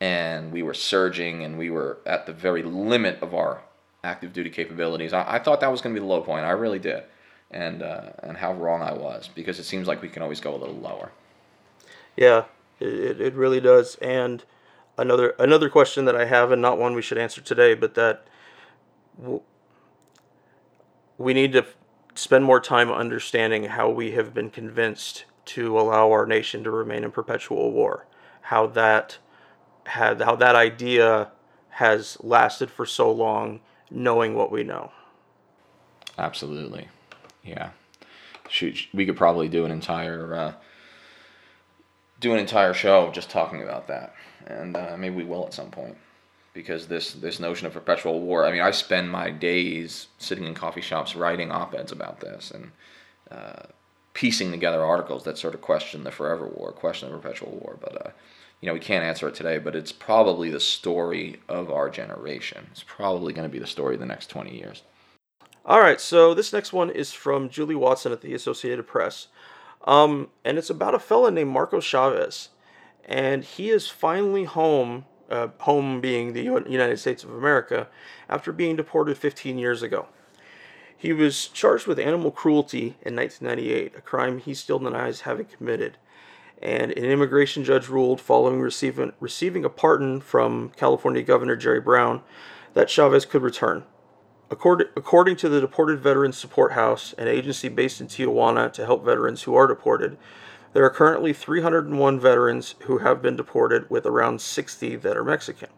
and 0.00 0.52
we 0.52 0.62
were 0.62 0.74
surging, 0.74 1.42
and 1.42 1.58
we 1.58 1.70
were 1.70 1.98
at 2.06 2.26
the 2.26 2.32
very 2.32 2.62
limit 2.62 3.20
of 3.20 3.34
our 3.34 3.62
active 4.04 4.32
duty 4.32 4.50
capabilities. 4.50 5.12
I, 5.12 5.24
I 5.26 5.38
thought 5.40 5.58
that 5.62 5.72
was 5.72 5.80
going 5.80 5.92
to 5.92 6.00
be 6.00 6.06
the 6.06 6.12
low 6.12 6.20
point. 6.20 6.44
I 6.44 6.50
really 6.50 6.78
did, 6.78 7.02
and 7.50 7.82
uh, 7.82 8.10
and 8.22 8.36
how 8.36 8.52
wrong 8.52 8.80
I 8.80 8.92
was 8.92 9.28
because 9.34 9.58
it 9.58 9.64
seems 9.64 9.88
like 9.88 10.02
we 10.02 10.08
can 10.08 10.22
always 10.22 10.38
go 10.38 10.54
a 10.54 10.56
little 10.56 10.76
lower. 10.76 11.10
Yeah, 12.16 12.44
it, 12.78 13.20
it 13.20 13.34
really 13.34 13.60
does, 13.60 13.96
and 13.96 14.44
another 14.96 15.34
another 15.36 15.68
question 15.68 16.04
that 16.04 16.14
I 16.14 16.26
have, 16.26 16.52
and 16.52 16.62
not 16.62 16.78
one 16.78 16.94
we 16.94 17.02
should 17.02 17.18
answer 17.18 17.40
today, 17.40 17.74
but 17.74 17.96
that 17.96 18.28
we 21.18 21.34
need 21.34 21.52
to 21.52 21.64
spend 22.14 22.44
more 22.44 22.60
time 22.60 22.90
understanding 22.90 23.64
how 23.64 23.88
we 23.88 24.12
have 24.12 24.32
been 24.32 24.50
convinced 24.50 25.24
to 25.46 25.78
allow 25.78 26.10
our 26.10 26.26
nation 26.26 26.64
to 26.64 26.70
remain 26.70 27.04
in 27.04 27.10
perpetual 27.10 27.72
war, 27.72 28.06
how 28.42 28.66
that 28.66 29.18
had 29.86 30.22
how 30.22 30.34
that 30.36 30.54
idea 30.54 31.30
has 31.70 32.16
lasted 32.20 32.70
for 32.70 32.86
so 32.86 33.10
long, 33.10 33.60
knowing 33.90 34.34
what 34.34 34.50
we 34.50 34.62
know. 34.62 34.92
Absolutely, 36.16 36.88
yeah. 37.42 37.70
Shoot, 38.48 38.88
we 38.94 39.04
could 39.04 39.16
probably 39.16 39.48
do 39.48 39.64
an 39.64 39.70
entire 39.70 40.34
uh, 40.34 40.52
do 42.20 42.32
an 42.32 42.38
entire 42.38 42.72
show 42.72 43.10
just 43.12 43.30
talking 43.30 43.62
about 43.62 43.88
that 43.88 44.14
and 44.46 44.76
uh, 44.76 44.96
maybe 44.96 45.14
we 45.14 45.24
will 45.24 45.46
at 45.46 45.54
some 45.54 45.70
point 45.70 45.96
because 46.54 46.86
this 46.86 47.12
this 47.12 47.38
notion 47.38 47.66
of 47.66 47.74
perpetual 47.74 48.20
war. 48.20 48.46
I 48.46 48.52
mean, 48.52 48.62
I 48.62 48.70
spend 48.70 49.10
my 49.10 49.30
days 49.30 50.06
sitting 50.18 50.44
in 50.44 50.54
coffee 50.54 50.80
shops 50.80 51.14
writing 51.14 51.50
op-eds 51.50 51.92
about 51.92 52.20
this 52.20 52.50
and 52.50 52.70
uh, 53.30 53.64
piecing 54.14 54.50
together 54.50 54.82
articles 54.82 55.24
that 55.24 55.36
sort 55.36 55.54
of 55.54 55.60
question 55.60 56.04
the 56.04 56.10
forever 56.10 56.46
war, 56.46 56.72
question 56.72 57.10
the 57.10 57.16
perpetual 57.18 57.52
war. 57.60 57.76
But 57.80 58.06
uh, 58.06 58.10
you 58.60 58.68
know, 58.68 58.74
we 58.74 58.80
can't 58.80 59.04
answer 59.04 59.28
it 59.28 59.34
today, 59.34 59.58
but 59.58 59.76
it's 59.76 59.92
probably 59.92 60.48
the 60.48 60.60
story 60.60 61.40
of 61.48 61.70
our 61.70 61.90
generation. 61.90 62.68
It's 62.70 62.84
probably 62.84 63.34
going 63.34 63.46
to 63.46 63.52
be 63.52 63.58
the 63.58 63.66
story 63.66 63.94
of 63.94 64.00
the 64.00 64.06
next 64.06 64.30
20 64.30 64.56
years. 64.56 64.82
All 65.66 65.80
right, 65.80 66.00
so 66.00 66.32
this 66.32 66.52
next 66.52 66.72
one 66.72 66.88
is 66.88 67.12
from 67.12 67.50
Julie 67.50 67.74
Watson 67.74 68.12
at 68.12 68.20
the 68.20 68.32
Associated 68.32 68.86
Press. 68.86 69.28
Um, 69.86 70.28
and 70.44 70.56
it's 70.56 70.70
about 70.70 70.94
a 70.94 70.98
fella 70.98 71.30
named 71.30 71.50
Marco 71.50 71.80
Chavez. 71.80 72.50
And 73.04 73.44
he 73.44 73.68
is 73.70 73.88
finally 73.88 74.44
home, 74.44 75.04
uh, 75.30 75.48
home 75.58 76.00
being 76.00 76.32
the 76.32 76.42
United 76.42 76.98
States 76.98 77.24
of 77.24 77.30
America, 77.30 77.88
after 78.28 78.52
being 78.52 78.76
deported 78.76 79.18
15 79.18 79.58
years 79.58 79.82
ago. 79.82 80.08
He 80.96 81.12
was 81.12 81.48
charged 81.48 81.86
with 81.86 81.98
animal 81.98 82.30
cruelty 82.30 82.96
in 83.02 83.14
1998, 83.14 83.94
a 83.96 84.00
crime 84.00 84.38
he 84.38 84.54
still 84.54 84.78
denies 84.78 85.22
having 85.22 85.46
committed. 85.46 85.98
And 86.62 86.92
an 86.92 87.04
immigration 87.04 87.62
judge 87.62 87.88
ruled, 87.88 88.20
following 88.20 88.60
receiving, 88.60 89.12
receiving 89.20 89.64
a 89.64 89.68
pardon 89.68 90.20
from 90.20 90.70
California 90.76 91.22
Governor 91.22 91.56
Jerry 91.56 91.80
Brown, 91.80 92.22
that 92.72 92.88
Chavez 92.88 93.26
could 93.26 93.42
return. 93.42 93.84
According, 94.50 94.88
according 94.96 95.36
to 95.36 95.48
the 95.48 95.60
Deported 95.60 96.00
Veterans 96.00 96.38
Support 96.38 96.72
House, 96.72 97.12
an 97.18 97.28
agency 97.28 97.68
based 97.68 98.00
in 98.00 98.06
Tijuana 98.06 98.72
to 98.72 98.86
help 98.86 99.04
veterans 99.04 99.42
who 99.42 99.54
are 99.54 99.66
deported, 99.66 100.16
there 100.74 100.84
are 100.84 100.90
currently 100.90 101.32
301 101.32 102.20
veterans 102.20 102.74
who 102.80 102.98
have 102.98 103.22
been 103.22 103.36
deported, 103.36 103.88
with 103.88 104.04
around 104.04 104.40
60 104.40 104.96
that 104.96 105.16
are 105.16 105.24
Mexican. 105.24 105.70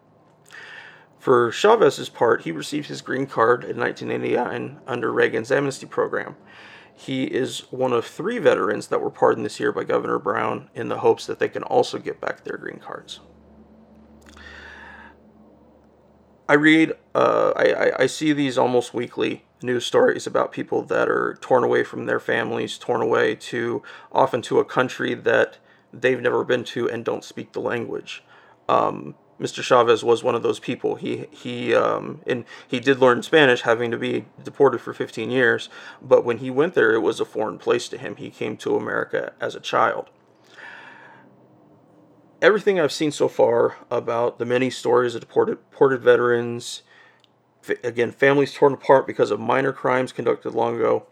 For 1.18 1.50
Chavez's 1.50 2.08
part, 2.08 2.42
he 2.42 2.50
received 2.50 2.88
his 2.88 3.02
green 3.02 3.26
card 3.26 3.62
in 3.62 3.76
1989 3.76 4.80
under 4.86 5.12
Reagan's 5.12 5.52
amnesty 5.52 5.86
program. 5.86 6.36
He 6.94 7.24
is 7.24 7.70
one 7.70 7.92
of 7.92 8.06
three 8.06 8.38
veterans 8.38 8.86
that 8.88 9.02
were 9.02 9.10
pardoned 9.10 9.44
this 9.44 9.60
year 9.60 9.70
by 9.70 9.84
Governor 9.84 10.18
Brown 10.18 10.70
in 10.74 10.88
the 10.88 10.98
hopes 10.98 11.26
that 11.26 11.38
they 11.38 11.48
can 11.48 11.62
also 11.62 11.98
get 11.98 12.18
back 12.18 12.42
their 12.42 12.56
green 12.56 12.78
cards. 12.78 13.20
I 16.48 16.54
read, 16.54 16.94
uh, 17.14 17.52
I, 17.54 18.04
I 18.04 18.06
see 18.06 18.32
these 18.32 18.56
almost 18.56 18.94
weekly 18.94 19.44
news 19.62 19.86
stories 19.86 20.26
about 20.26 20.52
people 20.52 20.82
that 20.82 21.08
are 21.08 21.38
torn 21.40 21.64
away 21.64 21.82
from 21.82 22.06
their 22.06 22.20
families, 22.20 22.78
torn 22.78 23.00
away 23.00 23.34
to 23.34 23.82
often 24.12 24.42
to 24.42 24.58
a 24.58 24.64
country 24.64 25.14
that 25.14 25.58
they've 25.92 26.20
never 26.20 26.44
been 26.44 26.64
to 26.64 26.88
and 26.88 27.04
don't 27.04 27.24
speak 27.24 27.52
the 27.52 27.60
language. 27.60 28.22
Um, 28.68 29.14
Mr. 29.40 29.62
Chavez 29.62 30.02
was 30.02 30.24
one 30.24 30.34
of 30.34 30.42
those 30.42 30.58
people. 30.58 30.94
He 30.94 31.26
he 31.30 31.74
um, 31.74 32.22
and 32.26 32.44
he 32.66 32.80
did 32.80 33.00
learn 33.00 33.22
Spanish, 33.22 33.62
having 33.62 33.90
to 33.90 33.98
be 33.98 34.24
deported 34.42 34.80
for 34.80 34.94
15 34.94 35.30
years. 35.30 35.68
But 36.00 36.24
when 36.24 36.38
he 36.38 36.50
went 36.50 36.74
there, 36.74 36.94
it 36.94 37.00
was 37.00 37.20
a 37.20 37.26
foreign 37.26 37.58
place 37.58 37.88
to 37.88 37.98
him. 37.98 38.16
He 38.16 38.30
came 38.30 38.56
to 38.58 38.76
America 38.76 39.34
as 39.40 39.54
a 39.54 39.60
child 39.60 40.10
everything 42.42 42.78
I've 42.78 42.92
seen 42.92 43.10
so 43.12 43.28
far 43.28 43.76
about 43.90 44.38
the 44.38 44.44
many 44.44 44.70
stories 44.70 45.14
of 45.14 45.20
deported, 45.20 45.58
deported 45.70 46.02
veterans, 46.02 46.82
again, 47.82 48.12
families 48.12 48.54
torn 48.54 48.72
apart 48.72 49.06
because 49.06 49.30
of 49.30 49.40
minor 49.40 49.72
crimes 49.72 50.12
conducted 50.12 50.54
long 50.54 50.76
ago, 50.76 51.06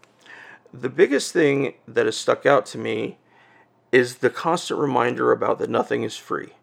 the 0.73 0.89
biggest 0.89 1.33
thing 1.33 1.75
that 1.87 2.07
has 2.07 2.17
stuck 2.17 2.47
out 2.47 2.67
to 2.67 2.79
me 2.79 3.19
is 3.93 4.17
the 4.17 4.31
constant 4.31 4.81
reminder 4.81 5.31
about 5.31 5.59
that 5.59 5.71
nothing 5.71 6.03
is 6.03 6.17
free, 6.17 6.55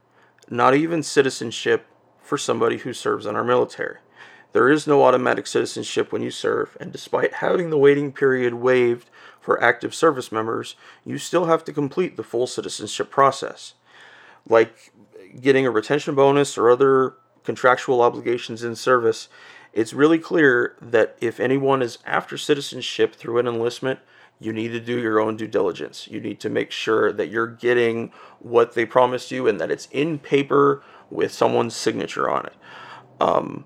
not 0.50 0.76
even 0.76 1.02
citizenship 1.02 1.86
for 2.22 2.38
somebody 2.38 2.78
who 2.78 2.94
serves 2.94 3.26
in 3.26 3.36
our 3.36 3.44
military. 3.44 3.98
There 4.54 4.70
is 4.70 4.86
no 4.86 5.04
automatic 5.04 5.48
citizenship 5.48 6.12
when 6.12 6.22
you 6.22 6.32
serve, 6.32 6.76
and 6.80 6.92
despite 6.92 7.36
having 7.36 7.70
the 7.70 7.78
waiting 7.78 8.12
period 8.12 8.56
waived 8.56 9.10
for 9.40 9.64
active 9.64 9.96
service 9.96 10.30
members, 10.30 10.76
you 11.06 11.18
still 11.18 11.46
have 11.46 11.64
to 11.64 11.74
complete 11.74 12.18
the 12.18 12.24
full 12.24 12.48
citizenship 12.48 13.10
process 13.10 13.76
like 14.48 14.92
getting 15.40 15.66
a 15.66 15.72
retention 15.72 16.16
bonus 16.16 16.58
or 16.58 16.70
other 16.70 17.16
contractual 17.44 18.02
obligations 18.02 18.64
in 18.64 18.76
service, 18.76 19.28
it's 19.74 19.94
really 19.94 20.20
clear 20.20 20.76
that 20.82 21.16
if 21.22 21.40
anyone 21.40 21.82
is 21.82 21.98
after 22.06 22.38
citizenship 22.38 23.16
through 23.16 23.40
an 23.40 23.48
enlistment, 23.48 24.00
you 24.40 24.52
need 24.52 24.70
to 24.70 24.80
do 24.80 25.00
your 25.00 25.20
own 25.20 25.38
due 25.38 25.48
diligence. 25.48 26.08
You 26.08 26.20
need 26.20 26.40
to 26.40 26.50
make 26.50 26.72
sure 26.72 27.14
that 27.14 27.30
you're 27.30 27.48
getting 27.48 28.12
what 28.40 28.74
they 28.74 28.86
promised 28.86 29.32
you 29.32 29.48
and 29.48 29.62
that 29.62 29.72
it's 29.72 29.88
in 29.92 30.20
paper 30.20 30.84
with 31.10 31.32
someone's 31.32 31.76
signature 31.76 32.30
on 32.30 32.48
it. 32.48 32.54
Um, 33.20 33.66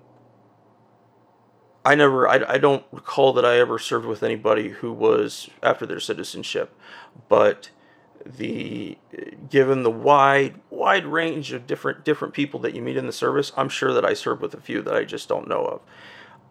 I 1.84 1.94
never, 1.94 2.28
I, 2.28 2.54
I 2.54 2.58
don't 2.58 2.84
recall 2.92 3.32
that 3.32 3.44
I 3.44 3.58
ever 3.58 3.78
served 3.78 4.06
with 4.06 4.22
anybody 4.22 4.70
who 4.70 4.92
was 4.92 5.48
after 5.62 5.86
their 5.86 6.00
citizenship, 6.00 6.76
but 7.28 7.70
the 8.24 8.98
given 9.50 9.82
the 9.82 9.90
wide 9.90 10.60
wide 10.70 11.06
range 11.06 11.52
of 11.52 11.66
different 11.66 12.04
different 12.04 12.34
people 12.34 12.60
that 12.60 12.74
you 12.74 12.82
meet 12.82 12.96
in 12.96 13.06
the 13.06 13.12
service, 13.12 13.52
I'm 13.56 13.68
sure 13.68 13.92
that 13.92 14.04
I 14.04 14.14
served 14.14 14.42
with 14.42 14.54
a 14.54 14.60
few 14.60 14.82
that 14.82 14.94
I 14.94 15.04
just 15.04 15.28
don't 15.28 15.48
know 15.48 15.80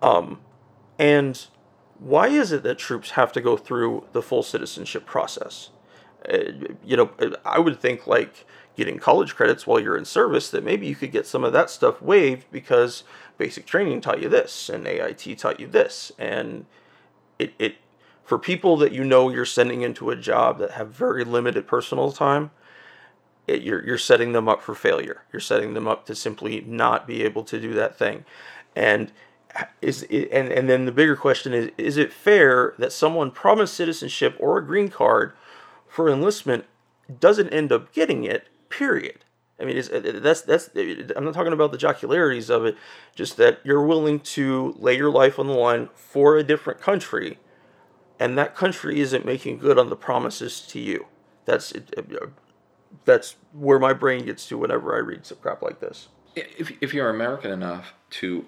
of. 0.01 0.07
Um, 0.07 0.41
and 0.99 1.45
why 1.99 2.27
is 2.27 2.51
it 2.51 2.63
that 2.63 2.77
troops 2.77 3.11
have 3.11 3.31
to 3.33 3.41
go 3.41 3.57
through 3.57 4.05
the 4.11 4.21
full 4.21 4.43
citizenship 4.43 5.05
process? 5.05 5.69
Uh, 6.27 6.37
you 6.83 6.97
know, 6.97 7.11
I 7.45 7.59
would 7.59 7.79
think 7.79 8.07
like 8.07 8.45
getting 8.75 8.99
college 8.99 9.35
credits 9.35 9.65
while 9.65 9.79
you're 9.79 9.97
in 9.97 10.05
service 10.05 10.49
that 10.49 10.63
maybe 10.63 10.87
you 10.87 10.95
could 10.95 11.11
get 11.11 11.25
some 11.25 11.43
of 11.43 11.53
that 11.53 11.69
stuff 11.69 12.01
waived 12.01 12.45
because 12.51 13.03
basic 13.37 13.65
training 13.65 14.01
taught 14.01 14.21
you 14.21 14.29
this 14.29 14.69
and 14.69 14.85
AIT 14.85 15.37
taught 15.37 15.59
you 15.59 15.67
this 15.67 16.11
and 16.17 16.65
it, 17.39 17.53
it 17.57 17.75
for 18.25 18.39
people 18.39 18.75
that 18.77 18.91
you 18.91 19.03
know 19.03 19.29
you're 19.29 19.45
sending 19.45 19.83
into 19.83 20.09
a 20.09 20.15
job 20.15 20.57
that 20.57 20.71
have 20.71 20.89
very 20.89 21.23
limited 21.23 21.67
personal 21.67 22.11
time, 22.11 22.49
it, 23.47 23.61
you're 23.61 23.85
you're 23.85 23.99
setting 23.99 24.31
them 24.31 24.49
up 24.49 24.63
for 24.63 24.73
failure. 24.73 25.21
You're 25.31 25.39
setting 25.39 25.75
them 25.75 25.87
up 25.87 26.07
to 26.07 26.15
simply 26.15 26.61
not 26.61 27.05
be 27.05 27.23
able 27.23 27.43
to 27.43 27.61
do 27.61 27.73
that 27.75 27.97
thing, 27.97 28.25
and 28.75 29.11
is 29.79 30.03
it, 30.09 30.29
and 30.31 30.51
and 30.51 30.67
then 30.67 30.85
the 30.85 30.91
bigger 30.91 31.15
question 31.15 31.53
is: 31.53 31.69
Is 31.77 31.97
it 31.97 32.11
fair 32.11 32.73
that 32.79 32.91
someone 32.91 33.29
promised 33.29 33.75
citizenship 33.75 34.35
or 34.39 34.57
a 34.57 34.65
green 34.65 34.89
card 34.89 35.33
for 35.87 36.09
enlistment 36.09 36.65
doesn't 37.19 37.49
end 37.49 37.71
up 37.71 37.93
getting 37.93 38.23
it? 38.23 38.47
Period. 38.69 39.23
I 39.59 39.65
mean, 39.65 39.77
is, 39.77 39.89
uh, 39.91 40.19
that's 40.21 40.41
that's. 40.41 40.71
I'm 41.15 41.25
not 41.25 41.35
talking 41.35 41.53
about 41.53 41.71
the 41.71 41.77
jocularities 41.77 42.49
of 42.49 42.65
it. 42.65 42.75
Just 43.13 43.37
that 43.37 43.59
you're 43.63 43.85
willing 43.85 44.19
to 44.21 44.75
lay 44.79 44.97
your 44.97 45.11
life 45.11 45.37
on 45.37 45.45
the 45.45 45.53
line 45.53 45.89
for 45.93 46.35
a 46.37 46.43
different 46.43 46.81
country 46.81 47.37
and 48.19 48.37
that 48.37 48.55
country 48.55 48.99
isn't 48.99 49.25
making 49.25 49.57
good 49.57 49.77
on 49.77 49.89
the 49.89 49.95
promises 49.95 50.61
to 50.61 50.79
you. 50.79 51.05
That's 51.45 51.71
it, 51.71 51.93
uh, 51.97 52.27
that's 53.03 53.35
where 53.53 53.79
my 53.79 53.93
brain 53.93 54.25
gets 54.25 54.47
to 54.47 54.57
whenever 54.57 54.95
I 54.95 54.99
read 54.99 55.25
some 55.25 55.37
crap 55.41 55.61
like 55.61 55.79
this. 55.79 56.07
If 56.35 56.71
if 56.81 56.93
you're 56.93 57.09
American 57.09 57.51
enough 57.51 57.93
to 58.11 58.45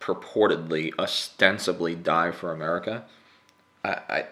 purportedly, 0.00 0.92
ostensibly 0.98 1.94
die 1.94 2.32
for 2.32 2.52
America, 2.52 3.04
I, 3.84 3.98
I 4.08 4.24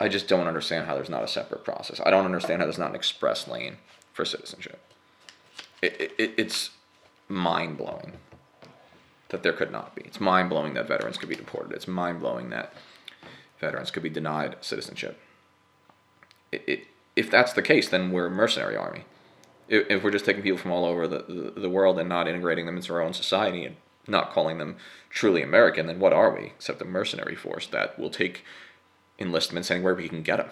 I 0.00 0.08
just 0.08 0.28
don't 0.28 0.46
understand 0.46 0.86
how 0.86 0.94
there's 0.94 1.08
not 1.08 1.22
a 1.22 1.28
separate 1.28 1.64
process. 1.64 2.00
I 2.04 2.10
don't 2.10 2.24
understand 2.24 2.60
how 2.60 2.66
there's 2.66 2.78
not 2.78 2.90
an 2.90 2.96
express 2.96 3.48
lane 3.48 3.76
for 4.12 4.24
citizenship. 4.24 4.80
It, 5.82 6.14
it, 6.18 6.34
it's 6.36 6.70
mind 7.28 7.78
blowing 7.78 8.14
that 9.28 9.42
there 9.42 9.52
could 9.52 9.72
not 9.72 9.94
be. 9.94 10.02
It's 10.02 10.20
mind 10.20 10.50
blowing 10.50 10.74
that 10.74 10.88
veterans 10.88 11.18
could 11.18 11.28
be 11.28 11.34
deported. 11.34 11.72
It's 11.72 11.88
mind 11.88 12.20
blowing 12.20 12.50
that 12.50 12.72
veterans 13.66 13.90
could 13.90 14.02
be 14.02 14.08
denied 14.08 14.56
citizenship. 14.60 15.18
It, 16.52 16.62
it, 16.66 16.80
if 17.16 17.30
that's 17.30 17.52
the 17.52 17.62
case, 17.62 17.88
then 17.88 18.12
we're 18.12 18.26
a 18.26 18.30
mercenary 18.30 18.76
army. 18.76 19.04
If, 19.68 20.04
we're 20.04 20.12
just 20.12 20.24
taking 20.24 20.42
people 20.42 20.58
from 20.58 20.70
all 20.70 20.84
over 20.84 21.08
the, 21.08 21.24
the, 21.28 21.60
the 21.62 21.70
world 21.70 21.98
and 21.98 22.08
not 22.08 22.28
integrating 22.28 22.66
them 22.66 22.76
into 22.76 22.94
our 22.94 23.02
own 23.02 23.12
society 23.12 23.64
and 23.64 23.76
not 24.06 24.30
calling 24.30 24.58
them 24.58 24.76
truly 25.10 25.42
American, 25.42 25.88
then 25.88 25.98
what 25.98 26.12
are 26.12 26.32
we 26.32 26.46
except 26.46 26.80
a 26.80 26.84
mercenary 26.84 27.34
force 27.34 27.66
that 27.66 27.98
will 27.98 28.10
take 28.10 28.44
enlistments 29.18 29.70
anywhere 29.70 29.94
we 29.94 30.08
can 30.08 30.22
get 30.22 30.36
them? 30.36 30.50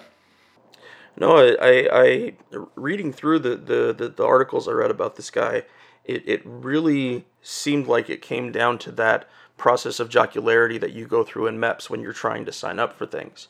No, 1.16 1.36
I, 1.36 1.56
I, 1.60 1.88
I 1.92 2.32
reading 2.74 3.12
through 3.12 3.38
the, 3.38 3.54
the, 3.54 3.94
the, 3.96 4.08
the 4.08 4.26
articles 4.26 4.66
I 4.66 4.72
read 4.72 4.90
about 4.90 5.14
this 5.14 5.30
guy, 5.30 5.62
it, 6.04 6.28
it 6.28 6.42
really 6.44 7.24
seemed 7.40 7.86
like 7.86 8.10
it 8.10 8.20
came 8.20 8.50
down 8.50 8.78
to 8.78 8.90
that 8.92 9.28
process 9.57 10.00
of 10.00 10.09
jocularity 10.09 10.78
that 10.78 10.92
you 10.92 11.07
go 11.07 11.24
through 11.24 11.46
in 11.46 11.59
MEPS 11.59 11.88
when 11.88 12.00
you're 12.00 12.12
trying 12.12 12.44
to 12.44 12.52
sign 12.52 12.78
up 12.78 12.96
for 12.96 13.07
things. 13.07 13.48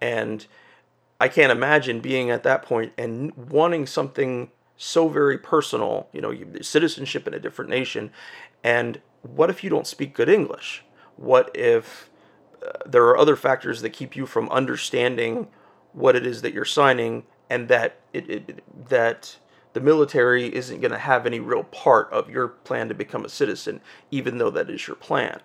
And 0.00 0.46
I 1.20 1.28
can't 1.28 1.50
imagine 1.50 2.00
being 2.00 2.30
at 2.30 2.42
that 2.42 2.62
point 2.62 2.92
and 2.98 3.34
wanting 3.36 3.86
something 3.86 4.50
so 4.76 5.08
very 5.08 5.38
personal, 5.38 6.08
you 6.12 6.20
know, 6.20 6.34
citizenship 6.60 7.26
in 7.26 7.34
a 7.34 7.38
different 7.38 7.70
nation. 7.70 8.10
And 8.62 9.00
what 9.22 9.48
if 9.48 9.64
you 9.64 9.70
don't 9.70 9.86
speak 9.86 10.14
good 10.14 10.28
English? 10.28 10.84
What 11.16 11.50
if 11.54 12.10
uh, 12.62 12.72
there 12.84 13.04
are 13.04 13.16
other 13.16 13.36
factors 13.36 13.80
that 13.80 13.90
keep 13.90 14.14
you 14.14 14.26
from 14.26 14.50
understanding 14.50 15.48
what 15.92 16.14
it 16.14 16.26
is 16.26 16.42
that 16.42 16.52
you're 16.52 16.66
signing 16.66 17.24
and 17.48 17.68
that 17.68 18.00
it, 18.12 18.28
it 18.28 18.88
that 18.88 19.36
the 19.76 19.82
military 19.82 20.46
isn't 20.54 20.80
going 20.80 20.90
to 20.90 20.96
have 20.96 21.26
any 21.26 21.38
real 21.38 21.62
part 21.64 22.10
of 22.10 22.30
your 22.30 22.48
plan 22.48 22.88
to 22.88 22.94
become 22.94 23.26
a 23.26 23.28
citizen, 23.28 23.82
even 24.10 24.38
though 24.38 24.48
that 24.48 24.70
is 24.70 24.86
your 24.86 24.96
plan. 24.96 25.42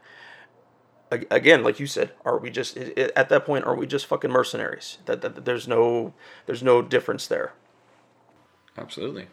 Again, 1.11 1.65
like 1.65 1.81
you 1.81 1.85
said, 1.85 2.13
are 2.23 2.37
we 2.37 2.49
just 2.49 2.77
at 2.77 3.27
that 3.27 3.43
point? 3.43 3.65
Are 3.65 3.75
we 3.75 3.85
just 3.85 4.05
fucking 4.05 4.31
mercenaries? 4.31 4.99
That, 5.03 5.19
that, 5.19 5.35
that 5.35 5.43
there's 5.43 5.67
no 5.67 6.13
there's 6.45 6.63
no 6.63 6.81
difference 6.81 7.27
there. 7.27 7.51
Absolutely, 8.77 9.27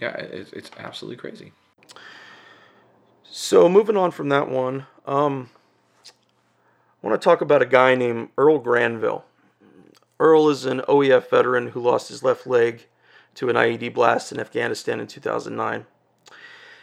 Yeah, 0.00 0.10
it's, 0.16 0.52
it's 0.52 0.72
absolutely 0.76 1.18
crazy. 1.18 1.52
So 3.22 3.68
moving 3.68 3.96
on 3.96 4.10
from 4.10 4.28
that 4.30 4.48
one, 4.48 4.86
um, 5.06 5.50
I 6.04 7.06
want 7.06 7.20
to 7.20 7.24
talk 7.24 7.40
about 7.42 7.62
a 7.62 7.66
guy 7.66 7.94
named 7.94 8.30
Earl 8.36 8.58
Granville. 8.58 9.24
Earl 10.18 10.48
is 10.48 10.64
an 10.64 10.80
OEF 10.88 11.30
veteran 11.30 11.68
who 11.68 11.80
lost 11.80 12.08
his 12.08 12.24
left 12.24 12.44
leg 12.44 12.86
to 13.34 13.48
an 13.48 13.56
IED 13.56 13.94
blast 13.94 14.32
in 14.32 14.40
Afghanistan 14.40 15.00
in 15.00 15.06
2009. 15.06 15.86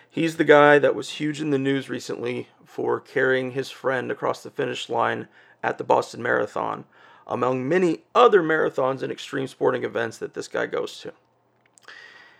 He's 0.09 0.37
the 0.37 0.43
guy 0.43 0.79
that 0.79 0.95
was 0.95 1.11
huge 1.11 1.39
in 1.39 1.51
the 1.51 1.59
news 1.59 1.89
recently 1.89 2.47
for 2.65 2.99
carrying 2.99 3.51
his 3.51 3.69
friend 3.69 4.11
across 4.11 4.41
the 4.41 4.49
finish 4.49 4.89
line 4.89 5.27
at 5.63 5.77
the 5.77 5.83
Boston 5.83 6.23
Marathon, 6.23 6.85
among 7.27 7.67
many 7.67 7.99
other 8.15 8.41
marathons 8.41 9.03
and 9.03 9.11
extreme 9.11 9.47
sporting 9.47 9.83
events 9.83 10.17
that 10.17 10.33
this 10.33 10.47
guy 10.47 10.65
goes 10.65 10.99
to. 11.01 11.13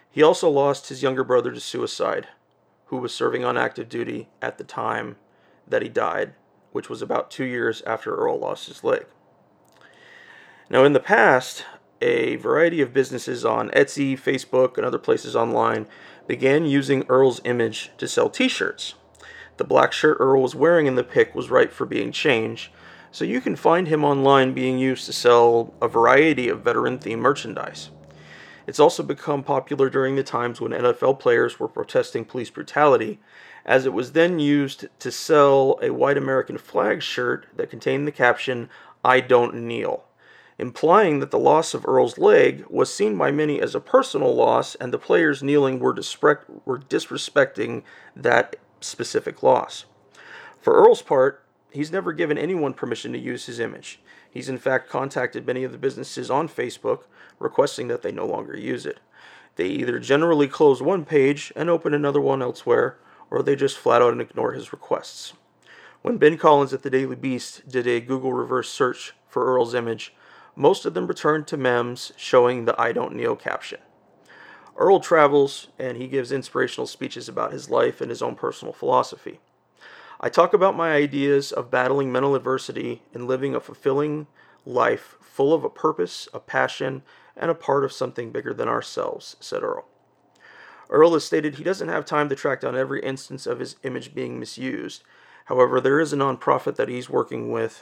He 0.09 0.23
also 0.23 0.49
lost 0.49 0.89
his 0.89 1.03
younger 1.03 1.23
brother 1.23 1.51
to 1.51 1.59
suicide, 1.59 2.27
who 2.87 2.97
was 2.97 3.13
serving 3.13 3.45
on 3.45 3.57
active 3.57 3.87
duty 3.87 4.29
at 4.41 4.57
the 4.57 4.63
time 4.63 5.17
that 5.67 5.83
he 5.83 5.89
died, 5.89 6.33
which 6.71 6.89
was 6.89 7.03
about 7.03 7.29
two 7.29 7.43
years 7.43 7.83
after 7.83 8.15
Earl 8.15 8.39
lost 8.39 8.67
his 8.67 8.83
leg. 8.83 9.05
Now, 10.69 10.83
in 10.83 10.93
the 10.93 10.99
past, 10.99 11.65
a 12.01 12.37
variety 12.37 12.81
of 12.81 12.93
businesses 12.93 13.43
on 13.43 13.69
Etsy, 13.71 14.19
Facebook, 14.19 14.77
and 14.77 14.85
other 14.85 14.99
places 14.99 15.35
online 15.35 15.87
began 16.27 16.65
using 16.65 17.05
Earl's 17.09 17.41
image 17.43 17.91
to 17.97 18.07
sell 18.07 18.29
t 18.29 18.47
shirts. 18.47 18.95
The 19.57 19.63
black 19.63 19.91
shirt 19.91 20.17
Earl 20.19 20.41
was 20.41 20.55
wearing 20.55 20.87
in 20.87 20.95
the 20.95 21.03
pic 21.03 21.35
was 21.35 21.49
ripe 21.49 21.71
for 21.71 21.85
being 21.85 22.11
changed, 22.11 22.71
so 23.11 23.25
you 23.25 23.41
can 23.41 23.55
find 23.55 23.87
him 23.87 24.03
online 24.03 24.53
being 24.53 24.77
used 24.77 25.05
to 25.07 25.13
sell 25.13 25.73
a 25.81 25.87
variety 25.87 26.47
of 26.47 26.61
veteran 26.61 26.99
themed 26.99 27.19
merchandise. 27.19 27.89
It's 28.67 28.79
also 28.79 29.01
become 29.01 29.43
popular 29.43 29.89
during 29.89 30.15
the 30.15 30.23
times 30.23 30.61
when 30.61 30.71
NFL 30.71 31.19
players 31.19 31.59
were 31.59 31.67
protesting 31.67 32.23
police 32.23 32.51
brutality, 32.51 33.19
as 33.65 33.85
it 33.85 33.93
was 33.93 34.11
then 34.11 34.39
used 34.39 34.85
to 34.99 35.11
sell 35.11 35.79
a 35.81 35.89
white 35.89 36.17
American 36.17 36.57
flag 36.57 37.01
shirt 37.01 37.47
that 37.55 37.71
contained 37.71 38.07
the 38.07 38.11
caption, 38.11 38.69
I 39.03 39.21
don't 39.21 39.55
kneel 39.55 40.03
implying 40.59 41.19
that 41.19 41.31
the 41.31 41.39
loss 41.39 41.73
of 41.73 41.87
Earl's 41.87 42.17
leg 42.17 42.65
was 42.69 42.93
seen 42.93 43.17
by 43.17 43.31
many 43.31 43.61
as 43.61 43.73
a 43.73 43.79
personal 43.79 44.35
loss 44.35 44.75
and 44.75 44.93
the 44.93 44.99
players 44.99 45.41
kneeling 45.41 45.79
were, 45.79 45.95
were 46.65 46.79
disrespecting 46.79 47.81
that 48.13 48.57
specific 48.81 49.41
loss. 49.41 49.85
For 50.59 50.73
Earl's 50.73 51.01
part, 51.01 51.45
he's 51.71 51.93
never 51.93 52.11
given 52.11 52.37
anyone 52.37 52.73
permission 52.73 53.13
to 53.13 53.19
use 53.19 53.45
his 53.45 53.59
image. 53.59 54.01
He's 54.29 54.49
in 54.49 54.57
fact 54.57 54.89
contacted 54.89 55.47
many 55.47 55.63
of 55.63 55.71
the 55.71 55.77
businesses 55.77 56.29
on 56.29 56.49
Facebook 56.49 57.03
requesting 57.39 57.87
that 57.87 58.01
they 58.01 58.11
no 58.11 58.25
longer 58.25 58.57
use 58.57 58.85
it. 58.85 58.99
They 59.55 59.67
either 59.67 59.97
generally 59.97 60.47
close 60.47 60.81
one 60.81 61.05
page 61.05 61.53
and 61.55 61.69
open 61.69 61.93
another 61.93 62.21
one 62.21 62.41
elsewhere, 62.41 62.97
or 63.31 63.41
they 63.41 63.55
just 63.55 63.77
flat 63.77 64.01
out 64.01 64.19
ignore 64.19 64.51
his 64.51 64.73
requests. 64.73 65.33
When 66.01 66.17
Ben 66.17 66.37
Collins 66.37 66.73
at 66.73 66.83
the 66.83 66.89
Daily 66.89 67.15
Beast 67.15 67.67
did 67.67 67.87
a 67.87 67.99
Google 67.99 68.33
reverse 68.33 68.69
search 68.69 69.13
for 69.27 69.45
Earl's 69.45 69.73
image, 69.73 70.13
most 70.59 70.85
of 70.85 70.93
them 70.93 71.07
return 71.07 71.45
to 71.45 71.55
memes 71.55 72.11
showing 72.17 72.65
the 72.65 72.79
I 72.79 72.91
don't 72.91 73.15
kneel 73.15 73.37
caption. 73.37 73.79
Earl 74.75 74.99
travels 74.99 75.69
and 75.79 75.95
he 75.95 76.09
gives 76.09 76.33
inspirational 76.33 76.85
speeches 76.85 77.29
about 77.29 77.53
his 77.53 77.69
life 77.69 78.01
and 78.01 78.09
his 78.09 78.21
own 78.21 78.35
personal 78.35 78.73
philosophy. 78.73 79.39
I 80.19 80.27
talk 80.27 80.53
about 80.53 80.75
my 80.75 80.91
ideas 80.91 81.53
of 81.53 81.71
battling 81.71 82.11
mental 82.11 82.35
adversity 82.35 83.03
and 83.13 83.25
living 83.25 83.55
a 83.55 83.61
fulfilling 83.61 84.27
life 84.65 85.15
full 85.21 85.53
of 85.53 85.63
a 85.63 85.69
purpose, 85.69 86.27
a 86.33 86.41
passion, 86.41 87.03
and 87.37 87.49
a 87.49 87.55
part 87.55 87.85
of 87.85 87.93
something 87.93 88.33
bigger 88.33 88.53
than 88.53 88.67
ourselves, 88.67 89.37
said 89.39 89.63
Earl. 89.63 89.85
Earl 90.89 91.13
has 91.13 91.23
stated 91.23 91.55
he 91.55 91.63
doesn't 91.63 91.87
have 91.87 92.03
time 92.03 92.27
to 92.27 92.35
track 92.35 92.59
down 92.59 92.75
every 92.75 93.01
instance 93.01 93.47
of 93.47 93.59
his 93.59 93.77
image 93.83 94.13
being 94.13 94.37
misused. 94.37 95.03
However, 95.45 95.79
there 95.79 96.01
is 96.01 96.11
a 96.11 96.17
nonprofit 96.17 96.75
that 96.75 96.89
he's 96.89 97.09
working 97.09 97.49
with 97.49 97.81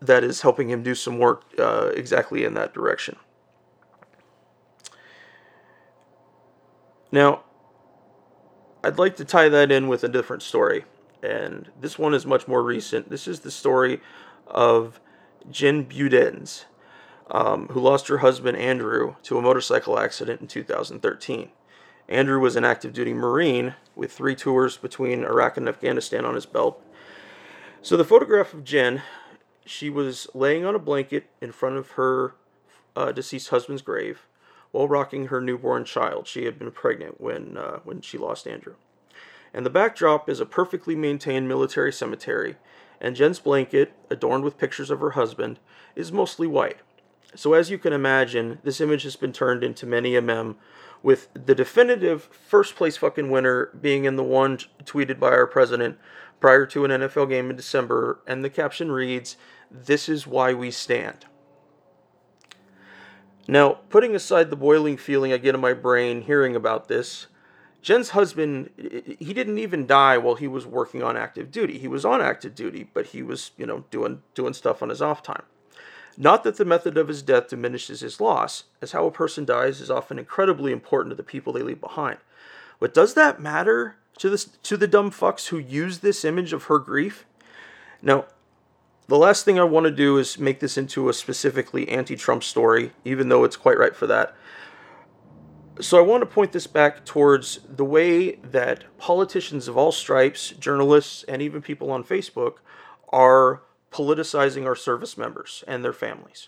that 0.00 0.24
is 0.24 0.40
helping 0.40 0.70
him 0.70 0.82
do 0.82 0.94
some 0.94 1.18
work 1.18 1.44
uh, 1.58 1.90
exactly 1.94 2.44
in 2.44 2.54
that 2.54 2.72
direction. 2.72 3.16
Now, 7.12 7.42
I'd 8.82 8.98
like 8.98 9.16
to 9.16 9.24
tie 9.24 9.48
that 9.48 9.70
in 9.70 9.88
with 9.88 10.04
a 10.04 10.08
different 10.08 10.42
story, 10.42 10.84
and 11.22 11.70
this 11.78 11.98
one 11.98 12.14
is 12.14 12.24
much 12.24 12.48
more 12.48 12.62
recent. 12.62 13.10
This 13.10 13.28
is 13.28 13.40
the 13.40 13.50
story 13.50 14.00
of 14.46 15.00
Jen 15.50 15.84
Budens, 15.84 16.64
um, 17.30 17.68
who 17.68 17.80
lost 17.80 18.08
her 18.08 18.18
husband 18.18 18.56
Andrew 18.56 19.16
to 19.24 19.38
a 19.38 19.42
motorcycle 19.42 19.98
accident 19.98 20.40
in 20.40 20.46
2013. 20.46 21.50
Andrew 22.08 22.40
was 22.40 22.56
an 22.56 22.64
active 22.64 22.92
duty 22.92 23.12
Marine 23.12 23.74
with 23.94 24.12
three 24.12 24.34
tours 24.34 24.76
between 24.76 25.24
Iraq 25.24 25.56
and 25.56 25.68
Afghanistan 25.68 26.24
on 26.24 26.34
his 26.34 26.46
belt. 26.46 26.82
So 27.82 27.96
the 27.96 28.04
photograph 28.04 28.52
of 28.52 28.64
Jen 28.64 29.02
she 29.70 29.88
was 29.88 30.26
laying 30.34 30.64
on 30.64 30.74
a 30.74 30.80
blanket 30.80 31.26
in 31.40 31.52
front 31.52 31.76
of 31.76 31.92
her 31.92 32.34
uh, 32.96 33.12
deceased 33.12 33.50
husband's 33.50 33.82
grave 33.82 34.26
while 34.72 34.88
rocking 34.88 35.28
her 35.28 35.40
newborn 35.40 35.84
child. 35.84 36.26
She 36.26 36.44
had 36.44 36.58
been 36.58 36.72
pregnant 36.72 37.20
when 37.20 37.56
uh, 37.56 37.78
when 37.84 38.00
she 38.00 38.18
lost 38.18 38.48
Andrew. 38.48 38.74
And 39.54 39.64
the 39.64 39.70
backdrop 39.70 40.28
is 40.28 40.40
a 40.40 40.46
perfectly 40.46 40.96
maintained 40.96 41.48
military 41.48 41.92
cemetery, 41.92 42.56
and 43.00 43.16
Jen's 43.16 43.38
blanket, 43.38 43.92
adorned 44.10 44.44
with 44.44 44.58
pictures 44.58 44.90
of 44.90 45.00
her 45.00 45.10
husband, 45.10 45.58
is 45.96 46.12
mostly 46.12 46.46
white. 46.46 46.78
So 47.34 47.54
as 47.54 47.70
you 47.70 47.78
can 47.78 47.92
imagine, 47.92 48.58
this 48.64 48.80
image 48.80 49.04
has 49.04 49.16
been 49.16 49.32
turned 49.32 49.62
into 49.62 49.86
many 49.86 50.16
a 50.16 50.22
meme, 50.22 50.56
with 51.02 51.28
the 51.34 51.54
definitive 51.54 52.24
first 52.24 52.76
place 52.76 52.96
fucking 52.96 53.30
winner 53.30 53.70
being 53.80 54.04
in 54.04 54.16
the 54.16 54.24
one 54.24 54.58
tweeted 54.84 55.18
by 55.18 55.30
our 55.30 55.46
president 55.46 55.98
prior 56.40 56.66
to 56.66 56.84
an 56.84 56.90
NFL 56.90 57.28
game 57.28 57.50
in 57.50 57.56
December, 57.56 58.20
and 58.26 58.44
the 58.44 58.50
caption 58.50 58.90
reads, 58.90 59.36
this 59.70 60.08
is 60.08 60.26
why 60.26 60.52
we 60.54 60.70
stand. 60.70 61.26
Now, 63.48 63.80
putting 63.88 64.14
aside 64.14 64.50
the 64.50 64.56
boiling 64.56 64.96
feeling 64.96 65.32
I 65.32 65.36
get 65.38 65.54
in 65.54 65.60
my 65.60 65.72
brain 65.72 66.22
hearing 66.22 66.54
about 66.54 66.88
this, 66.88 67.26
Jen's 67.82 68.10
husband, 68.10 68.70
he 69.18 69.32
didn't 69.32 69.58
even 69.58 69.86
die 69.86 70.18
while 70.18 70.34
he 70.34 70.46
was 70.46 70.66
working 70.66 71.02
on 71.02 71.16
active 71.16 71.50
duty. 71.50 71.78
He 71.78 71.88
was 71.88 72.04
on 72.04 72.20
active 72.20 72.54
duty, 72.54 72.88
but 72.92 73.06
he 73.06 73.22
was, 73.22 73.52
you 73.56 73.64
know, 73.64 73.84
doing 73.90 74.22
doing 74.34 74.52
stuff 74.52 74.82
on 74.82 74.90
his 74.90 75.00
off 75.00 75.22
time. 75.22 75.44
Not 76.16 76.44
that 76.44 76.56
the 76.56 76.64
method 76.64 76.98
of 76.98 77.08
his 77.08 77.22
death 77.22 77.48
diminishes 77.48 78.00
his 78.00 78.20
loss, 78.20 78.64
as 78.82 78.92
how 78.92 79.06
a 79.06 79.10
person 79.10 79.46
dies 79.46 79.80
is 79.80 79.90
often 79.90 80.18
incredibly 80.18 80.72
important 80.72 81.10
to 81.12 81.16
the 81.16 81.22
people 81.22 81.52
they 81.52 81.62
leave 81.62 81.80
behind. 81.80 82.18
But 82.78 82.92
does 82.92 83.14
that 83.14 83.40
matter 83.40 83.96
to 84.18 84.28
this 84.28 84.44
to 84.44 84.76
the 84.76 84.86
dumb 84.86 85.10
fucks 85.10 85.48
who 85.48 85.58
use 85.58 85.98
this 85.98 86.24
image 86.24 86.52
of 86.52 86.64
her 86.64 86.78
grief? 86.78 87.24
Now, 88.02 88.26
the 89.10 89.18
last 89.18 89.44
thing 89.44 89.58
I 89.58 89.64
want 89.64 89.86
to 89.86 89.90
do 89.90 90.18
is 90.18 90.38
make 90.38 90.60
this 90.60 90.78
into 90.78 91.08
a 91.08 91.12
specifically 91.12 91.88
anti 91.88 92.14
Trump 92.14 92.44
story, 92.44 92.92
even 93.04 93.28
though 93.28 93.42
it's 93.42 93.56
quite 93.56 93.76
right 93.76 93.94
for 93.94 94.06
that. 94.06 94.36
So 95.80 95.98
I 95.98 96.02
want 96.02 96.20
to 96.20 96.26
point 96.26 96.52
this 96.52 96.68
back 96.68 97.04
towards 97.04 97.58
the 97.68 97.84
way 97.84 98.36
that 98.36 98.84
politicians 98.98 99.66
of 99.66 99.76
all 99.76 99.90
stripes, 99.90 100.50
journalists, 100.50 101.24
and 101.24 101.42
even 101.42 101.60
people 101.60 101.90
on 101.90 102.04
Facebook 102.04 102.58
are 103.08 103.62
politicizing 103.90 104.64
our 104.64 104.76
service 104.76 105.18
members 105.18 105.64
and 105.66 105.84
their 105.84 105.92
families. 105.92 106.46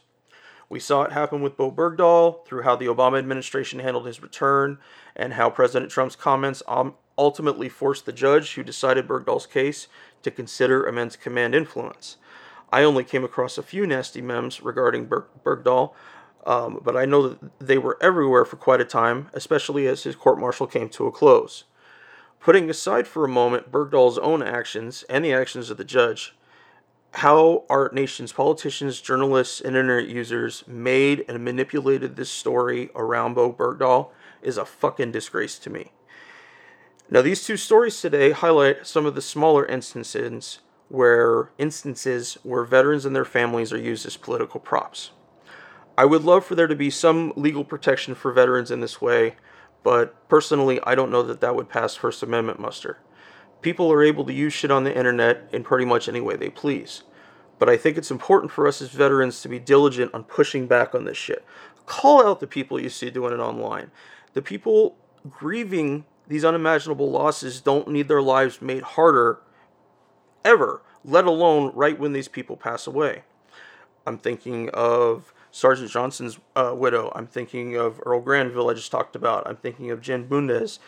We 0.69 0.79
saw 0.79 1.03
it 1.03 1.11
happen 1.11 1.43
with 1.43 1.57
Bowe 1.57 1.73
Bergdahl 1.73 2.47
through 2.47 2.63
how 2.63 2.77
the 2.77 2.87
Obama 2.87 3.19
administration 3.19 3.81
handled 3.81 4.07
his 4.07 4.23
return 4.23 4.79
and 5.17 5.33
how 5.33 5.51
President 5.51 5.91
Trump's 5.91 6.15
comments 6.15 6.63
um, 6.69 6.95
ultimately 7.19 7.69
forced 7.69 8.07
the 8.07 8.13
judge 8.13 8.55
who 8.55 8.63
decided 8.63 9.09
Bergdahl's 9.09 9.47
case 9.47 9.89
to 10.23 10.31
consider 10.31 10.87
immense 10.87 11.17
command 11.17 11.57
influence. 11.57 12.19
I 12.73 12.85
only 12.85 13.05
came 13.05 13.23
across 13.23 13.59
a 13.59 13.63
few 13.63 13.87
nasty 13.87 14.23
memes 14.23 14.63
regarding 14.63 15.05
Berg- 15.05 15.29
Bergdahl, 15.45 15.93
um, 16.47 16.81
but 16.83 16.97
I 16.97 17.05
know 17.05 17.29
that 17.29 17.39
they 17.61 17.77
were 17.77 17.99
everywhere 18.01 18.47
for 18.47 18.57
quite 18.57 18.81
a 18.81 18.87
time, 18.87 19.29
especially 19.35 19.87
as 19.87 20.05
his 20.05 20.17
court 20.17 20.41
martial 20.41 20.67
came 20.67 20.89
to 20.89 21.07
a 21.07 21.13
close. 21.13 21.65
Putting 22.41 22.71
aside 22.71 23.07
for 23.07 23.25
a 23.25 23.29
moment 23.29 23.71
Bergdahl's 23.71 24.19
own 24.19 24.43
actions 24.43 25.05
and 25.09 25.25
the 25.25 25.35
actions 25.35 25.71
of 25.71 25.77
the 25.77 25.85
judge, 25.85 26.35
how 27.17 27.65
our 27.69 27.91
nation's 27.93 28.33
politicians, 28.33 29.03
journalists, 29.03 29.61
and 29.61 29.77
internet 29.77 30.09
users 30.09 30.65
made 30.67 31.27
and 31.29 31.45
manipulated 31.45 32.17
this 32.17 32.31
story 32.31 32.91
around 32.97 33.35
Bowe 33.35 33.53
Bergdahl 33.53 34.09
is 34.41 34.57
a 34.57 34.65
fucking 34.65 35.13
disgrace 35.13 35.59
to 35.59 35.71
me. 35.71 35.93
Now, 37.11 37.21
these 37.21 37.45
two 37.45 37.59
stories 37.59 38.01
today 38.01 38.31
highlight 38.31 38.87
some 38.87 39.05
of 39.05 39.15
the 39.15 39.21
smaller 39.21 39.67
instances 39.67 40.61
where 40.93 41.51
instances 41.57 42.37
where 42.43 42.65
veterans 42.65 43.07
and 43.07 43.17
their 43.17 43.25
families 43.25 43.73
are 43.73 43.79
used 43.79 44.05
as 44.05 44.19
political 44.19 44.61
props. 44.61 45.11
I 45.97 46.05
would 46.05 46.23
love 46.23 46.45
for 46.45 46.55
there 46.55 46.67
to 46.67 46.77
be 46.77 46.91
some 46.91 47.33
legal 47.35 47.65
protection 47.65 48.15
for 48.15 48.31
veterans 48.31 48.71
in 48.71 48.81
this 48.81 49.01
way, 49.01 49.37
but 49.83 50.29
personally, 50.29 50.81
I 50.85 50.95
don't 50.95 51.11
know 51.11 51.23
that 51.23 51.41
that 51.41 51.57
would 51.57 51.71
pass 51.71 51.95
First 51.95 52.23
Amendment 52.23 52.61
muster. 52.61 52.99
People 53.63 53.91
are 53.91 54.03
able 54.03 54.27
to 54.27 54.35
use 54.35 54.53
shit 54.53 54.71
on 54.71 54.85
the 54.85 54.95
internet 54.95 55.49
in 55.51 55.65
pretty 55.65 55.87
much 55.87 56.11
any 56.11 56.21
way 56.21 56.37
they 56.37 56.51
please. 56.51 57.05
But 57.59 57.71
I 57.71 57.79
think 57.79 57.97
it's 57.97 58.11
important 58.11 58.53
for 58.53 58.67
us 58.67 58.83
as 58.83 58.91
veterans 58.91 59.41
to 59.41 59.49
be 59.49 59.59
diligent 59.59 60.13
on 60.13 60.25
pushing 60.25 60.67
back 60.67 60.95
on 60.95 61.07
this 61.07 61.17
shit. 61.17 61.43
Call 61.87 62.23
out 62.23 62.41
the 62.41 62.47
people 62.47 62.79
you 62.79 62.91
see 62.91 63.09
doing 63.09 63.33
it 63.33 63.41
online. 63.41 63.91
The 64.35 64.43
people 64.43 64.97
grieving 65.31 66.05
these 66.29 66.45
unimaginable 66.45 67.11
losses 67.11 67.63
don't 67.63 67.89
need 67.89 68.09
their 68.09 68.21
lives 68.21 68.61
made 68.61 68.83
harder 68.83 69.41
ever, 70.45 70.83
let 71.05 71.25
alone 71.25 71.73
right 71.75 71.99
when 71.99 72.13
these 72.13 72.29
people 72.29 72.57
pass 72.57 72.87
away. 72.87 73.23
I'm 74.07 74.19
thinking 74.19 74.69
of 74.71 75.33
Sergeant 75.51 75.91
Johnson's 75.91 76.39
uh, 76.57 76.75
widow. 76.77 77.13
I'm 77.15 77.27
thinking 77.27 77.77
of 77.77 78.01
Earl 78.05 78.21
Granville, 78.21 78.71
I 78.71 78.75
just 78.75 78.91
talked 78.91 79.15
about. 79.15 79.47
I'm 79.47 79.57
thinking 79.57 79.91
of 79.91 80.01
Jen 80.01 80.29
Bundes. 80.29 80.79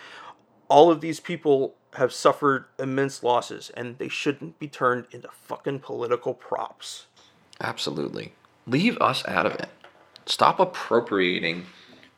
All 0.68 0.90
of 0.90 1.00
these 1.00 1.20
people 1.20 1.74
have 1.94 2.12
suffered 2.12 2.64
immense 2.78 3.22
losses, 3.22 3.70
and 3.76 3.98
they 3.98 4.08
shouldn't 4.08 4.58
be 4.58 4.66
turned 4.66 5.06
into 5.10 5.28
fucking 5.30 5.80
political 5.80 6.34
props. 6.34 7.06
Absolutely. 7.60 8.32
Leave 8.66 8.96
us 8.98 9.26
out 9.28 9.46
of 9.46 9.52
it. 9.52 9.68
Stop 10.26 10.58
appropriating 10.58 11.66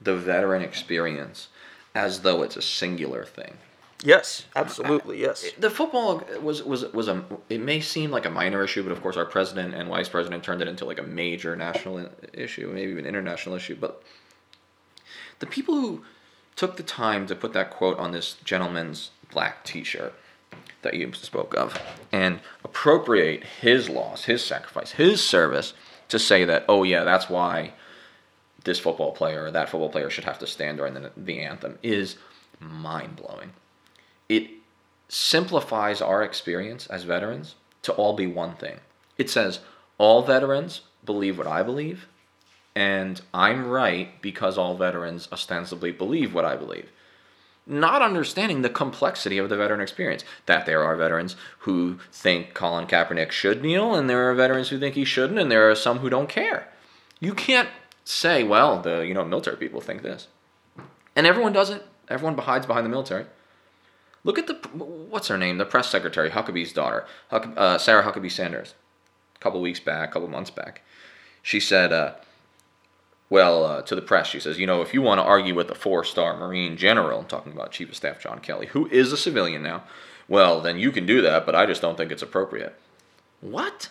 the 0.01 0.14
veteran 0.14 0.62
experience 0.62 1.49
as 1.95 2.20
though 2.20 2.43
it's 2.43 2.57
a 2.57 2.62
singular 2.62 3.24
thing. 3.24 3.59
Yes, 4.07 4.46
uh, 4.54 4.61
absolutely, 4.61 5.24
uh, 5.24 5.28
yes. 5.28 5.50
The 5.59 5.68
football 5.68 6.22
was 6.40 6.62
was 6.62 6.84
was 6.92 7.09
a. 7.09 7.24
It 7.48 7.61
may 7.61 7.80
seem 7.80 8.12
like 8.12 8.24
a 8.24 8.30
minor 8.30 8.62
issue, 8.62 8.84
but 8.84 8.92
of 8.92 9.02
course, 9.02 9.16
our 9.16 9.24
president 9.24 9.74
and 9.74 9.88
vice 9.88 10.09
president 10.09 10.44
turned 10.44 10.62
it 10.62 10.68
into 10.68 10.84
like 10.84 11.00
a 11.00 11.02
major 11.02 11.57
national 11.57 12.09
issue, 12.32 12.70
maybe 12.72 12.92
even 12.92 13.04
international 13.04 13.57
issue. 13.57 13.74
But 13.74 14.00
the 15.40 15.46
people 15.46 15.74
who 15.74 16.04
took 16.54 16.76
the 16.76 16.84
time 16.84 17.26
to 17.26 17.34
put 17.34 17.52
that 17.54 17.70
quote 17.70 17.98
on 17.98 18.12
this 18.12 18.34
gentleman's 18.44 19.11
black 19.32 19.64
T-shirt 19.64 20.14
that 20.82 20.94
you 20.94 21.12
spoke 21.14 21.57
of 21.57 21.76
and 22.12 22.38
appropriate 22.62 23.42
his 23.61 23.88
loss, 23.88 24.26
his 24.26 24.44
sacrifice, 24.44 24.92
his 24.92 25.20
service 25.20 25.74
to 26.11 26.20
say 26.20 26.44
that, 26.44 26.64
oh 26.68 26.84
yeah, 26.84 27.02
that's 27.02 27.28
why 27.28 27.72
this 28.62 28.78
football 28.78 29.11
player 29.11 29.46
or 29.46 29.50
that 29.50 29.68
football 29.68 29.88
player 29.88 30.11
should 30.11 30.24
have 30.24 30.38
to 30.38 30.46
stand 30.46 30.78
during 30.78 30.94
the, 30.94 31.11
the 31.16 31.40
anthem 31.40 31.76
is 31.82 32.18
mind 32.61 33.16
blowing. 33.16 33.50
It 34.29 34.51
simplifies 35.09 36.03
our 36.03 36.22
experience 36.22 36.87
as 36.87 37.05
veterans 37.05 37.55
to 37.83 37.93
all 37.93 38.14
be 38.14 38.27
one 38.27 38.55
thing. 38.57 38.81
It 39.18 39.31
says 39.31 39.61
all 39.99 40.22
veterans 40.22 40.83
believe 41.05 41.39
what 41.39 41.47
I 41.47 41.62
believe, 41.62 42.07
and 42.74 43.20
I'm 43.33 43.66
right 43.66 44.20
because 44.20 44.59
all 44.59 44.77
veterans 44.77 45.29
ostensibly 45.33 45.93
believe 45.93 46.35
what 46.35 46.45
I 46.45 46.57
believe. 46.57 46.91
Not 47.66 48.03
understanding 48.03 48.62
the 48.62 48.68
complexity 48.68 49.39
of 49.39 49.49
the 49.49 49.57
veteran 49.57 49.81
experience. 49.81 50.24
That 50.47 50.66
there 50.66 50.85
are 50.85 50.95
veterans 50.95 51.35
who 51.61 51.99
think 52.12 52.55
Colin 52.55 52.87
Kaepernick 52.87 53.33
should 53.33 53.62
kneel, 53.62 53.95
and 53.95 54.09
there 54.09 54.31
are 54.31 54.35
veterans 54.35 54.68
who 54.68 54.79
think 54.79 54.95
he 54.95 55.05
shouldn't, 55.05 55.39
and 55.39 55.51
there 55.51 55.68
are 55.68 55.74
some 55.74 55.99
who 55.99 56.11
don't 56.11 56.29
care. 56.29 56.68
You 57.18 57.35
can't 57.35 57.68
say, 58.05 58.45
well, 58.45 58.81
the 58.81 59.01
you 59.01 59.14
know 59.14 59.24
military 59.24 59.57
people 59.57 59.81
think 59.81 60.03
this, 60.03 60.29
and 61.16 61.27
everyone 61.27 61.53
does 61.53 61.70
it. 61.70 61.85
Everyone 62.09 62.39
hides 62.39 62.66
behind 62.66 62.87
the 62.87 62.91
military. 62.91 63.27
Look 64.27 64.41
at 64.41 64.49
the 64.49 64.55
what's 64.74 65.29
her 65.29 65.39
name, 65.39 65.59
the 65.59 65.64
press 65.64 65.89
secretary, 65.89 66.31
Huckabee's 66.31 66.72
daughter, 66.72 67.07
Huck, 67.31 67.49
uh, 67.57 67.79
Sarah 67.79 68.03
Huckabee 68.03 68.31
Sanders. 68.31 68.74
A 69.37 69.39
couple 69.39 69.61
weeks 69.61 69.79
back, 69.79 70.09
a 70.09 70.12
couple 70.12 70.27
months 70.27 70.51
back, 70.51 70.83
she 71.43 71.61
said, 71.61 71.93
uh, 71.93 72.14
well, 73.31 73.64
uh, 73.64 73.83
to 73.83 73.95
the 73.95 74.03
press, 74.03 74.27
she 74.27 74.41
says, 74.41 74.59
you 74.59 74.66
know, 74.66 74.83
if 74.83 74.93
you 74.93 75.01
want 75.01 75.20
to 75.20 75.24
argue 75.24 75.55
with 75.55 75.70
a 75.70 75.77
four-star 75.77 76.37
Marine 76.39 76.77
general, 76.77 77.20
I'm 77.20 77.27
talking 77.27 77.53
about 77.53 77.70
Chief 77.70 77.89
of 77.89 77.95
Staff 77.95 78.18
John 78.20 78.41
Kelly, 78.41 78.66
who 78.66 78.89
is 78.89 79.12
a 79.12 79.16
civilian 79.16 79.62
now, 79.62 79.85
well, 80.27 80.61
then 80.61 80.77
you 80.77 80.91
can 80.91 81.07
do 81.07 81.22
that, 81.22 81.47
but 81.47 81.55
I 81.55 81.64
just 81.64 81.81
don't 81.81 81.97
think 81.97 82.11
it's 82.11 82.22
appropriate. 82.22 82.74
What? 83.41 83.91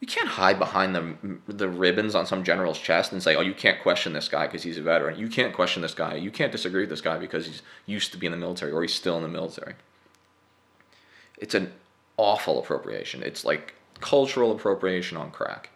You 0.00 0.06
can't 0.06 0.28
hide 0.28 0.58
behind 0.58 0.94
the 0.94 1.38
the 1.46 1.68
ribbons 1.68 2.14
on 2.14 2.24
some 2.24 2.42
general's 2.42 2.78
chest 2.78 3.12
and 3.12 3.22
say, 3.22 3.36
"Oh, 3.36 3.42
you 3.42 3.52
can't 3.52 3.82
question 3.82 4.14
this 4.14 4.28
guy 4.28 4.46
because 4.46 4.62
he's 4.62 4.78
a 4.78 4.82
veteran. 4.82 5.18
You 5.18 5.28
can't 5.28 5.54
question 5.54 5.82
this 5.82 5.94
guy. 5.94 6.14
You 6.14 6.30
can't 6.30 6.50
disagree 6.50 6.82
with 6.82 6.90
this 6.90 7.02
guy 7.02 7.18
because 7.18 7.46
he's 7.46 7.62
used 7.84 8.12
to 8.12 8.18
be 8.18 8.26
in 8.26 8.32
the 8.32 8.38
military 8.38 8.72
or 8.72 8.80
he's 8.82 8.94
still 8.94 9.16
in 9.16 9.22
the 9.22 9.28
military." 9.28 9.74
It's 11.36 11.54
an 11.54 11.72
awful 12.16 12.58
appropriation. 12.58 13.22
It's 13.22 13.44
like 13.44 13.74
cultural 14.00 14.52
appropriation 14.52 15.16
on 15.16 15.30
crack. 15.30 15.70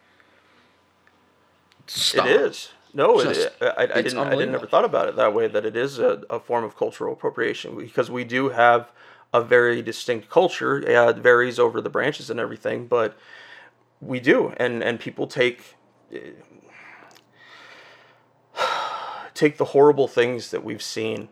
Stop. 1.87 2.27
It 2.27 2.41
is. 2.41 2.71
No, 2.95 3.21
Just, 3.21 3.41
it, 3.41 3.57
I, 3.61 3.83
I 3.83 3.87
didn't. 4.03 4.19
I 4.19 4.31
didn't 4.31 4.55
ever 4.55 4.67
thought 4.67 4.85
about 4.85 5.09
it 5.09 5.17
that 5.17 5.35
way. 5.35 5.49
That 5.49 5.67
it 5.67 5.77
is 5.77 5.99
a, 5.99 6.23
a 6.31 6.39
form 6.39 6.65
of 6.65 6.77
cultural 6.77 7.13
appropriation 7.13 7.77
because 7.77 8.11
we 8.11 8.25
do 8.25 8.51
have 8.51 8.91
a 9.33 9.43
very 9.43 9.83
distinct 9.83 10.31
culture. 10.31 10.83
Yeah, 10.87 11.11
it 11.11 11.17
varies 11.17 11.59
over 11.59 11.81
the 11.81 11.91
branches 11.91 12.31
and 12.31 12.39
everything, 12.39 12.87
but 12.87 13.19
we 14.01 14.21
do, 14.21 14.53
and 14.57 14.83
and 14.83 15.01
people 15.01 15.27
take 15.27 15.77
take 19.35 19.57
the 19.57 19.67
horrible 19.67 20.09
things 20.09 20.51
that 20.51 20.65
we've 20.65 20.83
seen 20.83 21.29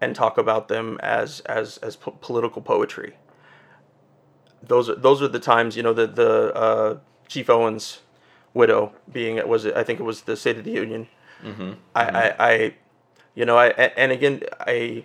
and 0.00 0.16
talk 0.16 0.36
about 0.36 0.68
them 0.68 0.98
as 1.02 1.40
as 1.40 1.78
as 1.78 1.96
po- 1.96 2.16
political 2.20 2.62
poetry. 2.62 3.14
Those 4.62 4.88
are 4.88 4.94
those 4.94 5.22
are 5.22 5.28
the 5.28 5.40
times 5.40 5.76
you 5.76 5.82
know 5.82 5.92
the 5.92 6.06
the 6.06 6.54
uh, 6.54 6.98
Chief 7.28 7.48
Owens 7.48 8.00
widow 8.54 8.92
being 9.10 9.36
it 9.36 9.48
was 9.48 9.66
I 9.66 9.82
think 9.82 10.00
it 10.00 10.04
was 10.04 10.22
the 10.22 10.36
State 10.36 10.58
of 10.58 10.64
the 10.64 10.72
Union. 10.72 11.08
Mm-hmm. 11.42 11.72
I, 11.94 12.04
mm-hmm. 12.04 12.16
I, 12.16 12.34
I 12.38 12.74
you 13.34 13.44
know 13.44 13.56
I 13.56 13.68
and 13.68 14.12
again 14.12 14.42
I 14.60 15.04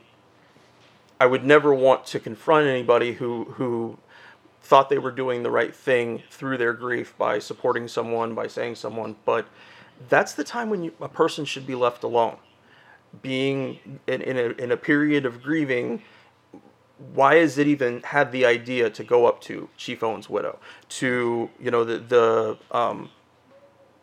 I 1.19 1.25
would 1.25 1.45
never 1.45 1.73
want 1.73 2.05
to 2.07 2.19
confront 2.19 2.67
anybody 2.67 3.13
who 3.13 3.45
who 3.55 3.97
thought 4.61 4.89
they 4.89 4.97
were 4.97 5.11
doing 5.11 5.43
the 5.43 5.51
right 5.51 5.75
thing 5.75 6.23
through 6.29 6.57
their 6.57 6.73
grief 6.73 7.13
by 7.17 7.39
supporting 7.39 7.87
someone, 7.87 8.35
by 8.35 8.47
saying 8.47 8.75
someone, 8.75 9.15
but 9.25 9.47
that's 10.09 10.33
the 10.33 10.43
time 10.43 10.69
when 10.69 10.83
you, 10.83 10.93
a 11.01 11.09
person 11.09 11.45
should 11.45 11.65
be 11.65 11.75
left 11.75 12.03
alone. 12.03 12.37
Being 13.21 13.99
in, 14.05 14.21
in, 14.21 14.37
a, 14.37 14.49
in 14.61 14.71
a 14.71 14.77
period 14.77 15.25
of 15.25 15.41
grieving, 15.41 16.03
why 17.13 17.35
is 17.35 17.57
it 17.57 17.67
even 17.67 18.01
had 18.03 18.31
the 18.31 18.45
idea 18.45 18.89
to 18.89 19.03
go 19.03 19.25
up 19.25 19.39
to 19.41 19.69
Chief 19.77 20.03
Owens' 20.03 20.29
widow? 20.29 20.59
To, 20.89 21.49
you 21.59 21.71
know, 21.71 21.83
the, 21.83 21.99
the 21.99 22.57
um, 22.71 23.09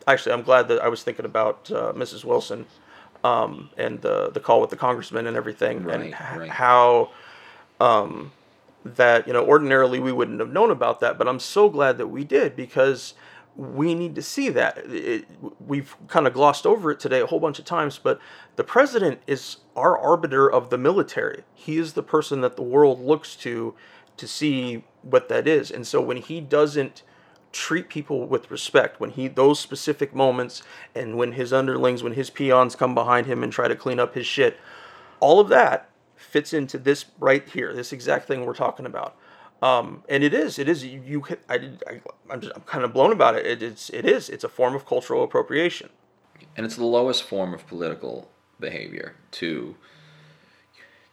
actually, 0.07 0.33
I'm 0.33 0.41
glad 0.41 0.67
that 0.69 0.81
I 0.81 0.87
was 0.87 1.03
thinking 1.03 1.25
about 1.25 1.69
uh, 1.71 1.93
Mrs. 1.93 2.23
Wilson 2.23 2.65
um, 3.23 3.69
and 3.77 4.01
the, 4.01 4.31
the 4.31 4.39
call 4.39 4.61
with 4.61 4.69
the 4.69 4.77
congressman 4.77 5.27
and 5.27 5.35
everything, 5.35 5.83
right, 5.83 6.01
and 6.01 6.13
right. 6.39 6.49
how 6.49 7.11
um, 7.79 8.31
that 8.85 9.27
you 9.27 9.33
know 9.33 9.45
ordinarily 9.45 9.99
we 9.99 10.11
wouldn't 10.11 10.39
have 10.39 10.51
known 10.51 10.69
about 10.69 10.99
that 10.99 11.17
but 11.17 11.27
i'm 11.27 11.39
so 11.39 11.69
glad 11.69 11.97
that 11.97 12.07
we 12.07 12.23
did 12.23 12.55
because 12.55 13.15
we 13.55 13.95
need 13.95 14.15
to 14.15 14.21
see 14.21 14.49
that. 14.49 14.77
It, 14.85 15.25
we've 15.65 15.95
kind 16.07 16.27
of 16.27 16.33
glossed 16.33 16.65
over 16.65 16.91
it 16.91 16.99
today 16.99 17.21
a 17.21 17.25
whole 17.25 17.39
bunch 17.39 17.59
of 17.59 17.65
times 17.65 17.97
but 17.97 18.19
the 18.55 18.63
president 18.63 19.21
is 19.27 19.57
our 19.75 19.97
arbiter 19.97 20.51
of 20.51 20.69
the 20.69 20.77
military. 20.77 21.43
He 21.53 21.77
is 21.77 21.93
the 21.93 22.03
person 22.03 22.41
that 22.41 22.55
the 22.55 22.63
world 22.63 22.99
looks 22.99 23.35
to 23.37 23.73
to 24.17 24.27
see 24.27 24.83
what 25.01 25.27
that 25.29 25.47
is. 25.47 25.71
And 25.71 25.85
so 25.85 26.01
when 26.01 26.17
he 26.17 26.39
doesn't 26.39 27.03
treat 27.51 27.87
people 27.87 28.27
with 28.27 28.51
respect 28.51 28.99
when 28.99 29.11
he 29.11 29.29
those 29.29 29.61
specific 29.61 30.13
moments 30.13 30.61
and 30.93 31.15
when 31.15 31.31
his 31.31 31.53
underlings 31.53 32.03
when 32.03 32.11
his 32.11 32.29
peons 32.29 32.75
come 32.75 32.93
behind 32.93 33.27
him 33.27 33.41
and 33.43 33.53
try 33.53 33.65
to 33.65 33.75
clean 33.77 33.97
up 33.97 34.13
his 34.13 34.25
shit 34.25 34.59
all 35.21 35.39
of 35.39 35.47
that 35.47 35.89
fits 36.35 36.51
into 36.51 36.77
this 36.77 37.05
right 37.17 37.47
here, 37.47 37.73
this 37.73 37.93
exact 37.93 38.27
thing 38.27 38.45
we're 38.45 38.53
talking 38.53 38.85
about. 38.85 39.15
Um, 39.61 40.03
and 40.09 40.21
it 40.21 40.33
is, 40.33 40.59
it 40.59 40.67
is. 40.67 40.83
You, 40.83 41.01
you 41.07 41.23
I, 41.47 41.71
I, 41.87 42.01
I'm 42.29 42.41
kind 42.65 42.83
of 42.83 42.91
blown 42.91 43.13
about 43.13 43.37
it. 43.37 43.45
it. 43.45 43.63
It's, 43.63 43.89
it 43.91 44.03
is. 44.03 44.27
It's 44.27 44.43
a 44.43 44.49
form 44.49 44.75
of 44.75 44.85
cultural 44.85 45.23
appropriation. 45.23 45.87
And 46.57 46.65
it's 46.65 46.75
the 46.75 46.83
lowest 46.83 47.23
form 47.23 47.53
of 47.53 47.65
political 47.67 48.27
behavior 48.59 49.15
to 49.31 49.75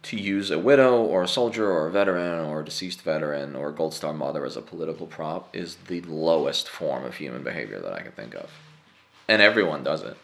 to 0.02 0.16
use 0.16 0.50
a 0.50 0.58
widow 0.58 1.00
or 1.00 1.22
a 1.22 1.28
soldier 1.28 1.70
or 1.70 1.86
a 1.86 1.92
veteran 1.92 2.44
or 2.46 2.62
a 2.62 2.64
deceased 2.64 3.02
veteran 3.02 3.54
or 3.54 3.68
a 3.68 3.72
Gold 3.72 3.94
Star 3.94 4.12
mother 4.12 4.44
as 4.44 4.56
a 4.56 4.60
political 4.60 5.06
prop 5.06 5.54
is 5.54 5.76
the 5.86 6.00
lowest 6.00 6.68
form 6.68 7.04
of 7.04 7.14
human 7.14 7.44
behavior 7.44 7.78
that 7.78 7.92
I 7.92 8.02
can 8.02 8.10
think 8.10 8.34
of. 8.34 8.50
And 9.28 9.40
everyone 9.40 9.84
does 9.84 10.02
it. 10.02 10.16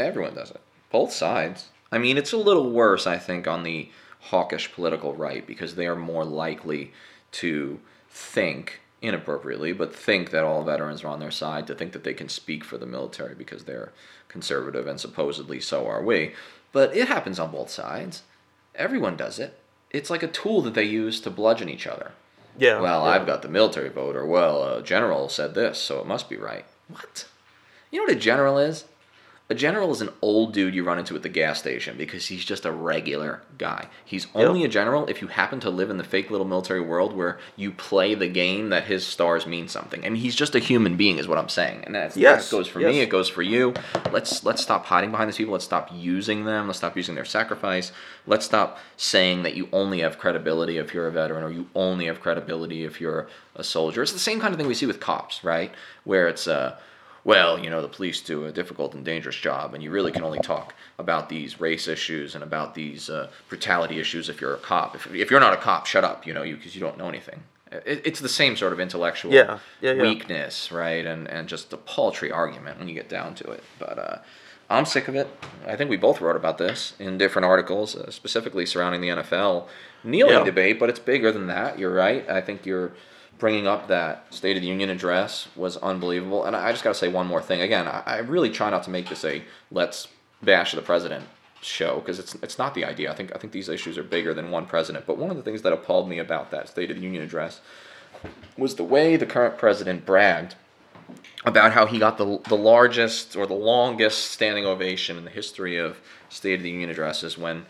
Everyone 0.00 0.34
does 0.34 0.50
it. 0.50 0.60
Both 0.90 1.12
sides. 1.12 1.68
I 1.92 1.98
mean, 1.98 2.18
it's 2.18 2.32
a 2.32 2.36
little 2.48 2.70
worse, 2.72 3.06
I 3.06 3.18
think, 3.18 3.46
on 3.46 3.62
the 3.62 3.88
hawkish 4.22 4.72
political 4.72 5.14
right 5.14 5.46
because 5.46 5.74
they 5.74 5.86
are 5.86 5.96
more 5.96 6.24
likely 6.24 6.92
to 7.32 7.80
think 8.08 8.80
inappropriately, 9.00 9.72
but 9.72 9.94
think 9.94 10.30
that 10.30 10.44
all 10.44 10.62
veterans 10.62 11.02
are 11.02 11.08
on 11.08 11.18
their 11.18 11.30
side, 11.30 11.66
to 11.66 11.74
think 11.74 11.92
that 11.92 12.04
they 12.04 12.14
can 12.14 12.28
speak 12.28 12.62
for 12.62 12.78
the 12.78 12.86
military 12.86 13.34
because 13.34 13.64
they're 13.64 13.92
conservative 14.28 14.86
and 14.86 15.00
supposedly 15.00 15.60
so 15.60 15.86
are 15.86 16.02
we. 16.02 16.32
But 16.70 16.96
it 16.96 17.08
happens 17.08 17.38
on 17.40 17.50
both 17.50 17.68
sides. 17.68 18.22
Everyone 18.74 19.16
does 19.16 19.38
it. 19.38 19.58
It's 19.90 20.08
like 20.08 20.22
a 20.22 20.28
tool 20.28 20.62
that 20.62 20.74
they 20.74 20.84
use 20.84 21.20
to 21.20 21.30
bludgeon 21.30 21.68
each 21.68 21.86
other. 21.86 22.12
Yeah. 22.56 22.80
Well, 22.80 23.04
yeah. 23.04 23.10
I've 23.10 23.26
got 23.26 23.42
the 23.42 23.48
military 23.48 23.88
vote, 23.88 24.14
or 24.14 24.24
well, 24.24 24.76
a 24.76 24.82
general 24.82 25.28
said 25.28 25.54
this, 25.54 25.78
so 25.78 26.00
it 26.00 26.06
must 26.06 26.30
be 26.30 26.36
right. 26.36 26.64
What? 26.88 27.26
You 27.90 27.98
know 27.98 28.04
what 28.04 28.16
a 28.16 28.20
general 28.20 28.58
is? 28.58 28.84
A 29.52 29.54
general 29.54 29.92
is 29.92 30.00
an 30.00 30.08
old 30.22 30.54
dude 30.54 30.74
you 30.74 30.82
run 30.82 30.98
into 30.98 31.14
at 31.14 31.22
the 31.22 31.28
gas 31.28 31.58
station 31.58 31.98
because 31.98 32.28
he's 32.28 32.42
just 32.42 32.64
a 32.64 32.72
regular 32.72 33.42
guy. 33.58 33.88
He's 34.02 34.26
only 34.34 34.64
a 34.64 34.68
general 34.68 35.06
if 35.08 35.20
you 35.20 35.28
happen 35.28 35.60
to 35.60 35.68
live 35.68 35.90
in 35.90 35.98
the 35.98 36.04
fake 36.04 36.30
little 36.30 36.46
military 36.46 36.80
world 36.80 37.12
where 37.12 37.38
you 37.54 37.70
play 37.70 38.14
the 38.14 38.28
game 38.28 38.70
that 38.70 38.84
his 38.84 39.06
stars 39.06 39.46
mean 39.46 39.68
something. 39.68 40.06
I 40.06 40.08
mean, 40.08 40.22
he's 40.22 40.34
just 40.34 40.54
a 40.54 40.58
human 40.58 40.96
being, 40.96 41.18
is 41.18 41.28
what 41.28 41.36
I'm 41.36 41.50
saying. 41.50 41.84
And 41.84 41.94
that's, 41.94 42.16
Yes, 42.16 42.48
that 42.48 42.56
goes 42.56 42.66
for 42.66 42.80
yes. 42.80 42.94
me. 42.94 43.00
It 43.00 43.10
goes 43.10 43.28
for 43.28 43.42
you. 43.42 43.74
Let's 44.10 44.42
let's 44.42 44.62
stop 44.62 44.86
hiding 44.86 45.10
behind 45.10 45.28
these 45.28 45.36
people. 45.36 45.52
Let's 45.52 45.66
stop 45.66 45.90
using 45.92 46.46
them. 46.46 46.66
Let's 46.66 46.78
stop 46.78 46.96
using 46.96 47.14
their 47.14 47.26
sacrifice. 47.26 47.92
Let's 48.26 48.46
stop 48.46 48.78
saying 48.96 49.42
that 49.42 49.54
you 49.54 49.68
only 49.70 50.00
have 50.00 50.18
credibility 50.18 50.78
if 50.78 50.94
you're 50.94 51.08
a 51.08 51.12
veteran 51.12 51.44
or 51.44 51.50
you 51.50 51.66
only 51.74 52.06
have 52.06 52.22
credibility 52.22 52.84
if 52.84 53.02
you're 53.02 53.28
a 53.54 53.62
soldier. 53.62 54.02
It's 54.02 54.12
the 54.14 54.18
same 54.18 54.40
kind 54.40 54.54
of 54.54 54.58
thing 54.58 54.66
we 54.66 54.72
see 54.72 54.86
with 54.86 54.98
cops, 54.98 55.44
right? 55.44 55.74
Where 56.04 56.26
it's 56.26 56.48
uh 56.48 56.78
well, 57.24 57.58
you 57.58 57.70
know, 57.70 57.80
the 57.80 57.88
police 57.88 58.20
do 58.20 58.46
a 58.46 58.52
difficult 58.52 58.94
and 58.94 59.04
dangerous 59.04 59.36
job, 59.36 59.74
and 59.74 59.82
you 59.82 59.90
really 59.90 60.10
can 60.10 60.24
only 60.24 60.40
talk 60.40 60.74
about 60.98 61.28
these 61.28 61.60
race 61.60 61.86
issues 61.86 62.34
and 62.34 62.42
about 62.42 62.74
these 62.74 63.08
uh, 63.08 63.30
brutality 63.48 64.00
issues 64.00 64.28
if 64.28 64.40
you're 64.40 64.54
a 64.54 64.58
cop. 64.58 64.94
If, 64.96 65.12
if 65.14 65.30
you're 65.30 65.40
not 65.40 65.52
a 65.52 65.56
cop, 65.56 65.86
shut 65.86 66.02
up, 66.04 66.26
you 66.26 66.34
know, 66.34 66.42
because 66.42 66.74
you 66.74 66.80
don't 66.80 66.98
know 66.98 67.08
anything. 67.08 67.42
It, 67.70 68.02
it's 68.04 68.20
the 68.20 68.28
same 68.28 68.56
sort 68.56 68.72
of 68.72 68.80
intellectual 68.80 69.32
Yeah, 69.32 69.58
yeah, 69.80 69.92
yeah. 69.92 70.02
weakness, 70.02 70.72
right? 70.72 71.06
And 71.06 71.28
and 71.28 71.48
just 71.48 71.72
a 71.72 71.76
paltry 71.76 72.30
argument 72.30 72.78
when 72.78 72.88
you 72.88 72.94
get 72.94 73.08
down 73.08 73.34
to 73.36 73.50
it. 73.52 73.62
But 73.78 73.98
uh, 73.98 74.18
I'm 74.68 74.84
sick 74.84 75.08
of 75.08 75.14
it. 75.14 75.28
I 75.66 75.76
think 75.76 75.90
we 75.90 75.96
both 75.96 76.20
wrote 76.20 76.36
about 76.36 76.58
this 76.58 76.94
in 76.98 77.18
different 77.18 77.46
articles, 77.46 77.94
uh, 77.94 78.10
specifically 78.10 78.66
surrounding 78.66 79.00
the 79.00 79.08
NFL 79.08 79.68
kneeling 80.04 80.44
debate. 80.44 80.80
But 80.80 80.88
it's 80.88 80.98
bigger 80.98 81.30
than 81.30 81.46
that. 81.46 81.78
You're 81.78 81.94
right. 81.94 82.28
I 82.28 82.40
think 82.40 82.66
you're 82.66 82.92
bringing 83.42 83.66
up 83.66 83.88
that 83.88 84.24
State 84.32 84.56
of 84.56 84.62
the 84.62 84.68
Union 84.68 84.88
address 84.88 85.48
was 85.56 85.76
unbelievable. 85.78 86.44
And 86.44 86.54
I 86.54 86.70
just 86.70 86.84
got 86.84 86.90
to 86.90 86.94
say 86.94 87.08
one 87.08 87.26
more 87.26 87.42
thing. 87.42 87.60
Again, 87.60 87.88
I, 87.88 88.18
really 88.18 88.50
try 88.50 88.70
not 88.70 88.84
to 88.84 88.90
make 88.90 89.08
this 89.08 89.24
a 89.24 89.42
let's 89.72 90.06
bash 90.44 90.70
the 90.70 90.80
president 90.80 91.24
show 91.60 91.96
because 91.98 92.20
it's 92.20 92.36
it's 92.36 92.56
not 92.56 92.72
the 92.76 92.84
idea. 92.84 93.10
I 93.10 93.16
think 93.16 93.34
I 93.34 93.38
think 93.40 93.52
these 93.52 93.68
issues 93.68 93.98
are 93.98 94.04
bigger 94.04 94.32
than 94.32 94.52
one 94.52 94.66
president. 94.66 95.06
But 95.06 95.18
one 95.18 95.28
of 95.28 95.36
the 95.36 95.42
things 95.42 95.62
that 95.62 95.72
appalled 95.72 96.08
me 96.08 96.20
about 96.20 96.52
that 96.52 96.68
State 96.68 96.92
of 96.92 96.96
the 96.96 97.02
Union 97.02 97.20
address 97.20 97.60
was 98.56 98.76
the 98.76 98.84
way 98.84 99.16
the 99.16 99.26
current 99.26 99.58
president 99.58 100.06
bragged 100.06 100.54
about 101.44 101.72
how 101.72 101.86
he 101.86 101.98
got 101.98 102.18
the 102.18 102.38
the 102.48 102.56
largest 102.56 103.34
or 103.34 103.48
the 103.48 103.54
longest 103.54 104.30
standing 104.30 104.64
ovation 104.64 105.18
in 105.18 105.24
the 105.24 105.30
history 105.30 105.76
of 105.78 106.00
State 106.28 106.60
of 106.60 106.62
the 106.62 106.70
Union 106.70 106.90
addresses 106.90 107.36
when 107.36 107.66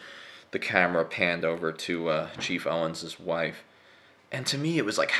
the 0.50 0.58
camera 0.58 1.06
panned 1.06 1.46
over 1.46 1.72
to 1.72 2.10
uh, 2.10 2.28
Chief 2.38 2.66
Owens' 2.66 3.18
wife, 3.18 3.64
and 4.30 4.46
to 4.48 4.58
me 4.58 4.76
it 4.76 4.84
was 4.84 4.98
like, 4.98 5.12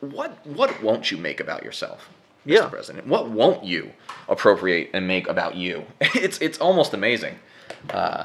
what 0.00 0.46
what 0.46 0.82
won't 0.82 1.10
you 1.10 1.16
make 1.16 1.40
about 1.40 1.64
yourself, 1.64 2.08
Mr. 2.46 2.52
Yeah. 2.52 2.68
President? 2.68 3.06
What 3.06 3.30
won't 3.30 3.64
you 3.64 3.92
appropriate 4.28 4.90
and 4.92 5.06
make 5.06 5.28
about 5.28 5.56
you? 5.56 5.84
It's 6.14 6.38
it's 6.38 6.58
almost 6.58 6.94
amazing. 6.94 7.38
Uh, 7.90 8.24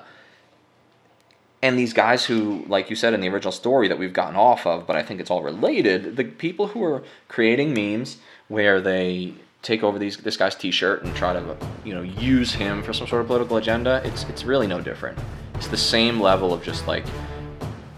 and 1.61 1.79
these 1.79 1.93
guys 1.93 2.25
who, 2.25 2.65
like 2.67 2.89
you 2.89 2.95
said 2.95 3.13
in 3.13 3.21
the 3.21 3.29
original 3.29 3.53
story 3.53 3.87
that 3.87 3.97
we've 3.97 4.11
gotten 4.11 4.35
off 4.35 4.67
of, 4.67 4.85
but 4.85 4.97
I 4.97 5.01
think 5.01 5.21
it's 5.21 5.31
all 5.31 5.41
related, 5.41 6.17
the 6.17 6.25
people 6.25 6.67
who 6.67 6.83
are 6.83 7.03
creating 7.29 7.73
memes 7.73 8.17
where 8.49 8.81
they 8.81 9.33
take 9.61 9.81
over 9.81 9.97
these 9.97 10.17
this 10.17 10.35
guy's 10.35 10.55
t-shirt 10.55 11.03
and 11.03 11.15
try 11.15 11.31
to 11.31 11.57
you 11.85 11.93
know 11.93 12.01
use 12.01 12.53
him 12.53 12.83
for 12.83 12.91
some 12.91 13.07
sort 13.07 13.21
of 13.21 13.27
political 13.27 13.57
agenda, 13.57 14.01
it's 14.03 14.23
it's 14.25 14.43
really 14.43 14.67
no 14.67 14.81
different. 14.81 15.17
It's 15.55 15.67
the 15.67 15.77
same 15.77 16.19
level 16.19 16.53
of 16.53 16.61
just 16.61 16.85
like 16.85 17.05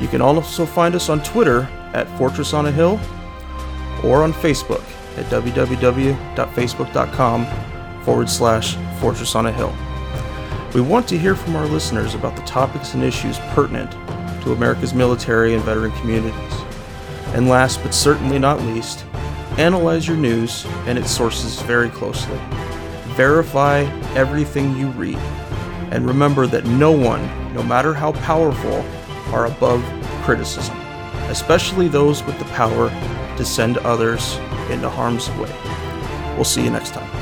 You 0.00 0.08
can 0.08 0.20
also 0.20 0.66
find 0.66 0.96
us 0.96 1.08
on 1.08 1.22
Twitter 1.22 1.68
at 1.94 2.08
Fortress 2.18 2.52
on 2.52 2.66
a 2.66 2.72
Hill 2.72 2.98
or 4.02 4.24
on 4.24 4.32
Facebook 4.32 4.82
at 5.16 5.26
www.facebook.com 5.26 7.46
forward 8.02 8.28
slash 8.28 8.74
Fortress 8.98 9.36
on 9.36 9.46
a 9.46 9.52
Hill. 9.52 9.72
We 10.74 10.80
want 10.80 11.06
to 11.08 11.18
hear 11.18 11.36
from 11.36 11.54
our 11.54 11.66
listeners 11.66 12.16
about 12.16 12.34
the 12.34 12.42
topics 12.42 12.94
and 12.94 13.04
issues 13.04 13.38
pertinent 13.54 13.92
to 14.42 14.50
America's 14.52 14.94
military 14.94 15.54
and 15.54 15.62
veteran 15.62 15.92
communities. 15.92 16.34
And 17.34 17.48
last 17.48 17.80
but 17.84 17.94
certainly 17.94 18.40
not 18.40 18.60
least, 18.62 19.04
analyze 19.58 20.06
your 20.06 20.16
news 20.16 20.64
and 20.86 20.98
its 20.98 21.10
sources 21.10 21.60
very 21.62 21.88
closely. 21.88 22.38
Verify 23.14 23.80
everything 24.14 24.76
you 24.76 24.88
read. 24.90 25.18
And 25.90 26.06
remember 26.06 26.46
that 26.46 26.64
no 26.64 26.92
one, 26.92 27.22
no 27.54 27.62
matter 27.62 27.92
how 27.92 28.12
powerful, 28.12 28.84
are 29.34 29.46
above 29.46 29.84
criticism, 30.22 30.76
especially 31.28 31.88
those 31.88 32.22
with 32.24 32.38
the 32.38 32.44
power 32.46 32.88
to 33.36 33.44
send 33.44 33.78
others 33.78 34.36
into 34.70 34.88
harm's 34.88 35.28
way. 35.30 35.52
We'll 36.36 36.44
see 36.44 36.64
you 36.64 36.70
next 36.70 36.92
time. 36.92 37.19